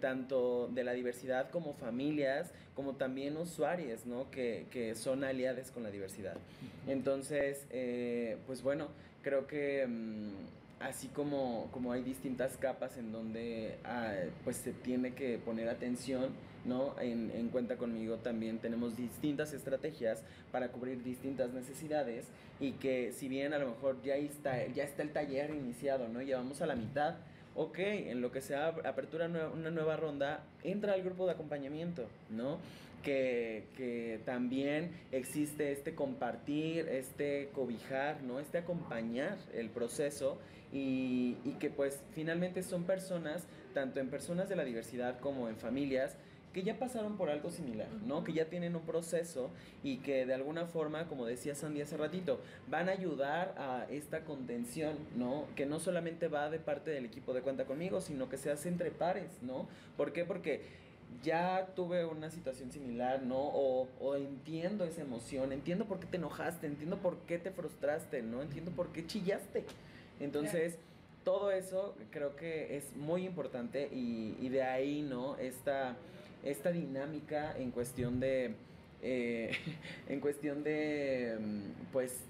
tanto 0.00 0.68
de 0.68 0.82
la 0.82 0.92
diversidad 0.92 1.50
como 1.50 1.74
familias, 1.74 2.54
como 2.74 2.94
también 2.94 3.36
usuarios, 3.36 4.06
¿no? 4.06 4.30
Que, 4.30 4.64
que 4.70 4.94
son 4.94 5.24
aliados 5.24 5.70
con 5.72 5.82
la 5.82 5.90
diversidad. 5.90 6.38
Entonces, 6.86 7.66
pues 8.46 8.62
bueno, 8.62 8.88
creo 9.22 9.46
que 9.46 9.86
mm, 9.86 10.59
así 10.80 11.08
como, 11.08 11.68
como 11.72 11.92
hay 11.92 12.02
distintas 12.02 12.56
capas 12.56 12.96
en 12.96 13.12
donde 13.12 13.76
ah, 13.84 14.14
pues 14.44 14.56
se 14.56 14.72
tiene 14.72 15.12
que 15.14 15.38
poner 15.38 15.68
atención, 15.68 16.30
¿no? 16.64 16.98
En, 17.00 17.30
en 17.30 17.48
cuenta 17.50 17.76
conmigo 17.76 18.16
también 18.16 18.58
tenemos 18.58 18.96
distintas 18.96 19.52
estrategias 19.52 20.22
para 20.50 20.68
cubrir 20.68 21.02
distintas 21.02 21.52
necesidades 21.52 22.26
y 22.58 22.72
que 22.72 23.12
si 23.12 23.28
bien 23.28 23.52
a 23.54 23.58
lo 23.58 23.68
mejor 23.68 24.02
ya 24.02 24.16
está, 24.16 24.66
ya 24.68 24.84
está 24.84 25.02
el 25.02 25.12
taller 25.12 25.50
iniciado, 25.54 26.08
¿no? 26.08 26.20
Llevamos 26.22 26.60
a 26.62 26.66
la 26.66 26.74
mitad. 26.76 27.14
Ok, 27.56 27.78
en 27.80 28.20
lo 28.20 28.30
que 28.30 28.40
se 28.40 28.54
ab- 28.56 28.86
apertura 28.86 29.26
una 29.26 29.70
nueva 29.70 29.96
ronda, 29.96 30.44
entra 30.62 30.92
al 30.94 31.02
grupo 31.02 31.26
de 31.26 31.32
acompañamiento, 31.32 32.06
¿no? 32.30 32.58
Que, 33.02 33.64
que 33.76 34.20
también 34.24 34.90
existe 35.12 35.72
este 35.72 35.94
compartir, 35.94 36.88
este 36.88 37.50
cobijar, 37.54 38.22
¿no? 38.22 38.40
Este 38.40 38.58
acompañar 38.58 39.38
el 39.54 39.70
proceso 39.70 40.38
y, 40.72 41.36
y 41.44 41.56
que 41.58 41.70
pues 41.70 42.00
finalmente 42.12 42.62
son 42.62 42.84
personas, 42.84 43.46
tanto 43.74 44.00
en 44.00 44.08
personas 44.08 44.48
de 44.48 44.56
la 44.56 44.64
diversidad 44.64 45.18
como 45.20 45.48
en 45.48 45.56
familias, 45.56 46.16
que 46.52 46.62
ya 46.62 46.78
pasaron 46.78 47.16
por 47.16 47.30
algo 47.30 47.50
similar, 47.50 47.88
¿no? 48.06 48.24
Que 48.24 48.32
ya 48.32 48.46
tienen 48.46 48.74
un 48.74 48.82
proceso 48.82 49.50
y 49.84 49.98
que 49.98 50.26
de 50.26 50.34
alguna 50.34 50.66
forma, 50.66 51.06
como 51.06 51.26
decía 51.26 51.54
Sandy 51.54 51.80
hace 51.80 51.96
ratito, 51.96 52.40
van 52.68 52.88
a 52.88 52.92
ayudar 52.92 53.54
a 53.56 53.86
esta 53.88 54.24
contención, 54.24 54.96
¿no? 55.16 55.46
Que 55.54 55.66
no 55.66 55.78
solamente 55.78 56.28
va 56.28 56.50
de 56.50 56.58
parte 56.58 56.90
del 56.90 57.04
equipo 57.04 57.34
de 57.34 57.42
Cuenta 57.42 57.66
Conmigo, 57.66 58.00
sino 58.00 58.28
que 58.28 58.36
se 58.36 58.50
hace 58.50 58.68
entre 58.68 58.90
pares, 58.90 59.38
¿no? 59.42 59.68
¿Por 59.96 60.12
qué? 60.12 60.24
Porque 60.24 60.62
ya 61.22 61.68
tuve 61.76 62.04
una 62.04 62.30
situación 62.30 62.72
similar, 62.72 63.22
¿no? 63.22 63.38
O, 63.38 63.88
o 64.00 64.16
entiendo 64.16 64.84
esa 64.84 65.02
emoción, 65.02 65.52
entiendo 65.52 65.84
por 65.86 66.00
qué 66.00 66.06
te 66.06 66.16
enojaste, 66.16 66.66
entiendo 66.66 66.98
por 66.98 67.18
qué 67.20 67.38
te 67.38 67.50
frustraste, 67.50 68.22
¿no? 68.22 68.42
Entiendo 68.42 68.70
por 68.70 68.92
qué 68.92 69.06
chillaste. 69.06 69.64
Entonces, 70.18 70.78
todo 71.24 71.50
eso 71.50 71.94
creo 72.10 72.36
que 72.36 72.76
es 72.76 72.96
muy 72.96 73.26
importante 73.26 73.88
y, 73.92 74.36
y 74.40 74.48
de 74.48 74.62
ahí, 74.62 75.02
¿no? 75.02 75.36
Esta, 75.36 75.96
esta 76.44 76.70
dinámica 76.72 77.56
en 77.56 77.70
cuestión 77.70 78.20
de, 78.20 78.54
eh, 79.02 79.52
en 80.08 80.20
cuestión 80.20 80.62
de, 80.62 81.36
mm, 81.40 81.92
pues, 81.92 82.24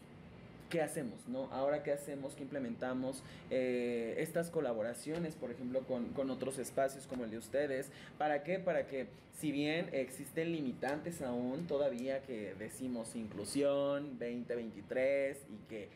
¿qué 0.71 0.81
hacemos? 0.81 1.27
¿no? 1.29 1.53
Ahora, 1.53 1.83
¿qué 1.83 1.93
hacemos? 1.93 2.35
¿Qué 2.35 2.43
implementamos? 2.43 3.23
Eh, 3.51 4.14
estas 4.18 4.51
colaboraciones, 4.51 5.35
por 5.35 5.51
ejemplo, 5.51 5.81
con, 5.81 6.07
con 6.14 6.31
otros 6.31 6.59
espacios 6.59 7.07
como 7.07 7.25
el 7.25 7.31
de 7.31 7.39
ustedes. 7.39 7.91
¿Para 8.16 8.43
qué? 8.43 8.59
Para 8.59 8.87
que, 8.87 9.09
si 9.39 9.53
bien 9.53 9.91
existen 9.93 10.53
limitantes 10.53 11.21
aún 11.21 11.66
todavía 11.66 12.23
que 12.23 12.55
decimos 12.59 13.14
inclusión 13.16 14.18
2023 14.18 15.37
y 15.51 15.68
que 15.68 15.89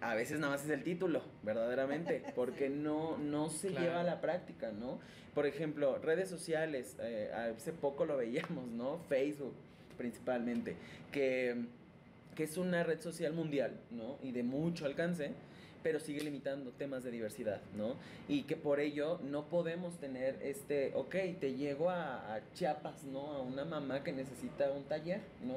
a 0.00 0.14
veces 0.14 0.38
nada 0.40 0.52
más 0.54 0.64
es 0.64 0.70
el 0.70 0.82
título, 0.82 1.22
verdaderamente, 1.42 2.22
porque 2.34 2.68
no, 2.68 3.16
no 3.18 3.50
se 3.50 3.68
Claro. 3.68 3.86
lleva 3.86 4.00
a 4.00 4.04
la 4.04 4.20
práctica, 4.20 4.72
¿no? 4.72 4.98
Por 5.34 5.46
ejemplo, 5.46 5.98
redes 5.98 6.28
sociales, 6.30 6.96
eh, 7.00 7.30
hace 7.54 7.72
poco 7.72 8.04
lo 8.06 8.16
veíamos, 8.16 8.66
¿no? 8.68 8.98
Facebook 9.08 9.52
principalmente, 9.98 10.76
que, 11.12 11.64
que 12.36 12.44
es 12.44 12.56
una 12.56 12.84
red 12.84 13.00
social 13.00 13.32
mundial, 13.32 13.72
¿no? 13.90 14.18
Y 14.22 14.30
de 14.30 14.42
mucho 14.44 14.86
alcance, 14.86 15.30
pero 15.82 15.98
sigue 16.00 16.20
limitando 16.22 16.70
temas 16.72 17.02
de 17.04 17.10
diversidad, 17.10 17.60
¿no? 17.76 17.94
Y 18.28 18.42
que 18.42 18.56
por 18.56 18.78
ello 18.80 19.18
no 19.24 19.46
podemos 19.46 19.96
tener 19.98 20.38
este, 20.42 20.92
ok, 20.94 21.14
te 21.40 21.54
llego 21.54 21.90
a, 21.90 22.34
a 22.36 22.40
Chiapas, 22.54 23.04
¿no? 23.04 23.32
A 23.32 23.40
una 23.42 23.64
mamá 23.64 24.04
que 24.04 24.12
necesita 24.12 24.70
un 24.72 24.84
taller, 24.84 25.20
¿no? 25.44 25.54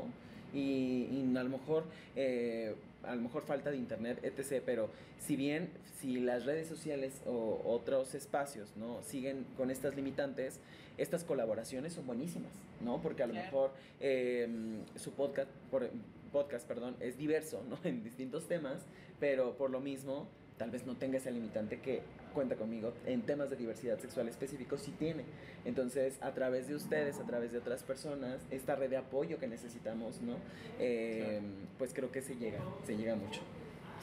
Y, 0.58 1.08
y 1.12 1.34
a 1.38 1.44
lo 1.44 1.50
mejor 1.50 1.84
eh, 2.16 2.74
a 3.04 3.16
lo 3.16 3.22
mejor 3.22 3.44
falta 3.44 3.70
de 3.72 3.78
internet, 3.78 4.20
etc. 4.24 4.62
Pero 4.66 4.90
si 5.20 5.36
bien, 5.36 5.70
si 6.00 6.20
las 6.20 6.46
redes 6.46 6.68
sociales 6.68 7.22
o 7.26 7.62
otros 7.66 8.14
espacios, 8.16 8.70
¿no? 8.76 9.02
Siguen 9.04 9.46
con 9.58 9.70
estas 9.72 9.96
limitantes, 9.96 10.60
estas 10.98 11.24
colaboraciones 11.24 11.94
son 11.94 12.06
buenísimas, 12.08 12.52
¿no? 12.82 13.02
Porque 13.02 13.24
a 13.24 13.28
lo 13.28 13.34
Claro. 13.34 13.46
mejor 13.46 13.72
eh, 14.02 14.48
su 14.96 15.12
podcast, 15.14 15.50
por- 15.72 15.90
podcast, 16.30 16.68
perdón, 16.68 16.96
es 17.00 17.18
diverso, 17.18 17.64
¿no? 17.70 17.78
En 17.84 18.04
distintos 18.04 18.48
temas, 18.48 18.86
pero 19.20 19.58
por 19.58 19.70
lo 19.70 19.80
mismo, 19.80 20.28
tal 20.58 20.72
vez 20.72 20.86
no 20.86 20.96
tenga 20.96 21.18
esa 21.18 21.32
limitante 21.32 21.80
que 21.80 22.02
cuenta 22.34 22.56
conmigo 22.56 22.94
en 23.06 23.24
temas 23.24 23.50
de 23.50 23.56
diversidad 23.56 23.98
sexual 24.00 24.28
específicos 24.28 24.82
sí 24.82 24.92
tiene. 24.92 25.24
Entonces, 25.66 26.18
a 26.22 26.34
través 26.34 26.68
de 26.68 26.76
ustedes, 26.76 27.20
a 27.20 27.24
través 27.26 27.52
de 27.52 27.58
otras 27.58 27.84
personas, 27.84 28.42
esta 28.52 28.76
red 28.76 28.90
de 28.90 28.98
apoyo 28.98 29.40
que 29.40 29.48
necesitamos, 29.48 30.22
¿no? 30.22 30.36
Eh, 30.80 31.42
Pues 31.78 31.94
creo 31.94 32.12
que 32.12 32.22
se 32.22 32.36
llega, 32.36 32.60
se 32.86 32.96
llega 32.96 33.16
mucho. 33.16 33.42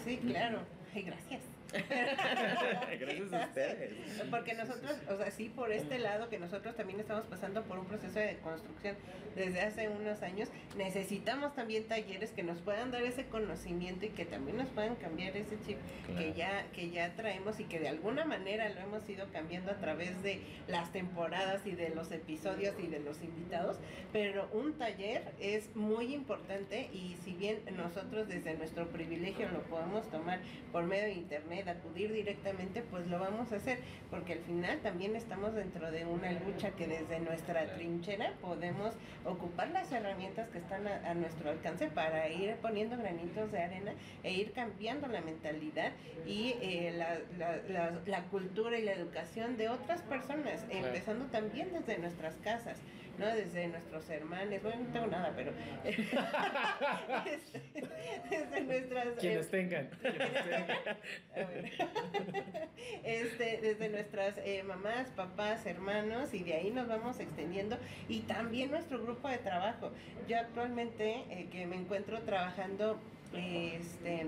Sí, 0.05 0.19
claro. 0.19 0.61
Ay, 0.95 1.03
gracias. 1.03 1.41
Gracias 3.01 3.33
a 3.33 3.47
ustedes. 3.47 3.93
Porque 4.31 4.55
nosotros, 4.55 4.97
o 5.09 5.17
sea, 5.17 5.31
sí, 5.31 5.49
por 5.49 5.73
este 5.73 5.99
lado 5.99 6.29
que 6.29 6.39
nosotros 6.39 6.75
también 6.77 7.01
estamos 7.01 7.25
pasando 7.27 7.63
por 7.65 7.79
un 7.79 7.87
proceso 7.87 8.19
de 8.19 8.37
construcción 8.39 8.97
desde 9.35 9.61
hace 9.61 9.89
unos 9.89 10.23
años, 10.23 10.49
necesitamos 10.77 11.55
también 11.55 11.87
talleres 11.87 12.31
que 12.31 12.43
nos 12.43 12.59
puedan 12.59 12.91
dar 12.91 13.03
ese 13.03 13.27
conocimiento 13.27 14.07
y 14.07 14.11
que 14.11 14.25
también 14.25 14.57
nos 14.57 14.69
puedan 14.69 14.97
cambiar 14.97 15.37
ese 15.37 15.59
chip 15.67 15.79
que 16.17 16.33
ya 16.33 16.67
que 16.73 16.91
ya 16.91 17.15
traemos 17.15 17.61
y 17.61 17.65
que 17.65 17.79
de 17.79 17.89
alguna 17.89 18.25
manera 18.25 18.69
lo 18.71 18.81
hemos 18.81 19.09
ido 19.09 19.27
cambiando 19.33 19.71
a 19.71 19.77
través 19.77 20.23
de 20.23 20.41
las 20.69 20.93
temporadas 20.93 21.67
y 21.67 21.73
de 21.73 21.91
los 21.91 22.11
episodios 22.13 22.75
y 22.83 22.87
de 22.87 23.01
los 23.01 23.23
invitados, 23.23 23.77
pero 24.13 24.49
un 24.53 24.75
taller 24.75 25.23
es 25.41 25.75
muy 25.77 26.15
importante 26.15 26.89
y 26.93 27.17
si 27.25 27.33
bien 27.33 27.61
nosotros 27.77 28.29
desde 28.29 28.55
nuestro 28.55 28.89
privilegio 28.89 29.49
lo 29.51 29.63
podemos 29.65 30.09
tomar 30.11 30.41
por 30.73 30.85
medio 30.85 31.05
de 31.05 31.13
internet, 31.13 31.66
acudir 31.69 32.13
directamente, 32.13 32.83
pues 32.83 33.07
lo 33.07 33.19
vamos 33.19 33.53
a 33.53 33.57
hacer, 33.57 33.79
porque 34.11 34.35
al 34.35 34.39
final 34.41 34.79
también 34.81 35.17
estamos 35.17 35.55
dentro 35.55 35.91
de 35.91 36.05
una 36.05 36.33
lucha 36.33 36.71
que 36.71 36.87
desde 36.87 37.21
nuestra 37.21 37.63
Claro. 37.63 37.77
trinchera 37.77 38.33
podemos 38.41 38.95
ocupar 39.25 39.71
las 39.71 39.91
herramientas 39.93 40.49
que 40.51 40.59
están 40.59 40.87
a, 40.87 41.11
a 41.11 41.15
nuestro 41.15 41.51
alcance 41.51 41.87
para 41.89 42.29
ir 42.29 42.57
poniendo 42.57 42.97
granitos 42.97 43.51
de 43.53 43.61
arena 43.61 43.93
e 44.23 44.33
ir 44.33 44.53
cambiando 44.53 45.07
la 45.09 45.21
mentalidad 45.21 45.93
y 46.27 46.55
eh, 46.61 46.93
la, 46.97 47.19
la, 47.39 47.57
la- 47.69 48.01
la 48.07 48.23
cultura 48.25 48.79
y 48.79 48.83
la 48.83 48.93
educación 48.93 49.57
de 49.57 49.69
otras 49.69 50.03
personas, 50.03 50.63
Claro. 50.65 50.87
empezando 50.87 51.27
también 51.27 51.73
desde 51.73 51.99
nuestras 51.99 52.35
casas. 52.37 52.79
¿No? 53.19 53.27
Desde 53.27 53.69
nuestros 53.69 54.09
hermanos, 54.11 54.63
bueno, 54.63 54.85
no 54.85 54.93
tengo 54.93 55.07
nada, 55.07 55.33
pero 55.35 55.53
desde 58.31 58.61
nuestras 58.63 59.07
Quienes 59.19 59.47
eh, 59.47 59.51
tengan. 59.51 59.89
este, 63.05 63.61
desde 63.61 63.89
nuestras 63.89 64.35
eh, 64.39 64.63
mamás, 64.63 65.09
papás, 65.11 65.67
hermanos, 65.67 66.33
y 66.35 66.43
de 66.43 66.55
ahí 66.55 66.71
nos 66.71 66.89
vamos 66.89 67.21
extendiendo. 67.21 67.79
Y 68.09 68.21
también 68.21 68.71
nuestro 68.71 69.03
grupo 69.03 69.29
de 69.29 69.39
trabajo. 69.39 69.93
Yo 70.29 70.39
actualmente 70.39 71.25
eh, 71.31 71.49
que 71.51 71.67
me 71.67 71.77
encuentro 71.77 72.21
trabajando 72.23 72.99
este, 73.33 74.27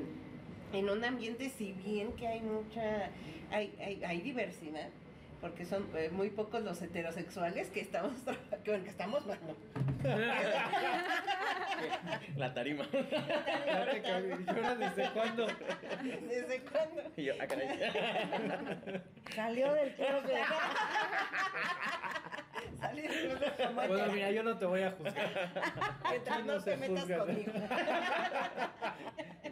en 0.73 0.91
un 0.91 1.05
ambiente, 1.05 1.51
si 1.51 1.73
bien 1.73 2.13
que 2.13 2.27
hay 2.27 2.41
mucha, 2.41 3.11
hay, 3.51 3.75
hay, 3.81 4.03
hay 4.05 4.21
diversidad, 4.21 4.89
porque 5.41 5.65
son 5.65 5.89
eh, 5.97 6.11
muy 6.11 6.31
pocos 6.31 6.63
los 6.63 6.81
heterosexuales 6.83 7.71
que 7.71 7.81
estamos, 7.81 8.13
que, 8.65 8.71
bueno, 8.71 8.85
que 8.85 8.91
estamos, 8.91 9.25
bueno, 9.25 9.41
La 12.37 12.55
tarima. 12.55 12.87
¿Y 12.93 14.49
ahora 14.49 14.75
desde 14.77 15.11
cuándo? 15.11 15.47
¿desde 16.29 16.61
cuándo? 16.63 17.03
Y 17.17 17.25
yo, 17.25 17.35
ah, 17.41 17.47
caray. 17.47 17.69
Salió 19.35 19.73
del 19.75 19.95
closet. 19.95 20.39
Salir 22.81 23.11
Bueno, 23.75 24.13
mira, 24.13 24.31
yo 24.31 24.43
no 24.43 24.57
te 24.59 24.65
voy 24.67 24.83
a 24.83 24.91
juzgar. 24.93 25.51
Mientras 26.11 26.39
Aquí 26.39 26.47
no, 26.47 26.55
no 26.55 26.63
te 26.63 26.71
se 26.71 26.77
metas 26.77 27.01
juzga. 27.03 27.19
conmigo. 27.19 27.53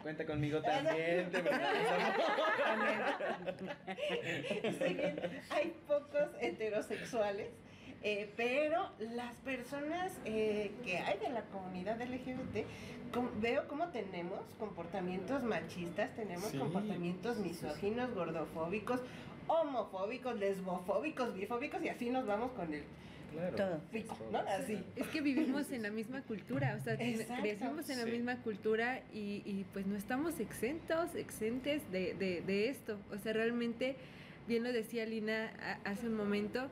Cuenta 0.01 0.25
conmigo 0.25 0.61
también. 0.61 1.29
te 1.31 1.41
bien 4.93 5.19
hay 5.49 5.73
pocos 5.87 6.29
heterosexuales, 6.39 7.49
eh, 8.03 8.31
pero 8.37 8.89
las 8.99 9.33
personas 9.39 10.13
eh, 10.25 10.71
que 10.83 10.97
hay 10.99 11.17
de 11.19 11.29
la 11.29 11.41
comunidad 11.43 11.99
LGBT, 12.01 12.65
com- 13.13 13.29
veo 13.41 13.67
cómo 13.67 13.87
tenemos 13.89 14.39
comportamientos 14.59 15.43
machistas, 15.43 16.13
tenemos 16.15 16.49
Sí. 16.51 16.57
comportamientos 16.57 17.37
misóginos, 17.39 18.13
gordofóbicos, 18.13 19.01
homofóbicos, 19.47 20.37
lesbofóbicos, 20.39 21.33
bifóbicos 21.33 21.81
y 21.83 21.89
así 21.89 22.09
nos 22.09 22.25
vamos 22.25 22.51
con 22.51 22.73
el 22.73 22.83
Claro. 23.33 23.55
Todo. 23.57 23.81
¿no? 24.31 24.39
Así. 24.39 24.81
Es 24.95 25.05
que 25.07 25.21
vivimos 25.21 25.69
en 25.71 25.83
la 25.83 25.91
misma 25.91 26.21
cultura, 26.21 26.77
o 26.79 26.83
sea, 26.83 26.93
Exacto. 26.93 27.43
crecimos 27.43 27.89
en 27.89 27.97
la 27.99 28.05
Sí. 28.05 28.11
misma 28.11 28.37
cultura 28.37 29.01
y, 29.13 29.43
y, 29.45 29.65
pues 29.73 29.85
no 29.85 29.95
estamos 29.97 30.39
exentos, 30.39 31.13
exentes 31.13 31.83
de, 31.91 32.13
de, 32.15 32.41
de 32.41 32.69
esto. 32.69 32.97
O 33.11 33.17
sea, 33.17 33.33
realmente, 33.33 33.95
bien 34.47 34.63
lo 34.63 34.71
decía 34.71 35.05
Lina 35.05 35.51
a- 35.61 35.89
hace 35.91 36.07
un 36.07 36.15
momento, 36.15 36.69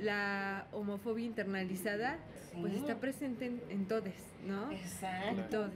la 0.00 0.66
homofobia 0.72 1.26
internalizada 1.26 2.18
pues 2.58 2.72
está 2.72 2.96
presente 2.98 3.44
en, 3.46 3.60
en 3.68 3.86
todos, 3.86 4.14
¿no? 4.46 4.72
Exacto. 4.72 5.28
En 5.42 5.48
todos. 5.50 5.72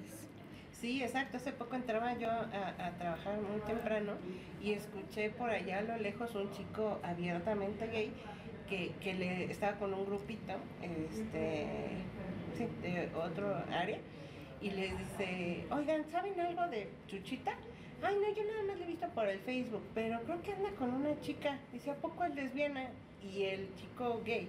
Sí, 0.82 1.00
exacto. 1.00 1.36
Hace 1.36 1.52
poco 1.52 1.76
entraba 1.76 2.18
yo 2.18 2.28
a, 2.28 2.74
a 2.76 2.90
trabajar 2.98 3.40
muy 3.40 3.60
temprano 3.60 4.14
y 4.60 4.72
escuché 4.72 5.30
por 5.30 5.48
allá 5.48 5.78
a 5.78 5.82
lo 5.82 5.96
lejos 5.96 6.34
un 6.34 6.50
chico 6.50 6.98
abiertamente 7.04 7.86
gay 7.86 8.12
que, 8.68 8.90
que 9.00 9.14
le 9.14 9.44
estaba 9.44 9.78
con 9.78 9.94
un 9.94 10.04
grupito, 10.04 10.54
este, 10.82 11.66
sí, 12.58 12.66
de 12.82 13.08
otro 13.14 13.54
área, 13.70 13.98
y 14.60 14.70
les 14.70 14.98
dice, 14.98 15.66
oigan, 15.70 16.04
¿saben 16.10 16.40
algo 16.40 16.66
de 16.66 16.88
Chuchita? 17.06 17.52
Ay, 18.02 18.16
no, 18.16 18.34
yo 18.34 18.42
nada 18.42 18.64
más 18.64 18.76
le 18.78 18.84
he 18.84 18.88
visto 18.88 19.08
por 19.10 19.28
el 19.28 19.38
Facebook, 19.38 19.84
pero 19.94 20.20
creo 20.24 20.42
que 20.42 20.52
anda 20.52 20.70
con 20.70 20.92
una 20.92 21.20
chica. 21.20 21.60
Dice, 21.72 21.92
¿a 21.92 21.94
poco 21.94 22.24
es 22.24 22.34
lesbiana? 22.34 22.88
Y 23.22 23.44
el 23.44 23.72
chico 23.76 24.20
gay 24.24 24.48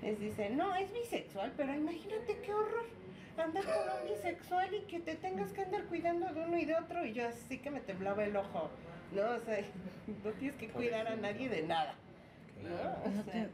les 0.00 0.20
dice, 0.20 0.48
no, 0.50 0.76
es 0.76 0.92
bisexual, 0.92 1.52
pero 1.56 1.74
imagínate 1.74 2.38
qué 2.44 2.54
horror 2.54 2.86
andar 3.38 3.64
con 3.64 3.74
un 3.74 4.08
bisexual 4.08 4.74
y 4.74 4.80
que 4.82 5.00
te 5.00 5.14
tengas 5.16 5.52
que 5.52 5.62
andar 5.62 5.84
cuidando 5.84 6.26
de 6.32 6.40
uno 6.40 6.58
y 6.58 6.64
de 6.64 6.74
otro. 6.74 7.04
Y 7.04 7.12
yo 7.12 7.28
así 7.28 7.58
que 7.58 7.70
me 7.70 7.80
temblaba 7.80 8.24
el 8.24 8.36
ojo, 8.36 8.70
¿no? 9.14 9.22
O 9.22 9.40
sea, 9.40 9.58
no 10.24 10.30
tienes 10.32 10.56
que 10.56 10.68
cuidar 10.68 11.06
a 11.08 11.16
nadie 11.16 11.48
de 11.48 11.62
nada, 11.62 11.94
O 13.04 13.30
sea, 13.30 13.48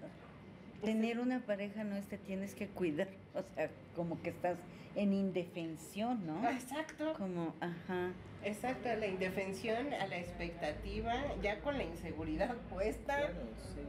tener 0.82 1.20
una 1.20 1.40
pareja 1.40 1.84
no 1.84 1.96
es 1.96 2.06
te 2.06 2.18
tienes 2.18 2.54
que 2.54 2.68
cuidar, 2.68 3.08
o 3.34 3.42
sea, 3.54 3.70
como 3.94 4.20
que 4.22 4.30
estás 4.30 4.58
en 4.94 5.12
indefensión, 5.14 6.26
¿no? 6.26 6.48
exacto, 6.50 7.14
Como, 7.14 7.54
ajá. 7.60 8.10
exacto, 8.44 8.90
a 8.90 8.94
la 8.96 9.06
indefensión, 9.06 9.92
a 9.94 10.06
la 10.06 10.18
expectativa, 10.18 11.14
ya 11.42 11.60
con 11.60 11.78
la 11.78 11.84
inseguridad 11.84 12.54
puesta. 12.68 13.16
Claro, 13.16 13.34
sí. 13.74 13.80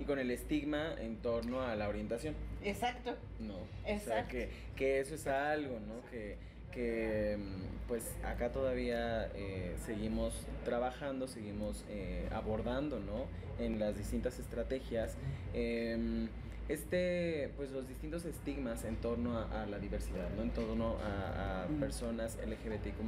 Y 0.00 0.04
con 0.04 0.18
el 0.18 0.30
estigma 0.30 0.94
en 0.98 1.16
torno 1.18 1.60
a 1.62 1.76
la 1.76 1.88
orientación. 1.88 2.34
Exacto, 2.64 3.14
No. 3.38 3.54
O 3.56 3.66
sea, 3.84 3.94
Exacto. 3.94 4.30
que, 4.30 4.48
que 4.76 5.00
eso 5.00 5.14
es 5.14 5.26
algo, 5.26 5.78
¿no? 5.80 6.08
Que, 6.10 6.36
que 6.72 7.36
mm, 7.38 7.88
pues 7.88 8.14
acá 8.24 8.50
todavía 8.50 9.30
eh, 9.34 9.74
seguimos 9.84 10.34
trabajando, 10.64 11.28
seguimos 11.28 11.84
eh, 11.90 12.28
abordando, 12.32 12.98
¿no? 13.00 13.26
En 13.64 13.78
las 13.78 13.96
distintas 13.98 14.38
estrategias. 14.38 15.16
em, 15.52 16.28
este, 16.70 17.50
pues 17.56 17.72
los 17.72 17.88
distintos 17.88 18.24
estigmas 18.24 18.84
en 18.84 18.96
torno 18.96 19.38
a, 19.38 19.62
a 19.62 19.66
la 19.66 19.78
diversidad, 19.78 20.28
¿no? 20.36 20.42
En 20.42 20.50
torno 20.50 20.96
a, 20.98 21.64
a 21.64 21.66
personas 21.80 22.38
LGBTQ+, 22.46 23.00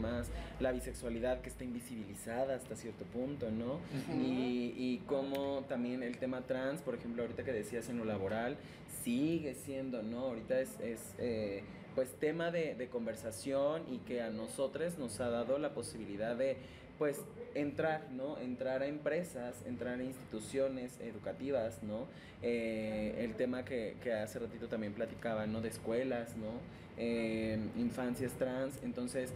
la 0.60 0.72
bisexualidad 0.72 1.40
que 1.40 1.48
está 1.48 1.62
invisibilizada 1.62 2.56
hasta 2.56 2.74
cierto 2.74 3.04
punto, 3.04 3.50
¿no? 3.52 3.78
Y, 4.12 4.74
y 4.76 5.02
como 5.06 5.64
también 5.68 6.02
el 6.02 6.18
tema 6.18 6.42
trans, 6.42 6.82
por 6.82 6.96
ejemplo, 6.96 7.22
ahorita 7.22 7.44
que 7.44 7.52
decías 7.52 7.88
en 7.88 7.98
lo 7.98 8.04
laboral, 8.04 8.56
sigue 9.04 9.54
siendo, 9.54 10.02
¿no? 10.02 10.26
Ahorita 10.26 10.60
es, 10.60 10.80
es 10.80 11.14
eh, 11.18 11.62
pues 11.94 12.12
tema 12.18 12.50
de, 12.50 12.74
de 12.74 12.88
conversación 12.88 13.82
y 13.92 13.98
que 13.98 14.22
a 14.22 14.30
nosotros 14.30 14.98
nos 14.98 15.20
ha 15.20 15.28
dado 15.28 15.58
la 15.58 15.72
posibilidad 15.72 16.34
de 16.36 16.56
pues 17.02 17.20
entrar, 17.56 18.12
¿no? 18.12 18.38
Entrar 18.38 18.82
a 18.82 18.86
empresas, 18.86 19.60
entrar 19.66 19.98
a 19.98 20.04
instituciones 20.04 21.00
educativas, 21.00 21.82
¿no? 21.82 22.06
Eh, 22.42 23.16
el 23.18 23.34
tema 23.34 23.64
que, 23.64 23.96
que 24.00 24.12
hace 24.12 24.38
ratito 24.38 24.68
también 24.68 24.92
platicaba, 24.92 25.48
¿no? 25.48 25.60
De 25.60 25.68
escuelas, 25.68 26.36
¿no? 26.36 26.60
Eh, 26.96 27.58
infancias 27.76 28.34
trans, 28.34 28.78
entonces... 28.84 29.32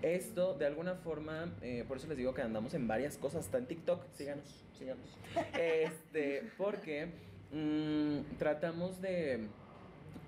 Esto, 0.00 0.54
de 0.54 0.64
alguna 0.64 0.94
forma, 0.94 1.52
eh, 1.60 1.84
por 1.86 1.98
eso 1.98 2.08
les 2.08 2.16
digo 2.16 2.32
que 2.32 2.40
andamos 2.40 2.72
en 2.72 2.88
varias 2.88 3.18
cosas, 3.18 3.44
está 3.44 3.58
en 3.58 3.66
TikTok, 3.66 4.06
síganos, 4.14 4.64
síganos. 4.78 5.18
Este, 5.60 6.50
porque 6.56 7.08
mm, 7.52 8.38
tratamos 8.38 9.02
de, 9.02 9.48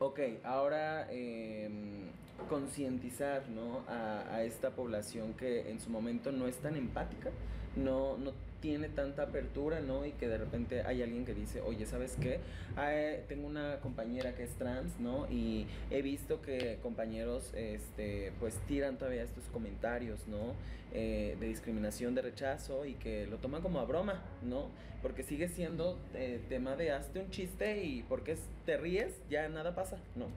ok, 0.01 0.21
ahora 0.45 1.09
em, 1.11 2.11
concientizar 2.49 3.49
¿no? 3.49 3.83
a, 3.89 4.35
a 4.35 4.43
esta 4.43 4.71
población 4.71 5.35
que 5.35 5.71
en 5.71 5.81
su 5.81 5.91
momento 5.91 6.33
no 6.33 6.47
es 6.47 6.57
tan 6.57 6.77
empática, 6.77 7.31
no, 7.77 8.17
no 8.19 8.33
tiene 8.65 8.89
tanta 8.89 9.25
apertura, 9.25 9.81
¿no? 9.81 10.07
Y 10.07 10.13
que 10.13 10.27
de 10.27 10.39
repente 10.39 10.85
hay 10.87 11.03
alguien 11.03 11.27
que 11.27 11.35
dice, 11.35 11.61
oye, 11.61 11.85
¿sabes 11.85 12.17
qué? 12.19 12.41
Ah, 12.77 12.95
eh, 12.95 13.23
tengo 13.29 13.47
una 13.47 13.79
compañera 13.81 14.35
que 14.35 14.45
es 14.45 14.55
trans, 14.55 14.99
¿no? 15.01 15.31
Y 15.31 15.67
he 15.91 16.01
visto 16.01 16.41
que 16.41 16.79
compañeros, 16.83 17.53
este, 17.55 18.33
pues 18.41 18.55
tiran 18.67 18.97
todavía 18.97 19.23
estos 19.23 19.45
comentarios, 19.53 20.27
¿no? 20.29 20.55
Eh, 20.95 21.37
de 21.39 21.49
discriminación, 21.49 22.15
de 22.15 22.23
rechazo 22.23 22.87
y 22.87 22.95
que 22.95 23.27
lo 23.27 23.37
toman 23.37 23.61
como 23.61 23.81
a 23.81 23.85
broma, 23.85 24.23
¿no? 24.43 24.71
Porque 25.03 25.25
sigue 25.25 25.49
siendo 25.49 25.99
eh, 26.15 26.41
tema 26.49 26.75
de 26.75 26.91
hazte 26.91 27.21
un 27.21 27.29
chiste 27.31 27.85
y 27.85 28.03
porque 28.05 28.39
te 28.65 28.79
ríes, 28.79 29.13
ya 29.29 29.47
nada 29.51 29.75
pasa, 29.75 29.99
¿no? 30.17 30.29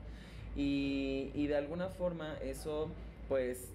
Y, 0.56 1.32
y 1.34 1.48
de 1.48 1.58
alguna 1.58 1.90
forma 1.90 2.36
eso, 2.42 2.90
pues, 3.30 3.70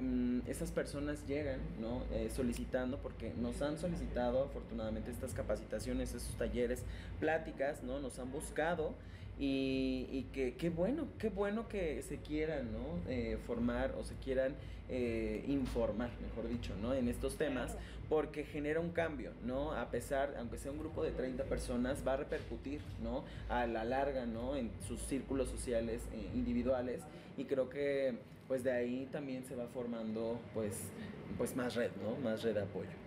mm, 0.00 0.40
esas 0.46 0.70
personas 0.70 1.26
llegan, 1.26 1.60
¿no? 1.80 2.02
Eh, 2.12 2.30
solicitando, 2.34 2.98
porque 2.98 3.32
nos 3.40 3.60
han 3.62 3.78
solicitado 3.78 4.44
afortunadamente 4.44 5.10
estas 5.10 5.34
capacitaciones, 5.34 6.14
esos 6.14 6.34
talleres, 6.36 6.82
pláticas, 7.20 7.82
¿no? 7.82 8.00
Nos 8.00 8.18
han 8.18 8.32
buscado 8.32 8.94
y, 9.38 10.06
y 10.10 10.26
que 10.32 10.54
qué 10.54 10.70
bueno, 10.70 11.06
qué 11.18 11.28
bueno 11.28 11.68
que 11.68 12.02
se 12.02 12.18
quieran, 12.18 12.72
¿no? 12.72 13.10
Eh, 13.10 13.38
formar 13.46 13.94
o 13.98 14.04
se 14.04 14.14
quieran 14.16 14.54
eh, 14.88 15.44
informar, 15.48 16.10
mejor 16.20 16.48
dicho, 16.48 16.74
¿no? 16.80 16.94
En 16.94 17.08
estos 17.08 17.36
temas, 17.36 17.76
porque 18.08 18.44
genera 18.44 18.80
un 18.80 18.90
cambio, 18.90 19.32
¿no? 19.44 19.72
A 19.72 19.90
pesar, 19.90 20.34
aunque 20.38 20.58
sea 20.58 20.70
un 20.70 20.78
grupo 20.78 21.02
de 21.02 21.10
30 21.10 21.44
personas, 21.44 22.06
va 22.06 22.12
a 22.12 22.16
repercutir, 22.18 22.80
¿no? 23.02 23.24
A 23.48 23.66
la 23.66 23.84
larga, 23.84 24.26
¿no? 24.26 24.56
En 24.56 24.70
sus 24.86 25.00
círculos 25.00 25.48
sociales 25.48 26.02
eh, 26.12 26.30
individuales 26.34 27.00
y 27.36 27.44
creo 27.44 27.68
que 27.68 28.14
pues 28.46 28.62
de 28.62 28.72
ahí 28.72 29.08
también 29.10 29.44
se 29.44 29.56
va 29.56 29.66
formando 29.68 30.38
pues, 30.52 30.74
pues 31.38 31.56
más 31.56 31.74
red, 31.74 31.90
¿no? 32.02 32.16
Más 32.22 32.42
red 32.42 32.54
de 32.54 32.62
apoyo. 32.62 33.03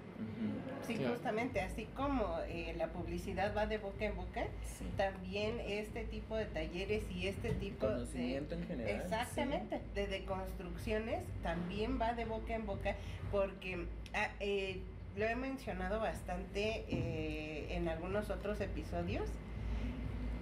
Sí, 0.85 0.95
Claro. 0.95 1.15
justamente, 1.15 1.59
así 1.59 1.85
como 1.95 2.39
eh, 2.47 2.73
la 2.77 2.87
publicidad 2.87 3.53
va 3.55 3.65
de 3.67 3.77
boca 3.77 4.05
en 4.05 4.15
boca, 4.15 4.45
Sí. 4.77 4.85
también 4.95 5.59
este 5.59 6.05
tipo 6.05 6.35
de 6.37 6.45
talleres 6.45 7.03
y 7.11 7.27
este 7.27 7.49
tipo 7.55 7.87
Conocimiento 7.87 8.55
de... 8.55 8.61
en 8.61 8.67
general. 8.67 9.01
Exactamente, 9.01 9.81
de 9.95 10.07
deconstrucciones 10.07 11.23
también 11.43 11.99
va 11.99 12.13
de 12.13 12.23
boca 12.25 12.55
en 12.55 12.65
boca 12.65 12.95
porque 13.31 13.85
ah, 14.13 14.29
eh, 14.39 14.79
lo 15.17 15.25
he 15.25 15.35
mencionado 15.35 15.99
bastante 15.99 16.85
eh, 16.87 17.67
en 17.75 17.89
algunos 17.89 18.29
otros 18.29 18.61
episodios. 18.61 19.27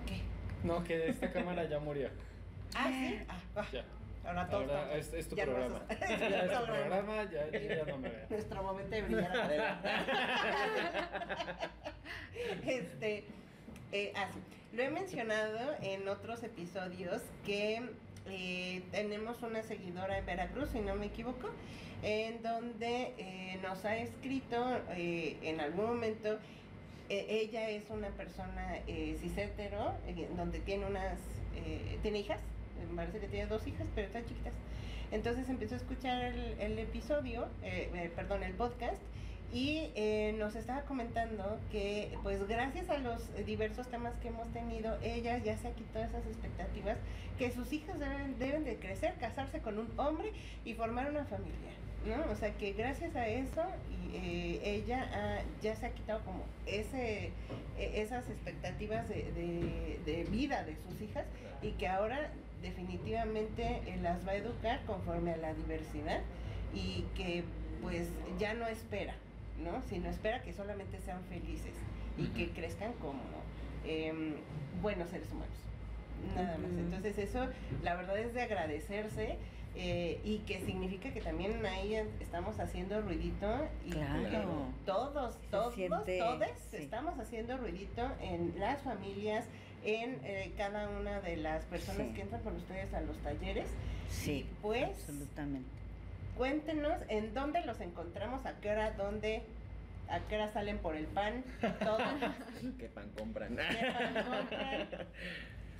¿Qué? 0.05 0.21
No, 0.63 0.83
que 0.83 1.09
esta 1.09 1.31
cámara 1.31 1.67
ya 1.67 1.79
murió. 1.79 2.09
Ah, 2.75 2.89
sí. 2.91 3.17
Ah, 3.27 3.39
ah, 3.55 3.65
Ya. 3.73 3.83
Ahora 4.25 4.47
todos 4.49 4.63
Ahora 4.69 4.97
estamos- 4.97 5.07
es, 5.07 5.13
es 5.13 5.29
tu 5.29 5.35
no 5.35 5.43
programa. 5.43 5.81
Ya 5.89 5.95
es 6.05 6.09
tu 6.09 6.65
programa. 6.65 6.67
programa, 6.67 7.23
ya, 7.31 7.85
no 7.85 7.97
me 7.97 8.09
veo. 8.09 8.25
Nuestro 8.29 8.63
momento 8.63 8.95
de 8.95 9.01
brillar. 9.03 9.51
este, 12.67 13.23
eh, 13.91 14.13
ah, 14.15 14.27
sí. 14.33 14.39
lo 14.75 14.83
he 14.83 14.89
mencionado 14.89 15.75
en 15.81 16.07
otros 16.07 16.43
episodios 16.43 17.21
que 17.45 17.81
eh, 18.27 18.83
tenemos 18.91 19.41
una 19.43 19.61
seguidora 19.63 20.17
en 20.17 20.25
Veracruz, 20.25 20.69
si 20.71 20.79
no 20.79 20.95
me 20.95 21.07
equivoco, 21.07 21.49
en 22.03 22.41
donde 22.41 23.13
eh, 23.17 23.59
nos 23.61 23.85
ha 23.85 23.97
escrito 23.97 24.81
eh, 24.91 25.37
en 25.43 25.59
algún 25.61 25.85
momento. 25.85 26.39
eh, 27.09 27.25
ella 27.29 27.69
es 27.69 27.83
una 27.89 28.09
persona 28.09 28.77
eh, 28.87 29.17
cis 29.21 29.37
hetero, 29.37 29.93
eh, 30.07 30.27
donde 30.35 30.59
tiene 30.59 30.85
unas, 30.87 31.19
eh, 31.55 31.99
tiene 32.01 32.19
hijas, 32.19 32.39
me 32.89 32.95
parece 32.95 33.19
que 33.19 33.27
tiene 33.27 33.47
dos 33.47 33.65
hijas, 33.67 33.87
pero 33.95 34.07
están 34.07 34.25
chiquitas. 34.25 34.53
Entonces 35.11 35.47
empezó 35.49 35.75
a 35.75 35.77
escuchar 35.77 36.33
el, 36.59 36.79
episodio, 36.79 37.47
eh, 37.63 37.89
eh, 37.93 38.11
perdón, 38.15 38.43
el 38.43 38.53
podcast, 38.53 39.01
y 39.53 39.91
eh, 39.95 40.35
nos 40.37 40.55
estaba 40.55 40.81
comentando 40.81 41.59
que 41.71 42.17
pues 42.23 42.45
gracias 42.47 42.89
a 42.89 42.97
los 42.97 43.21
diversos 43.45 43.87
temas 43.87 44.13
que 44.21 44.29
hemos 44.29 44.47
tenido, 44.49 44.97
ella 45.01 45.37
ya 45.37 45.55
se 45.57 45.67
ha 45.67 45.71
quitado 45.71 46.03
esas 46.05 46.25
expectativas 46.25 46.97
que 47.37 47.51
sus 47.51 47.71
hijas 47.71 47.97
deben, 47.99 48.37
deben 48.39 48.63
de 48.65 48.75
crecer, 48.77 49.13
casarse 49.19 49.59
con 49.59 49.77
un 49.77 49.87
hombre 49.97 50.31
y 50.65 50.73
formar 50.73 51.09
una 51.09 51.23
familia. 51.25 51.71
¿no? 52.05 52.31
O 52.31 52.35
sea 52.35 52.51
que 52.53 52.73
gracias 52.73 53.15
a 53.15 53.27
eso 53.27 53.63
eh, 54.13 54.59
ella 54.63 55.09
ah, 55.13 55.41
ya 55.61 55.75
se 55.75 55.85
ha 55.85 55.89
quitado 55.91 56.21
como 56.25 56.43
ese 56.65 57.31
e, 57.77 58.01
esas 58.01 58.29
expectativas 58.29 59.07
de- 59.09 59.99
de 60.05 60.23
vida 60.25 60.63
de 60.63 60.75
sus 60.75 61.01
hijas 61.01 61.25
y 61.61 61.71
que 61.71 61.87
ahora 61.87 62.31
definitivamente 62.61 63.81
eh, 63.85 63.97
las 64.01 64.25
va 64.27 64.31
a 64.31 64.35
educar 64.35 64.81
conforme 64.85 65.33
a 65.33 65.37
la 65.37 65.53
diversidad 65.53 66.21
y 66.73 67.03
que 67.15 67.43
pues 67.81 68.09
ya 68.39 68.53
no 68.53 68.67
espera, 68.67 69.15
¿no? 69.63 69.81
Sino 69.89 70.09
espera 70.09 70.41
que 70.41 70.53
solamente 70.53 70.99
sean 71.01 71.23
felices 71.25 71.73
y 72.17 72.27
que 72.27 72.49
crezcan 72.49 72.93
como 72.93 73.21
em, 73.85 74.35
buenos 74.81 75.09
seres 75.09 75.31
humanos. 75.31 75.55
Nada 76.35 76.57
más. 76.57 76.71
Entonces 76.71 77.17
eso, 77.19 77.47
la 77.83 77.95
verdad 77.95 78.17
es 78.17 78.33
de 78.33 78.41
agradecerse 78.41 79.37
eh, 79.75 80.19
y 80.23 80.39
que 80.39 80.61
significa 80.61 81.11
que 81.13 81.21
también 81.21 81.63
ahí 81.65 81.95
estamos 82.21 82.59
haciendo 82.59 83.01
ruidito 83.01 83.67
y 83.85 83.91
Claro. 83.91 84.29
que 84.29 84.37
todos, 84.85 85.37
todos, 85.51 85.75
todos 85.75 86.05
sí. 86.71 86.77
estamos 86.77 87.19
haciendo 87.19 87.57
ruidito 87.57 88.09
en 88.21 88.53
las 88.57 88.81
familias, 88.81 89.45
en 89.85 90.19
eh, 90.23 90.51
cada 90.57 90.89
una 90.89 91.21
de 91.21 91.37
las 91.37 91.63
personas 91.65 92.07
Sí. 92.07 92.13
que 92.13 92.21
entran 92.21 92.41
con 92.41 92.55
ustedes 92.55 92.93
a 92.93 93.01
los 93.01 93.17
talleres. 93.19 93.67
Sí, 94.09 94.45
Pues- 94.61 94.83
absolutamente. 94.87 95.69
Cuéntenos 96.37 96.97
en 97.07 97.33
dónde 97.33 97.61
los 97.65 97.79
encontramos, 97.79 98.45
a 98.45 98.59
qué 98.59 98.69
hora, 98.71 98.91
dónde, 98.91 99.41
a 100.09 100.19
qué 100.27 100.35
hora 100.35 100.51
salen 100.51 100.79
por 100.79 100.95
el 100.97 101.05
pan, 101.05 101.43
todo. 101.79 101.97
¿Qué 102.79 102.87
pan 102.89 103.09
compran? 103.17 103.55
qué 103.55 103.63
pan 103.91 104.13
compran, 104.25 105.07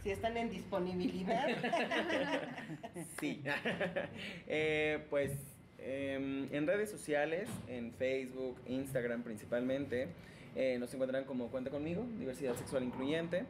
si 0.02 0.12
están 0.12 0.38
en 0.38 0.50
disponibilidad. 0.50 1.48
Sí. 3.20 3.44
Eh, 4.48 5.04
pues 5.10 5.32
em, 5.80 6.48
en 6.54 6.68
redes 6.68 6.90
sociales, 6.90 7.50
en 7.68 7.92
Facebook, 7.94 8.58
Instagram 8.68 9.24
principalmente, 9.24 10.08
eh, 10.56 10.78
nos 10.80 10.94
encuentran 10.94 11.26
como 11.26 11.48
Cuenta 11.50 11.70
conmigo, 11.70 12.06
diversidad 12.20 12.56
sexual 12.56 12.84
incluyente. 12.84 13.44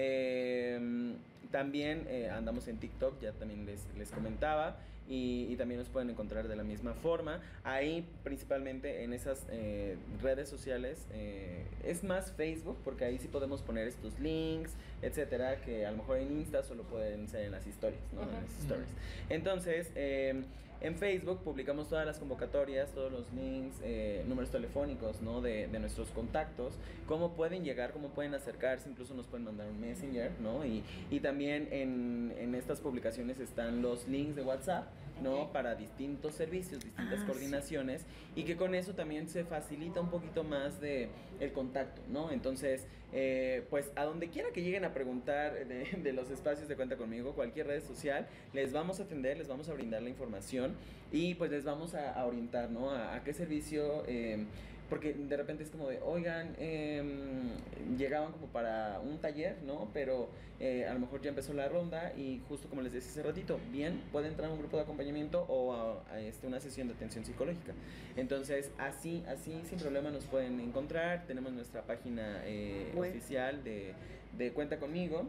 Em, 0.00 1.16
también 1.50 2.06
eh, 2.08 2.30
andamos 2.30 2.68
en 2.68 2.78
TikTok, 2.78 3.20
ya 3.20 3.32
también 3.32 3.66
les, 3.66 3.84
les 3.96 4.10
comentaba, 4.12 4.76
y, 5.08 5.46
y 5.50 5.56
también 5.56 5.80
nos 5.80 5.88
pueden 5.88 6.10
encontrar 6.10 6.46
de 6.46 6.54
la 6.54 6.62
misma 6.62 6.94
forma. 6.94 7.40
Ahí 7.64 8.06
principalmente 8.22 9.02
en 9.02 9.12
esas 9.12 9.46
eh, 9.50 9.96
redes 10.22 10.48
sociales, 10.48 11.06
eh, 11.12 11.64
es 11.82 12.04
más 12.04 12.32
Facebook, 12.32 12.76
porque 12.84 13.06
ahí 13.06 13.18
sí 13.18 13.26
podemos 13.26 13.62
poner 13.62 13.88
estos 13.88 14.18
links, 14.20 14.72
etcétera, 15.02 15.60
que 15.62 15.86
a 15.86 15.90
lo 15.90 15.96
mejor 15.98 16.18
en 16.18 16.38
Insta 16.38 16.62
solo 16.62 16.82
pueden 16.84 17.26
ser 17.28 17.46
en 17.46 17.52
las 17.52 17.66
historias, 17.66 18.00
¿no? 18.12 18.22
En 18.22 18.32
las 18.32 18.58
stories. 18.60 18.88
Entonces, 19.30 19.90
eh, 19.96 20.42
en 20.80 20.96
Facebook 20.96 21.40
publicamos 21.42 21.88
todas 21.88 22.06
las 22.06 22.18
convocatorias, 22.18 22.90
todos 22.92 23.10
los 23.10 23.32
links, 23.32 23.76
eh, 23.82 24.24
números 24.26 24.50
telefónicos, 24.50 25.20
¿no? 25.22 25.40
De, 25.40 25.66
de 25.66 25.78
nuestros 25.78 26.10
contactos, 26.10 26.74
cómo 27.06 27.32
pueden 27.32 27.64
llegar, 27.64 27.92
cómo 27.92 28.08
pueden 28.08 28.34
acercarse, 28.34 28.88
incluso 28.88 29.14
nos 29.14 29.26
pueden 29.26 29.44
mandar 29.44 29.68
un 29.68 29.80
messenger, 29.80 30.32
¿no? 30.40 30.64
Y, 30.64 30.82
y 31.10 31.20
también 31.20 31.68
en, 31.72 32.34
en 32.38 32.54
estas 32.54 32.80
publicaciones 32.80 33.40
están 33.40 33.82
los 33.82 34.06
links 34.08 34.36
de 34.36 34.42
WhatsApp, 34.42 34.86
¿no? 35.22 35.52
Para 35.52 35.74
distintos 35.74 36.34
servicios, 36.34 36.82
distintas 36.84 37.14
Ah, 37.18 37.20
sí. 37.20 37.26
coordinaciones 37.26 38.04
y 38.36 38.44
que 38.44 38.56
con 38.56 38.74
eso 38.74 38.94
también 38.94 39.28
se 39.28 39.44
facilita 39.44 40.00
un 40.00 40.10
poquito 40.10 40.44
más 40.44 40.80
de 40.80 41.08
el 41.40 41.52
contacto, 41.52 42.02
¿no? 42.08 42.30
Entonces, 42.30 42.86
eh, 43.12 43.64
pues 43.70 43.90
a 43.96 44.04
donde 44.04 44.28
quiera 44.28 44.50
que 44.52 44.62
lleguen 44.62 44.84
a 44.84 44.92
preguntar 44.92 45.66
de, 45.66 45.84
de 46.02 46.12
los 46.12 46.30
espacios 46.30 46.68
de 46.68 46.76
cuenta 46.76 46.96
conmigo, 46.96 47.32
cualquier 47.34 47.66
red 47.68 47.82
social, 47.82 48.26
les 48.52 48.72
vamos 48.72 49.00
a 49.00 49.04
atender, 49.04 49.38
les 49.38 49.48
vamos 49.48 49.68
a 49.68 49.74
brindar 49.74 50.02
la 50.02 50.10
información 50.10 50.74
y 51.12 51.34
pues 51.34 51.50
les 51.50 51.64
vamos 51.64 51.94
a, 51.94 52.12
a 52.12 52.26
orientar, 52.26 52.70
¿no? 52.70 52.90
A, 52.90 53.14
a 53.14 53.24
qué 53.24 53.32
servicio, 53.32 54.04
eh, 54.06 54.44
porque 54.88 55.12
de 55.12 55.36
repente 55.36 55.62
es 55.62 55.70
como 55.70 55.88
de, 55.88 56.00
oigan, 56.00 56.54
em, 56.58 57.50
llegaban 57.98 58.32
como 58.32 58.46
para 58.46 59.00
un 59.00 59.18
taller, 59.18 59.56
¿no? 59.66 59.88
Pero 59.92 60.28
eh, 60.60 60.86
a 60.88 60.94
lo 60.94 61.00
mejor 61.00 61.20
ya 61.20 61.28
empezó 61.28 61.52
la 61.52 61.68
ronda 61.68 62.12
y 62.16 62.40
justo 62.48 62.68
como 62.68 62.80
les 62.82 62.92
decía 62.92 63.10
hace 63.10 63.22
ratito, 63.22 63.58
bien, 63.70 64.00
puede 64.12 64.28
entrar 64.28 64.48
a 64.48 64.52
un 64.52 64.58
grupo 64.58 64.76
de 64.78 64.84
acompañamiento 64.84 65.42
o 65.48 65.74
a, 65.74 66.02
a, 66.12 66.20
este, 66.20 66.46
una 66.46 66.58
sesión 66.60 66.88
de 66.88 66.94
atención 66.94 67.24
psicológica. 67.24 67.72
Entonces, 68.16 68.70
así, 68.78 69.22
así, 69.28 69.60
sin 69.68 69.78
problema 69.78 70.10
nos 70.10 70.24
pueden 70.24 70.58
encontrar. 70.60 71.24
Tenemos 71.26 71.52
nuestra 71.52 71.82
página 71.82 72.42
eh, 72.44 72.92
oficial 72.96 73.62
de, 73.64 73.92
de 74.36 74.52
Cuenta 74.52 74.78
Conmigo. 74.78 75.26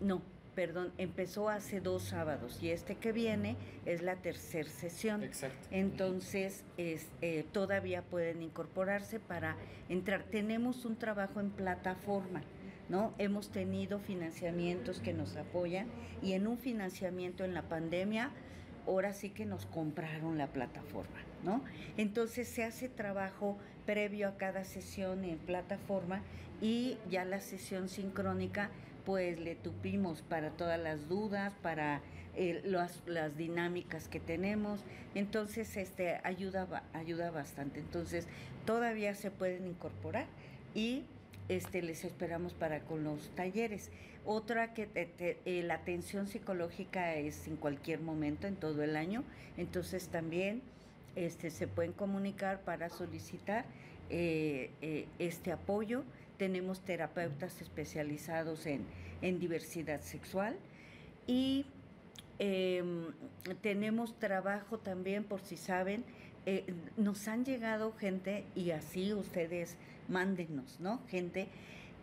no, 0.00 0.22
perdón, 0.58 0.92
empezó 0.98 1.50
hace 1.50 1.80
dos 1.80 2.02
sábados 2.02 2.60
y 2.60 2.70
este 2.70 2.96
que 2.96 3.12
viene 3.12 3.54
es 3.86 4.02
la 4.02 4.16
tercera 4.16 4.68
sesión. 4.68 5.22
Exacto. 5.22 5.68
Entonces, 5.70 6.64
es, 6.76 7.06
eh, 7.22 7.44
todavía 7.52 8.02
pueden 8.02 8.42
incorporarse 8.42 9.20
para 9.20 9.54
entrar. 9.88 10.24
Tenemos 10.24 10.84
un 10.84 10.96
trabajo 10.96 11.38
en 11.38 11.50
plataforma, 11.50 12.42
¿no? 12.88 13.14
Hemos 13.18 13.50
tenido 13.50 14.00
financiamientos 14.00 14.98
que 14.98 15.12
nos 15.12 15.36
apoyan 15.36 15.86
y 16.22 16.32
en 16.32 16.48
un 16.48 16.58
financiamiento 16.58 17.44
en 17.44 17.54
la 17.54 17.62
pandemia 17.62 18.32
ahora 18.84 19.12
sí 19.12 19.30
que 19.30 19.46
nos 19.46 19.64
compraron 19.64 20.38
la 20.38 20.48
plataforma, 20.48 21.20
¿no? 21.44 21.62
Entonces 21.96 22.48
se 22.48 22.64
hace 22.64 22.88
trabajo 22.88 23.56
previo 23.86 24.26
a 24.26 24.36
cada 24.36 24.64
sesión 24.64 25.22
en 25.22 25.38
plataforma 25.38 26.20
y 26.60 26.98
ya 27.08 27.24
la 27.24 27.40
sesión 27.40 27.88
sincrónica 27.88 28.70
pues 29.08 29.40
le 29.40 29.54
tupimos 29.54 30.20
para 30.20 30.50
todas 30.50 30.78
las 30.78 31.08
dudas, 31.08 31.54
para 31.62 32.02
eh, 32.36 32.60
las, 32.62 33.00
las, 33.06 33.34
dinámicas 33.38 34.06
que 34.06 34.20
tenemos. 34.20 34.84
Entonces, 35.14 35.78
este 35.78 36.20
ayuda, 36.24 36.82
ayuda 36.92 37.30
bastante. 37.30 37.80
Entonces, 37.80 38.26
todavía 38.66 39.14
se 39.14 39.30
pueden 39.30 39.66
incorporar 39.66 40.26
y 40.74 41.04
este, 41.48 41.80
les 41.80 42.04
esperamos 42.04 42.52
para 42.52 42.80
con 42.80 43.02
los 43.02 43.30
talleres. 43.30 43.90
Otra 44.26 44.74
que 44.74 44.90
eh, 44.94 45.62
la 45.62 45.76
atención 45.76 46.26
psicológica 46.26 47.14
es 47.14 47.48
en 47.48 47.56
cualquier 47.56 48.02
momento, 48.02 48.46
en 48.46 48.56
todo 48.56 48.82
el 48.82 48.94
año. 48.94 49.24
Entonces, 49.56 50.08
también 50.08 50.60
este, 51.16 51.48
se 51.48 51.66
pueden 51.66 51.94
comunicar 51.94 52.60
para 52.60 52.90
solicitar 52.90 53.64
eh, 54.10 55.06
este 55.18 55.50
apoyo 55.50 56.04
tenemos 56.38 56.80
terapeutas 56.80 57.60
especializados 57.60 58.66
en, 58.66 58.86
diversidad 59.20 60.00
sexual 60.00 60.56
y 61.26 61.66
em, 62.38 63.06
tenemos 63.60 64.16
trabajo 64.18 64.78
también, 64.78 65.24
por 65.24 65.40
si 65.40 65.56
saben, 65.56 66.04
eh, 66.46 66.64
nos 66.96 67.26
han 67.26 67.44
llegado 67.44 67.92
gente 67.92 68.44
y 68.54 68.70
así 68.70 69.12
ustedes 69.12 69.76
mándenos, 70.08 70.78
¿no? 70.80 71.00
Gente 71.08 71.48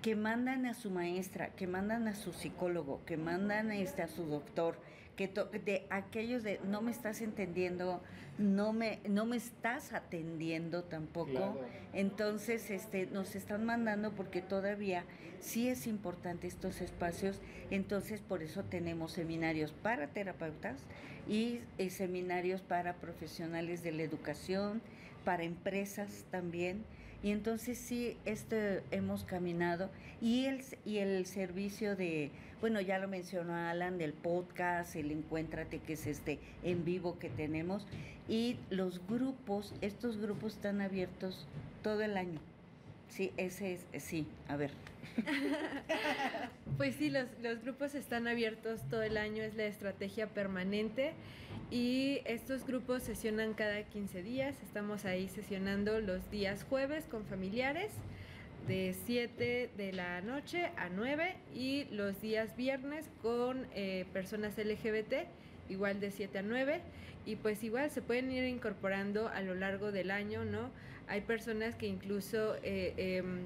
que 0.01 0.15
mandan 0.15 0.65
a 0.67 0.73
su 0.75 0.91
maestra, 0.91 1.49
que 1.55 1.65
mandan 1.67 2.07
a 2.07 2.15
su 2.15 2.31
psicólogo, 2.31 3.01
que 3.05 3.17
mandan 3.17 3.71
este, 3.71 4.03
a 4.03 4.07
su 4.07 4.25
doctor, 4.25 4.77
que 5.15 5.27
de 5.27 5.85
aquellos 5.89 6.43
de 6.43 6.59
no 6.65 6.81
me 6.81 6.91
estás 6.91 7.21
entendiendo, 7.21 8.01
no 8.37 8.73
me, 8.73 8.99
no 9.07 9.25
me 9.25 9.37
estás 9.37 9.93
atendiendo 9.93 10.83
tampoco. 10.83 11.59
Entonces, 11.93 12.69
este, 12.69 13.07
nos 13.07 13.35
están 13.35 13.65
mandando 13.65 14.11
porque 14.11 14.41
todavía 14.41 15.05
sí 15.39 15.69
es 15.69 15.87
importante 15.87 16.47
estos 16.47 16.81
espacios. 16.81 17.39
Entonces, 17.71 18.21
por 18.21 18.43
eso 18.43 18.63
tenemos 18.63 19.13
seminarios 19.13 19.71
para 19.71 20.07
terapeutas 20.07 20.83
y, 21.27 21.59
y 21.77 21.89
seminarios 21.89 22.61
para 22.61 22.95
profesionales 22.95 23.83
de 23.83 23.93
la 23.93 24.03
educación, 24.03 24.81
para 25.23 25.43
empresas 25.43 26.25
también 26.29 26.83
y 27.25 27.31
entonces 27.31 27.79
sí, 27.79 28.17
este 28.25 28.83
hemos 28.91 29.23
caminado 29.23 29.89
y 30.21 30.45
el, 30.45 30.61
y 30.85 30.97
el 30.97 31.25
servicio 31.25 31.95
de, 31.95 32.29
bueno, 32.65 32.81
ya 32.81 32.97
lo 32.97 33.07
mencionó 33.07 33.53
Alan, 33.53 33.99
del 33.99 34.13
podcast, 34.13 34.95
el 34.95 35.11
Encuéntrate, 35.11 35.77
que 35.77 35.93
es 35.93 36.07
este 36.07 36.39
en 36.63 36.83
vivo 36.83 37.19
que 37.19 37.29
tenemos, 37.29 37.85
y 38.27 38.57
los 38.71 39.05
grupos, 39.07 39.75
estos 39.81 40.17
grupos 40.17 40.53
están 40.53 40.81
abiertos 40.81 41.45
todo 41.83 42.01
el 42.01 42.17
año. 42.17 42.39
Sí, 43.07 43.31
ese 43.37 43.77
es, 43.93 44.03
sí, 44.03 44.25
a 44.47 44.55
ver. 44.55 44.71
pues 46.77 46.95
sí, 46.95 47.11
los, 47.11 47.27
los, 47.43 47.61
grupos 47.61 47.93
están 47.93 48.27
abiertos 48.27 48.81
todo 48.89 49.03
el 49.03 49.17
año, 49.17 49.43
es 49.43 49.53
la 49.53 49.67
estrategia 49.67 50.25
permanente 50.25 51.13
y 51.69 52.21
estos 52.25 52.65
grupos 52.65 53.03
sesionan 53.03 53.53
cada 53.53 53.83
15 53.83 54.23
días, 54.23 54.55
estamos 54.63 55.05
ahí 55.05 55.27
sesionando 55.27 56.01
los 56.01 56.31
días 56.31 56.65
jueves 56.67 57.05
con 57.05 57.25
familiares 57.25 57.91
de 58.67 58.95
7 59.05 59.69
de 59.77 59.93
la 59.93 60.21
noche 60.21 60.71
a 60.77 60.89
9 60.89 61.35
y 61.53 61.85
los 61.91 62.19
días 62.19 62.55
viernes 62.55 63.09
con 63.21 63.67
eh, 63.75 64.05
personas 64.11 64.57
LGBT 64.57 65.27
igual 65.69 65.99
de 65.99 66.09
7 66.09 66.39
a 66.39 66.41
9 66.41 66.81
y 67.25 67.35
pues 67.35 67.63
igual 67.63 67.91
se 67.91 68.01
pueden 68.01 68.31
ir 68.31 68.43
incorporando 68.45 69.27
a 69.29 69.41
lo 69.41 69.55
largo 69.55 69.91
del 69.91 70.09
año, 70.09 70.45
¿no? 70.45 70.69
Hay 71.07 71.21
personas 71.21 71.75
que 71.75 71.87
incluso 71.87 72.55
eh, 72.63 72.93
em, 72.97 73.41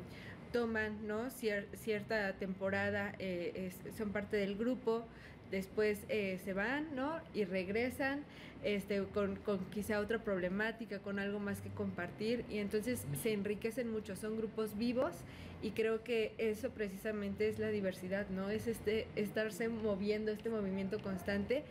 toman, 0.54 1.06
¿no? 1.08 1.30
cierta 1.30 2.34
temporada, 2.34 3.14
eh, 3.20 3.72
son 3.98 4.12
parte 4.12 4.38
del 4.38 4.56
grupo, 4.56 5.06
después 5.52 6.00
eh, 6.10 6.40
se 6.44 6.54
van, 6.54 6.96
¿no? 6.96 7.20
Y 7.34 7.46
regresan 7.46 8.24
este, 8.64 9.04
con, 9.14 9.38
con, 9.38 9.60
quizá 9.72 10.00
otra 10.00 10.20
problemática, 10.20 11.00
con 11.00 11.20
algo 11.20 11.40
más 11.40 11.62
que 11.62 11.70
compartir, 11.70 12.46
y 12.50 12.58
entonces 12.58 13.06
se 13.22 13.34
enriquecen 13.34 13.92
mucho, 13.92 14.16
son 14.16 14.38
grupos 14.38 14.78
vivos, 14.78 15.14
y 15.62 15.72
creo 15.72 16.04
que 16.04 16.34
eso 16.38 16.70
precisamente 16.70 17.50
es 17.50 17.60
la 17.60 17.70
diversidad, 17.70 18.28
¿no? 18.30 18.50
Es 18.50 18.68
este, 18.68 19.08
estarse 19.16 19.70
moviendo, 19.70 20.32
este 20.32 20.50
movimiento 20.50 21.02
constante, 21.02 21.64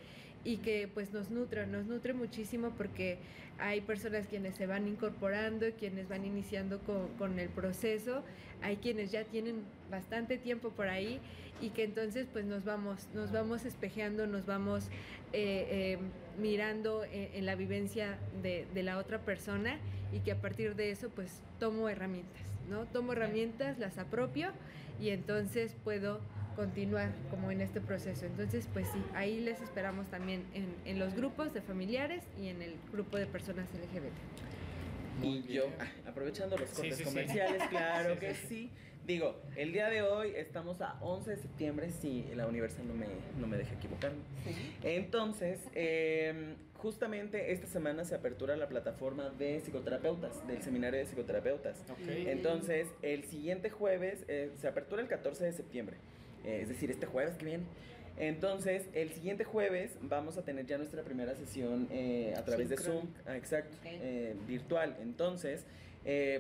y 0.45 0.59
que 0.59 0.89
pues 0.93 1.13
nos 1.13 1.31
nutre, 1.31 1.67
nos 1.67 1.87
nutre 1.87 2.15
muchísimo 2.15 2.71
porque 2.77 3.19
hay 3.59 3.81
personas 3.81 4.27
quienes 4.27 4.55
se 4.55 4.67
van 4.67 4.87
incorporando, 4.87 5.67
quienes 5.79 6.09
van 6.09 6.25
iniciando 6.25 6.81
con, 7.19 7.39
el 7.39 7.49
proceso, 7.49 8.23
hay 8.63 8.77
quienes 8.77 9.11
ya 9.11 9.25
tienen 9.25 9.63
bastante 9.91 10.39
tiempo 10.39 10.71
por 10.71 10.89
ahí 10.89 11.21
y 11.61 11.71
que 11.71 11.85
entonces 11.85 12.29
pues 12.33 12.45
nos 12.45 12.65
vamos, 12.65 13.09
nos 13.15 13.33
vamos 13.33 13.65
espejeando, 13.65 14.27
nos 14.27 14.47
vamos 14.47 14.85
eh, 15.33 15.67
eh, 15.71 15.99
mirando 16.41 17.05
en, 17.11 17.45
la 17.47 17.57
vivencia 17.57 18.19
de, 18.43 18.67
de 18.73 18.83
la 18.85 18.99
otra 18.99 19.19
persona 19.19 19.79
y 20.13 20.21
que 20.21 20.33
a 20.33 20.41
partir 20.41 20.77
de 20.77 20.93
eso 20.93 21.11
pues 21.11 21.43
tomo 21.59 21.89
herramientas, 21.89 22.47
¿no? 22.71 22.87
Tomo 22.87 23.13
herramientas, 23.13 23.79
las 23.79 23.99
apropio 23.99 24.53
y 25.01 25.11
entonces 25.11 25.75
puedo 25.83 26.21
continuar 26.59 27.13
como 27.31 27.53
en 27.53 27.61
este 27.61 27.81
proceso. 27.81 28.27
Entonces, 28.27 28.67
pues 28.73 28.89
sí, 28.89 28.99
ahí 29.15 29.39
les 29.39 29.61
esperamos 29.61 30.09
también 30.09 30.43
en, 30.55 30.67
en 30.87 30.99
los 30.99 31.15
grupos 31.15 31.55
de 31.55 31.61
familiares 31.61 32.25
y 32.37 32.49
en 32.49 32.63
el 32.63 32.75
grupo 32.93 33.17
de 33.17 33.27
personas 33.27 33.69
LGBT. 33.73 35.25
y 35.25 35.43
yo, 35.55 35.71
ah, 35.79 35.87
aprovechando 36.09 36.59
los 36.59 36.69
cortes 36.71 37.01
comerciales, 37.03 37.63
claro 37.71 38.19
que 38.19 38.35
sí. 38.35 38.71
Digo, 39.07 39.41
el 39.55 39.73
día 39.73 39.89
de 39.89 40.03
hoy 40.03 40.33
estamos 40.35 40.81
a 40.81 40.99
11 41.01 41.31
de 41.31 41.37
septiembre, 41.37 41.91
si 41.91 42.25
la 42.35 42.49
Universal 42.49 42.89
no 42.89 42.95
me, 42.95 43.07
no 43.39 43.47
me 43.47 43.57
deja 43.57 43.75
equivocarme. 43.75 44.19
Entonces, 44.83 45.61
em, 45.75 46.57
justamente 46.75 47.53
esta 47.53 47.69
semana 47.69 48.05
se 48.05 48.17
apertura 48.17 48.57
la 48.57 48.69
plataforma 48.69 49.31
de 49.31 49.61
psicoterapeutas, 49.61 50.45
del 50.49 50.61
seminario 50.61 50.99
de 50.99 51.07
psicoterapeutas. 51.07 51.85
Entonces, 52.09 52.89
el 53.03 53.23
siguiente 53.25 53.71
jueves 53.71 54.25
eh, 54.27 54.51
se 54.61 54.67
apertura 54.67 55.01
el 55.01 55.09
14 55.09 55.45
de 55.45 55.53
septiembre. 55.53 55.97
Eh, 56.45 56.61
es 56.63 56.69
decir, 56.69 56.91
este 56.91 57.07
jueves 57.07 57.37
que 57.37 57.45
viene. 57.45 57.65
Entonces, 58.17 58.87
el 58.95 59.11
siguiente 59.11 59.45
jueves 59.45 59.97
vamos 60.03 60.39
a 60.39 60.43
tener 60.43 60.67
ya 60.67 60.77
nuestra 60.77 61.03
primera 61.03 61.37
sesión 61.37 61.87
eh, 61.91 62.35
a 62.37 62.45
través 62.45 62.69
de 62.69 62.77
Zoom, 62.77 63.07
ah, 63.27 63.37
exacto, 63.37 63.77
eh, 63.85 64.35
virtual. 64.47 64.97
Entonces, 65.01 65.65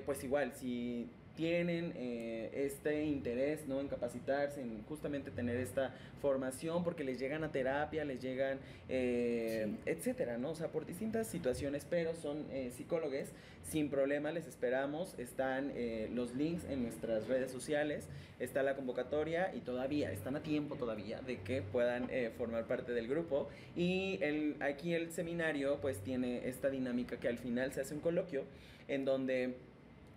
pues 0.04 0.24
igual, 0.24 0.52
si 0.54 1.08
tienen 1.38 1.92
eh, 1.94 2.50
este 2.52 3.04
interés 3.04 3.68
¿no? 3.68 3.80
en 3.80 3.86
capacitarse, 3.86 4.60
en 4.60 4.82
justamente 4.88 5.30
tener 5.30 5.56
esta 5.58 5.94
formación, 6.20 6.82
porque 6.82 7.04
les 7.04 7.20
llegan 7.20 7.44
a 7.44 7.52
terapia, 7.52 8.04
les 8.04 8.20
llegan, 8.20 8.58
eh, 8.88 9.72
etcétera, 9.86 10.36
¿no? 10.36 10.50
O 10.50 10.54
sea, 10.56 10.66
por 10.72 10.84
distintas 10.84 11.28
situaciones, 11.28 11.86
pero 11.88 12.12
son 12.16 12.44
eh, 12.50 12.72
psicólogos, 12.76 13.28
sin 13.62 13.88
problema 13.88 14.32
les 14.32 14.48
esperamos, 14.48 15.16
están 15.16 15.72
los 16.14 16.34
links 16.34 16.64
en 16.64 16.82
nuestras 16.82 17.28
redes 17.28 17.52
sociales, 17.52 18.08
está 18.40 18.62
la 18.62 18.74
convocatoria 18.74 19.54
y 19.54 19.60
todavía, 19.60 20.10
están 20.10 20.34
a 20.36 20.42
tiempo 20.42 20.74
todavía 20.74 21.20
de 21.20 21.42
que 21.42 21.60
puedan 21.60 22.08
formar 22.38 22.66
parte 22.66 22.92
del 22.92 23.06
grupo. 23.06 23.50
Y 23.76 24.18
el, 24.22 24.56
aquí 24.60 24.94
el 24.94 25.12
seminario 25.12 25.82
pues 25.82 25.98
tiene 26.00 26.48
esta 26.48 26.70
dinámica 26.70 27.20
que 27.20 27.28
al 27.28 27.36
final 27.36 27.70
se 27.74 27.82
hace 27.82 27.92
un 27.94 28.00
coloquio 28.00 28.44
en 28.88 29.04
donde 29.04 29.56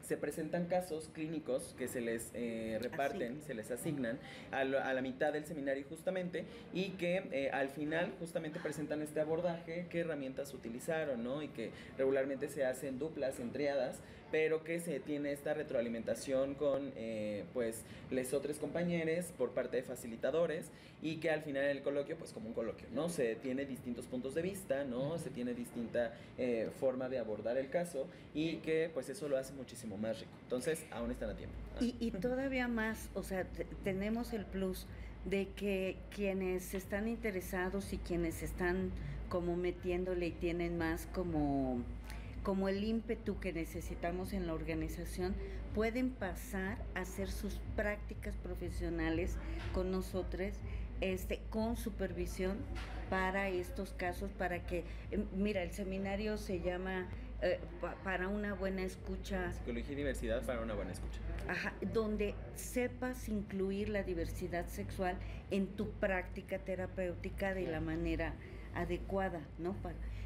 se 0.04 0.18
presentan 0.18 0.66
casos 0.66 1.10
clínicos 1.14 1.76
que 1.78 1.88
se 1.88 2.02
les 2.02 2.32
eh, 2.34 2.78
reparten, 2.82 3.42
se 3.46 3.54
les 3.54 3.72
asignan 3.72 4.20
a, 4.52 4.64
la 4.64 5.02
mitad 5.02 5.34
del 5.34 5.46
seminario 5.46 5.86
justamente 5.90 6.46
y 6.74 6.90
que 6.92 7.24
eh, 7.32 7.50
al 7.52 7.70
final 7.70 8.14
justamente 8.20 8.60
presentan 8.60 9.02
este 9.02 9.20
abordaje, 9.20 9.88
qué 9.90 10.00
herramientas 10.00 10.54
utilizaron, 10.54 11.24
¿no? 11.24 11.42
Y 11.42 11.50
que 11.50 11.72
regularmente 11.98 12.50
se 12.50 12.66
hacen 12.66 13.00
duplas, 13.00 13.40
entriadas, 13.40 14.00
pero 14.32 14.64
que 14.64 14.80
se 14.80 15.00
tiene 15.00 15.32
esta 15.32 15.54
retroalimentación 15.54 16.56
con 16.56 16.92
eh, 16.96 17.44
pues 17.54 17.84
les 18.10 18.34
otros 18.34 18.58
compañeros 18.58 19.26
por 19.38 19.52
parte 19.52 19.78
de 19.78 19.84
facilitadores 19.84 20.68
y 21.02 21.18
que 21.18 21.30
al 21.32 21.42
final 21.42 21.66
el 21.66 21.82
coloquio 21.82 22.18
pues 22.18 22.32
como 22.32 22.48
un 22.48 22.54
coloquio, 22.54 22.88
¿no? 22.94 23.10
Se 23.10 23.36
tiene 23.36 23.66
distintos 23.66 24.06
puntos 24.06 24.36
de 24.36 24.42
vista, 24.42 24.84
¿no? 24.84 25.18
Se 25.18 25.30
tiene 25.30 25.54
distinta 25.54 26.14
forma 26.80 27.10
de 27.10 27.20
abordar 27.20 27.58
el 27.58 27.70
caso 27.70 28.08
y 28.34 28.58
que 28.58 28.90
pues 28.94 29.10
eso 29.10 29.28
lo 29.28 29.38
hace 29.38 29.54
muchísimo 29.54 29.98
más 29.98 30.20
rico. 30.20 30.32
Entonces, 30.44 30.86
aún 30.92 31.12
están 31.12 31.30
a 31.30 31.36
tiempo. 31.36 31.56
Y, 31.80 31.96
y 32.00 32.12
todavía 32.12 32.68
más, 32.68 33.10
o 33.14 33.24
sea, 33.24 33.46
tenemos 33.84 34.34
el 34.34 34.46
plus 34.46 34.86
de 35.26 35.50
que 35.50 35.98
quienes 36.16 36.74
están 36.74 37.08
interesados 37.08 37.94
y 37.94 37.98
quienes 37.98 38.42
están 38.42 38.92
como 39.30 39.56
metiéndole 39.56 40.28
y 40.28 40.32
tienen 40.32 40.78
más 40.78 41.08
como 41.14 41.82
como 42.44 42.68
el 42.70 42.84
ímpetu 42.84 43.40
que 43.40 43.54
necesitamos 43.54 44.34
en 44.34 44.48
la 44.48 44.54
organización, 44.54 45.36
pueden 45.76 46.10
pasar 46.12 46.78
a 46.96 47.02
hacer 47.02 47.30
sus 47.30 47.60
prácticas 47.76 48.36
profesionales 48.38 49.38
con 49.74 49.92
nosotros 49.92 50.56
este, 51.02 51.40
con 51.50 51.78
supervisión 51.78 52.58
para 53.10 53.50
estos 53.50 53.92
casos, 53.94 54.32
para 54.32 54.66
que, 54.66 54.84
eh, 55.12 55.24
mira, 55.36 55.64
el 55.64 55.72
seminario 55.72 56.38
se 56.38 56.62
llama 56.62 57.08
eh, 57.42 57.60
pa- 57.82 57.96
para 58.04 58.28
una 58.28 58.54
buena 58.54 58.84
escucha, 58.84 59.52
Psicología 59.54 59.94
y 59.94 59.96
diversidad 59.96 60.44
para 60.46 60.62
una 60.62 60.76
buena 60.76 60.92
escucha. 60.92 61.20
ajá, 61.48 61.74
donde 61.92 62.36
sepas 62.56 63.28
incluir 63.30 63.90
la 63.90 64.04
diversidad 64.04 64.68
sexual 64.68 65.18
en 65.50 65.66
tu 65.68 65.90
práctica 65.90 66.60
terapéutica 66.60 67.56
de 67.56 67.66
la 67.68 67.82
manera 67.82 68.36
adecuada, 68.76 69.42
¿no? 69.58 69.76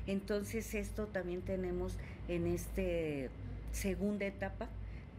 Entonces 0.07 0.73
esto 0.75 1.07
también 1.07 1.41
tenemos 1.41 1.97
en 2.27 2.47
este 2.47 3.29
segunda 3.71 4.25
etapa 4.25 4.67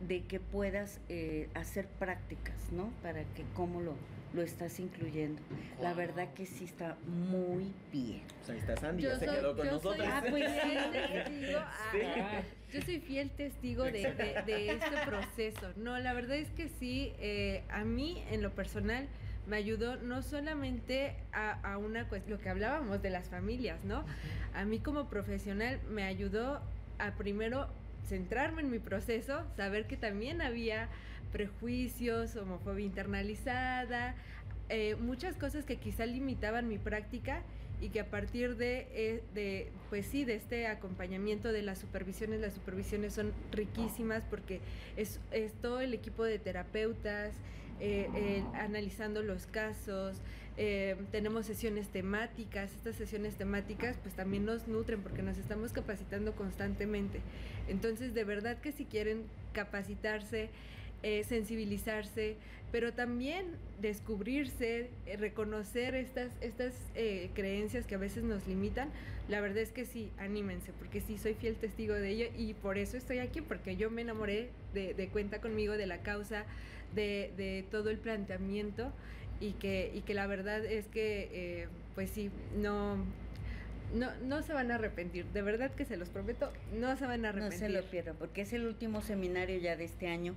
de 0.07 0.23
que 0.25 0.41
puedas 0.41 1.01
eh, 1.09 1.49
hacer 1.55 1.87
prácticas, 1.87 2.55
¿no? 2.73 2.91
Para 3.03 3.23
que 3.35 3.45
cómo 3.55 3.81
lo, 3.81 3.95
lo 4.35 4.43
estás 4.43 4.79
incluyendo. 4.79 5.41
La 5.81 5.95
verdad 5.95 6.33
que 6.35 6.45
sí 6.47 6.65
está 6.65 6.97
muy 7.07 7.73
bien. 7.93 8.23
Pues 8.39 8.51
ahí 8.51 8.59
está 8.59 8.77
Sandy, 8.77 9.03
Yo 9.05 9.09
ya 9.11 9.19
se 9.19 9.27
soy- 9.27 9.35
quedó 9.37 9.57
con 9.57 9.67
yo 9.67 9.73
nosotros. 9.73 9.97
soy 9.97 10.07
Ah, 10.07 10.25
pues 10.29 10.51
sí. 10.53 10.69
fiel 10.69 10.93
testigo, 10.93 11.59
ah, 11.59 11.91
Sí. 11.93 11.99
Yo 12.79 12.83
soy 12.83 13.01
fiel 13.01 13.31
testigo 13.31 13.85
de, 13.85 13.93
de- 13.93 14.43
de 14.47 14.71
este 14.73 14.97
proceso. 15.07 15.73
No, 15.77 15.99
la 15.99 16.13
verdad 16.13 16.37
es 16.37 16.49
que 16.51 16.69
sí, 16.69 17.13
eh, 17.19 17.63
a 17.71 17.85
mí 17.85 18.23
en 18.31 18.43
lo 18.43 18.51
personal 18.55 19.09
me 19.47 19.57
ayudó 19.57 19.97
no 19.97 20.23
solamente 20.23 21.15
a, 21.33 21.53
a 21.73 21.79
una 21.79 22.09
cuestión, 22.09 22.39
lo 22.39 22.43
que 22.43 22.49
hablábamos 22.49 23.03
de 23.03 23.11
las 23.11 23.29
familias, 23.29 23.85
¿no? 23.85 24.05
A 24.55 24.65
mí 24.65 24.79
como 24.79 25.09
profesional 25.09 25.81
me 25.91 26.05
ayudó 26.05 26.61
a 26.99 27.13
primero 27.13 27.69
centrarme 28.09 28.63
en 28.63 28.71
mi 28.71 28.79
proceso, 28.79 29.43
saber 29.57 29.87
que 29.87 29.97
también 29.97 30.41
había 30.41 30.89
prejuicios, 31.33 32.37
homofobia 32.37 32.87
internalizada, 32.87 34.15
eh, 34.69 34.97
muchas 34.97 35.37
cosas 35.37 35.65
que 35.65 35.77
quizá 35.77 36.07
limitaban 36.07 36.69
mi 36.69 36.79
práctica 36.79 37.43
y 37.81 37.91
que 37.91 38.01
a 38.01 38.07
partir 38.07 38.57
de, 38.57 38.89
eh, 38.93 39.23
de, 39.35 39.71
pues 39.91 40.07
sí, 40.07 40.25
de 40.25 40.35
este 40.35 40.67
acompañamiento 40.67 41.53
de 41.53 41.63
las 41.63 41.79
supervisiones, 41.79 42.41
las 42.41 42.55
supervisiones 42.55 43.13
son 43.13 43.33
riquísimas 43.53 44.23
porque 44.31 44.61
es, 44.97 45.21
es 45.31 45.53
todo 45.61 45.81
el 45.81 45.93
equipo 45.93 46.25
de 46.25 46.39
terapeutas 46.39 47.35
eh, 47.79 48.09
eh, 48.15 48.43
analizando 48.55 49.23
los 49.23 49.47
casos, 49.47 50.17
eh, 50.57 50.97
tenemos 51.13 51.45
sesiones 51.45 51.89
temáticas, 51.89 52.73
estas 52.73 52.97
sesiones 52.97 53.37
temáticas 53.37 53.99
pues 54.03 54.15
también 54.15 54.47
nos 54.47 54.67
nutren 54.67 55.03
porque 55.03 55.23
nos 55.23 55.37
estamos 55.37 55.73
capacitando 55.73 56.33
constantemente. 56.33 57.21
Entonces, 57.69 58.15
de 58.15 58.25
verdad 58.25 58.59
que 58.59 58.73
si 58.73 58.87
quieren 58.87 59.25
capacitarse, 59.53 60.49
eh, 61.03 61.25
sensibilizarse, 61.25 62.37
pero 62.73 62.95
también 62.95 63.47
descubrirse, 63.83 64.89
reconocer 65.19 65.95
estas, 65.95 66.33
estas 66.41 66.75
creencias 67.35 67.87
que 67.87 67.95
a 67.95 67.99
veces 67.99 68.25
nos 68.25 68.47
limitan, 68.47 68.89
la 69.29 69.41
verdad 69.41 69.59
es 69.59 69.73
que 69.73 69.85
sí, 69.85 70.11
anímense, 70.19 70.73
porque 70.79 71.01
sí 71.01 71.19
soy 71.19 71.35
fiel 71.35 71.57
testigo 71.57 71.95
de 71.95 72.09
ello 72.09 72.27
y 72.37 72.55
por 72.55 72.79
eso 72.79 72.97
estoy 72.97 73.19
aquí, 73.19 73.41
porque 73.41 73.77
yo 73.77 73.91
me 73.91 74.03
enamoré 74.03 74.51
de 74.73 75.09
cuenta 75.13 75.41
conmigo, 75.41 75.77
de 75.77 75.87
la 75.87 75.99
causa, 75.99 76.45
de, 76.95 77.33
de 77.37 77.65
todo 77.71 77.91
el 77.91 77.99
planteamiento 77.99 78.93
y 79.41 79.53
que, 79.53 79.91
y 79.95 80.01
que 80.03 80.15
la 80.15 80.27
verdad 80.27 80.65
es 80.65 80.87
que, 80.87 81.29
eh, 81.33 81.69
pues 81.95 82.11
sí, 82.11 82.31
no... 82.57 82.97
No, 83.95 84.11
no 84.25 84.43
se 84.43 84.53
van 84.53 84.73
a 84.73 84.75
arrepentir, 84.75 85.27
de 85.27 85.43
verdad 85.43 85.71
que 85.71 85.85
se 85.85 85.97
los 85.97 86.09
prometo, 86.09 86.53
no 86.75 86.97
se 86.97 87.05
van 87.07 87.25
a 87.25 87.29
No 87.33 87.39
arrepentir. 87.39 87.59
se 87.61 87.69
lo 87.69 87.85
pierdan, 87.85 88.17
porque 88.17 88.41
es 88.41 88.53
el 88.53 88.67
último 88.67 89.01
seminario 89.01 89.57
ya 89.59 89.77
de 89.77 89.85
este 89.85 90.09
año. 90.09 90.35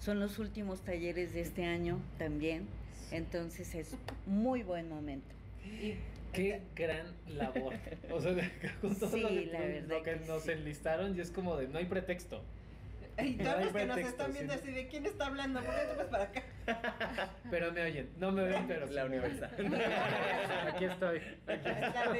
Son 0.00 0.20
los 0.20 0.38
últimos 0.38 0.82
talleres 0.82 1.32
de 1.32 1.40
este 1.40 1.64
año 1.64 1.98
también. 2.18 2.66
Entonces 3.10 3.74
es 3.74 3.96
muy 4.26 4.62
buen 4.62 4.88
momento. 4.90 5.26
Y- 5.64 5.94
Qué 6.34 6.60
gran 6.76 7.06
labor. 7.26 7.72
O 8.12 8.20
sea, 8.20 8.34
con 8.82 8.94
todo 8.96 9.10
Sí, 9.10 9.20
lo 9.20 9.28
que, 9.30 9.46
la 9.46 9.58
verdad 9.60 9.88
lo 9.88 10.02
que 10.04 10.10
que 10.18 10.26
nos 10.26 10.42
sí. 10.44 10.50
enlistaron 10.52 11.16
y 11.16 11.20
es 11.20 11.30
como 11.30 11.56
de 11.56 11.68
no 11.68 11.78
hay 11.78 11.86
pretexto. 11.86 12.42
Y 13.22 13.34
No 13.36 13.44
todos 13.44 13.64
los 13.64 13.72
que 13.72 13.86
nos 13.86 13.98
están 13.98 14.32
viendo 14.32 14.52
sí. 14.54 14.58
así 14.62 14.70
de 14.72 14.88
quién 14.88 15.06
está 15.06 15.26
hablando, 15.26 15.60
¿por 15.62 15.74
qué 15.74 15.80
te 15.86 15.94
vas 15.96 16.06
para 16.06 16.24
acá? 16.24 16.42
Pero 17.50 17.72
me 17.72 17.82
oyen, 17.82 18.10
no 18.18 18.30
me 18.32 18.44
ven, 18.44 18.66
pero 18.68 18.86
La 18.86 19.04
universal. 19.04 19.50
Aquí 20.74 20.84
estoy. 20.84 21.18
aquí. 21.46 22.18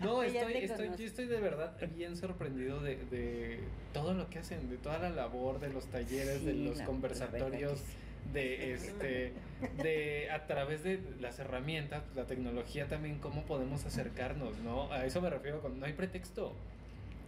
No, 0.00 0.22
estoy, 0.22 0.54
estoy, 0.56 0.88
yo 0.96 1.04
estoy 1.06 1.26
de 1.26 1.40
verdad 1.40 1.76
bien 1.94 2.16
sorprendido 2.16 2.80
de, 2.80 2.96
de 3.10 3.60
todo 3.92 4.14
lo 4.14 4.28
que 4.30 4.38
hacen, 4.38 4.68
de 4.70 4.76
toda 4.76 4.98
la 4.98 5.10
labor, 5.10 5.60
de 5.60 5.70
los 5.70 5.86
talleres, 5.86 6.44
de 6.44 6.52
Sí, 6.52 6.64
los 6.64 6.76
la- 6.76 6.82
la 6.82 6.86
conversatorios, 6.86 7.82
de 8.32 8.72
este, 8.72 9.32
de 9.82 10.30
a 10.30 10.46
través 10.46 10.82
de 10.82 11.00
las 11.20 11.38
herramientas, 11.38 12.02
la 12.14 12.24
tecnología 12.24 12.86
también, 12.88 13.18
cómo 13.18 13.44
podemos 13.44 13.84
acercarnos, 13.84 14.56
¿no? 14.58 14.90
A 14.92 15.04
eso 15.04 15.20
me 15.20 15.30
refiero 15.30 15.60
con 15.60 15.78
no 15.78 15.86
hay 15.86 15.92
pretexto. 15.92 16.56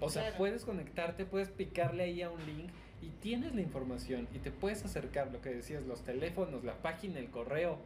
O 0.01 0.11
sea, 0.11 0.23
Claro. 0.23 0.37
puedes 0.39 0.65
conectarte, 0.65 1.25
puedes 1.25 1.49
picarle 1.51 2.05
ahí 2.05 2.23
a 2.23 2.31
un 2.31 2.45
link 2.45 2.69
y 3.03 3.09
tienes 3.23 3.55
la 3.55 3.61
información 3.63 4.29
y 4.35 4.39
te 4.39 4.51
puedes 4.51 4.85
acercar, 4.85 5.31
lo 5.33 5.41
que 5.41 5.51
decías, 5.51 5.83
los 5.85 6.03
teléfonos, 6.03 6.65
la 6.65 6.75
página, 6.75 7.19
el 7.19 7.29
correo, 7.31 7.79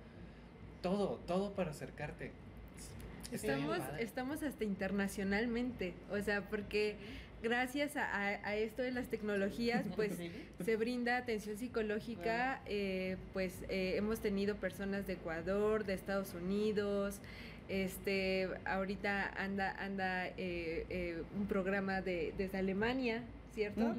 todo, 0.83 1.21
todo 1.27 1.53
para 1.53 1.71
acercarte. 1.71 2.33
Estamos, 3.33 3.79
estamos 4.01 4.43
hasta 4.43 4.65
internacionalmente, 4.65 5.95
o 6.11 6.21
sea, 6.21 6.43
porque 6.49 6.97
gracias 7.43 7.97
a, 7.97 8.05
a- 8.05 8.47
a 8.49 8.57
esto 8.57 8.83
de 8.83 8.91
las 8.91 9.07
tecnologías, 9.09 9.85
pues 9.97 10.13
se 10.65 10.77
brinda 10.77 11.17
atención 11.17 11.57
psicológica, 11.57 12.61
eh, 12.67 13.17
pues 13.33 13.55
eh, 13.69 13.95
hemos 13.97 14.19
tenido 14.21 14.57
personas 14.57 15.07
de 15.07 15.13
Ecuador, 15.15 15.85
de 15.85 15.95
Estados 15.95 16.35
Unidos, 16.35 17.21
este, 17.71 18.49
ahorita 18.67 19.29
anda, 19.43 19.71
anda 19.79 20.27
eh, 20.27 20.85
eh, 20.91 21.23
un 21.39 21.47
programa 21.47 22.03
de, 22.03 22.35
desde 22.37 22.59
Alemania, 22.59 23.23
¿cierto? 23.55 23.95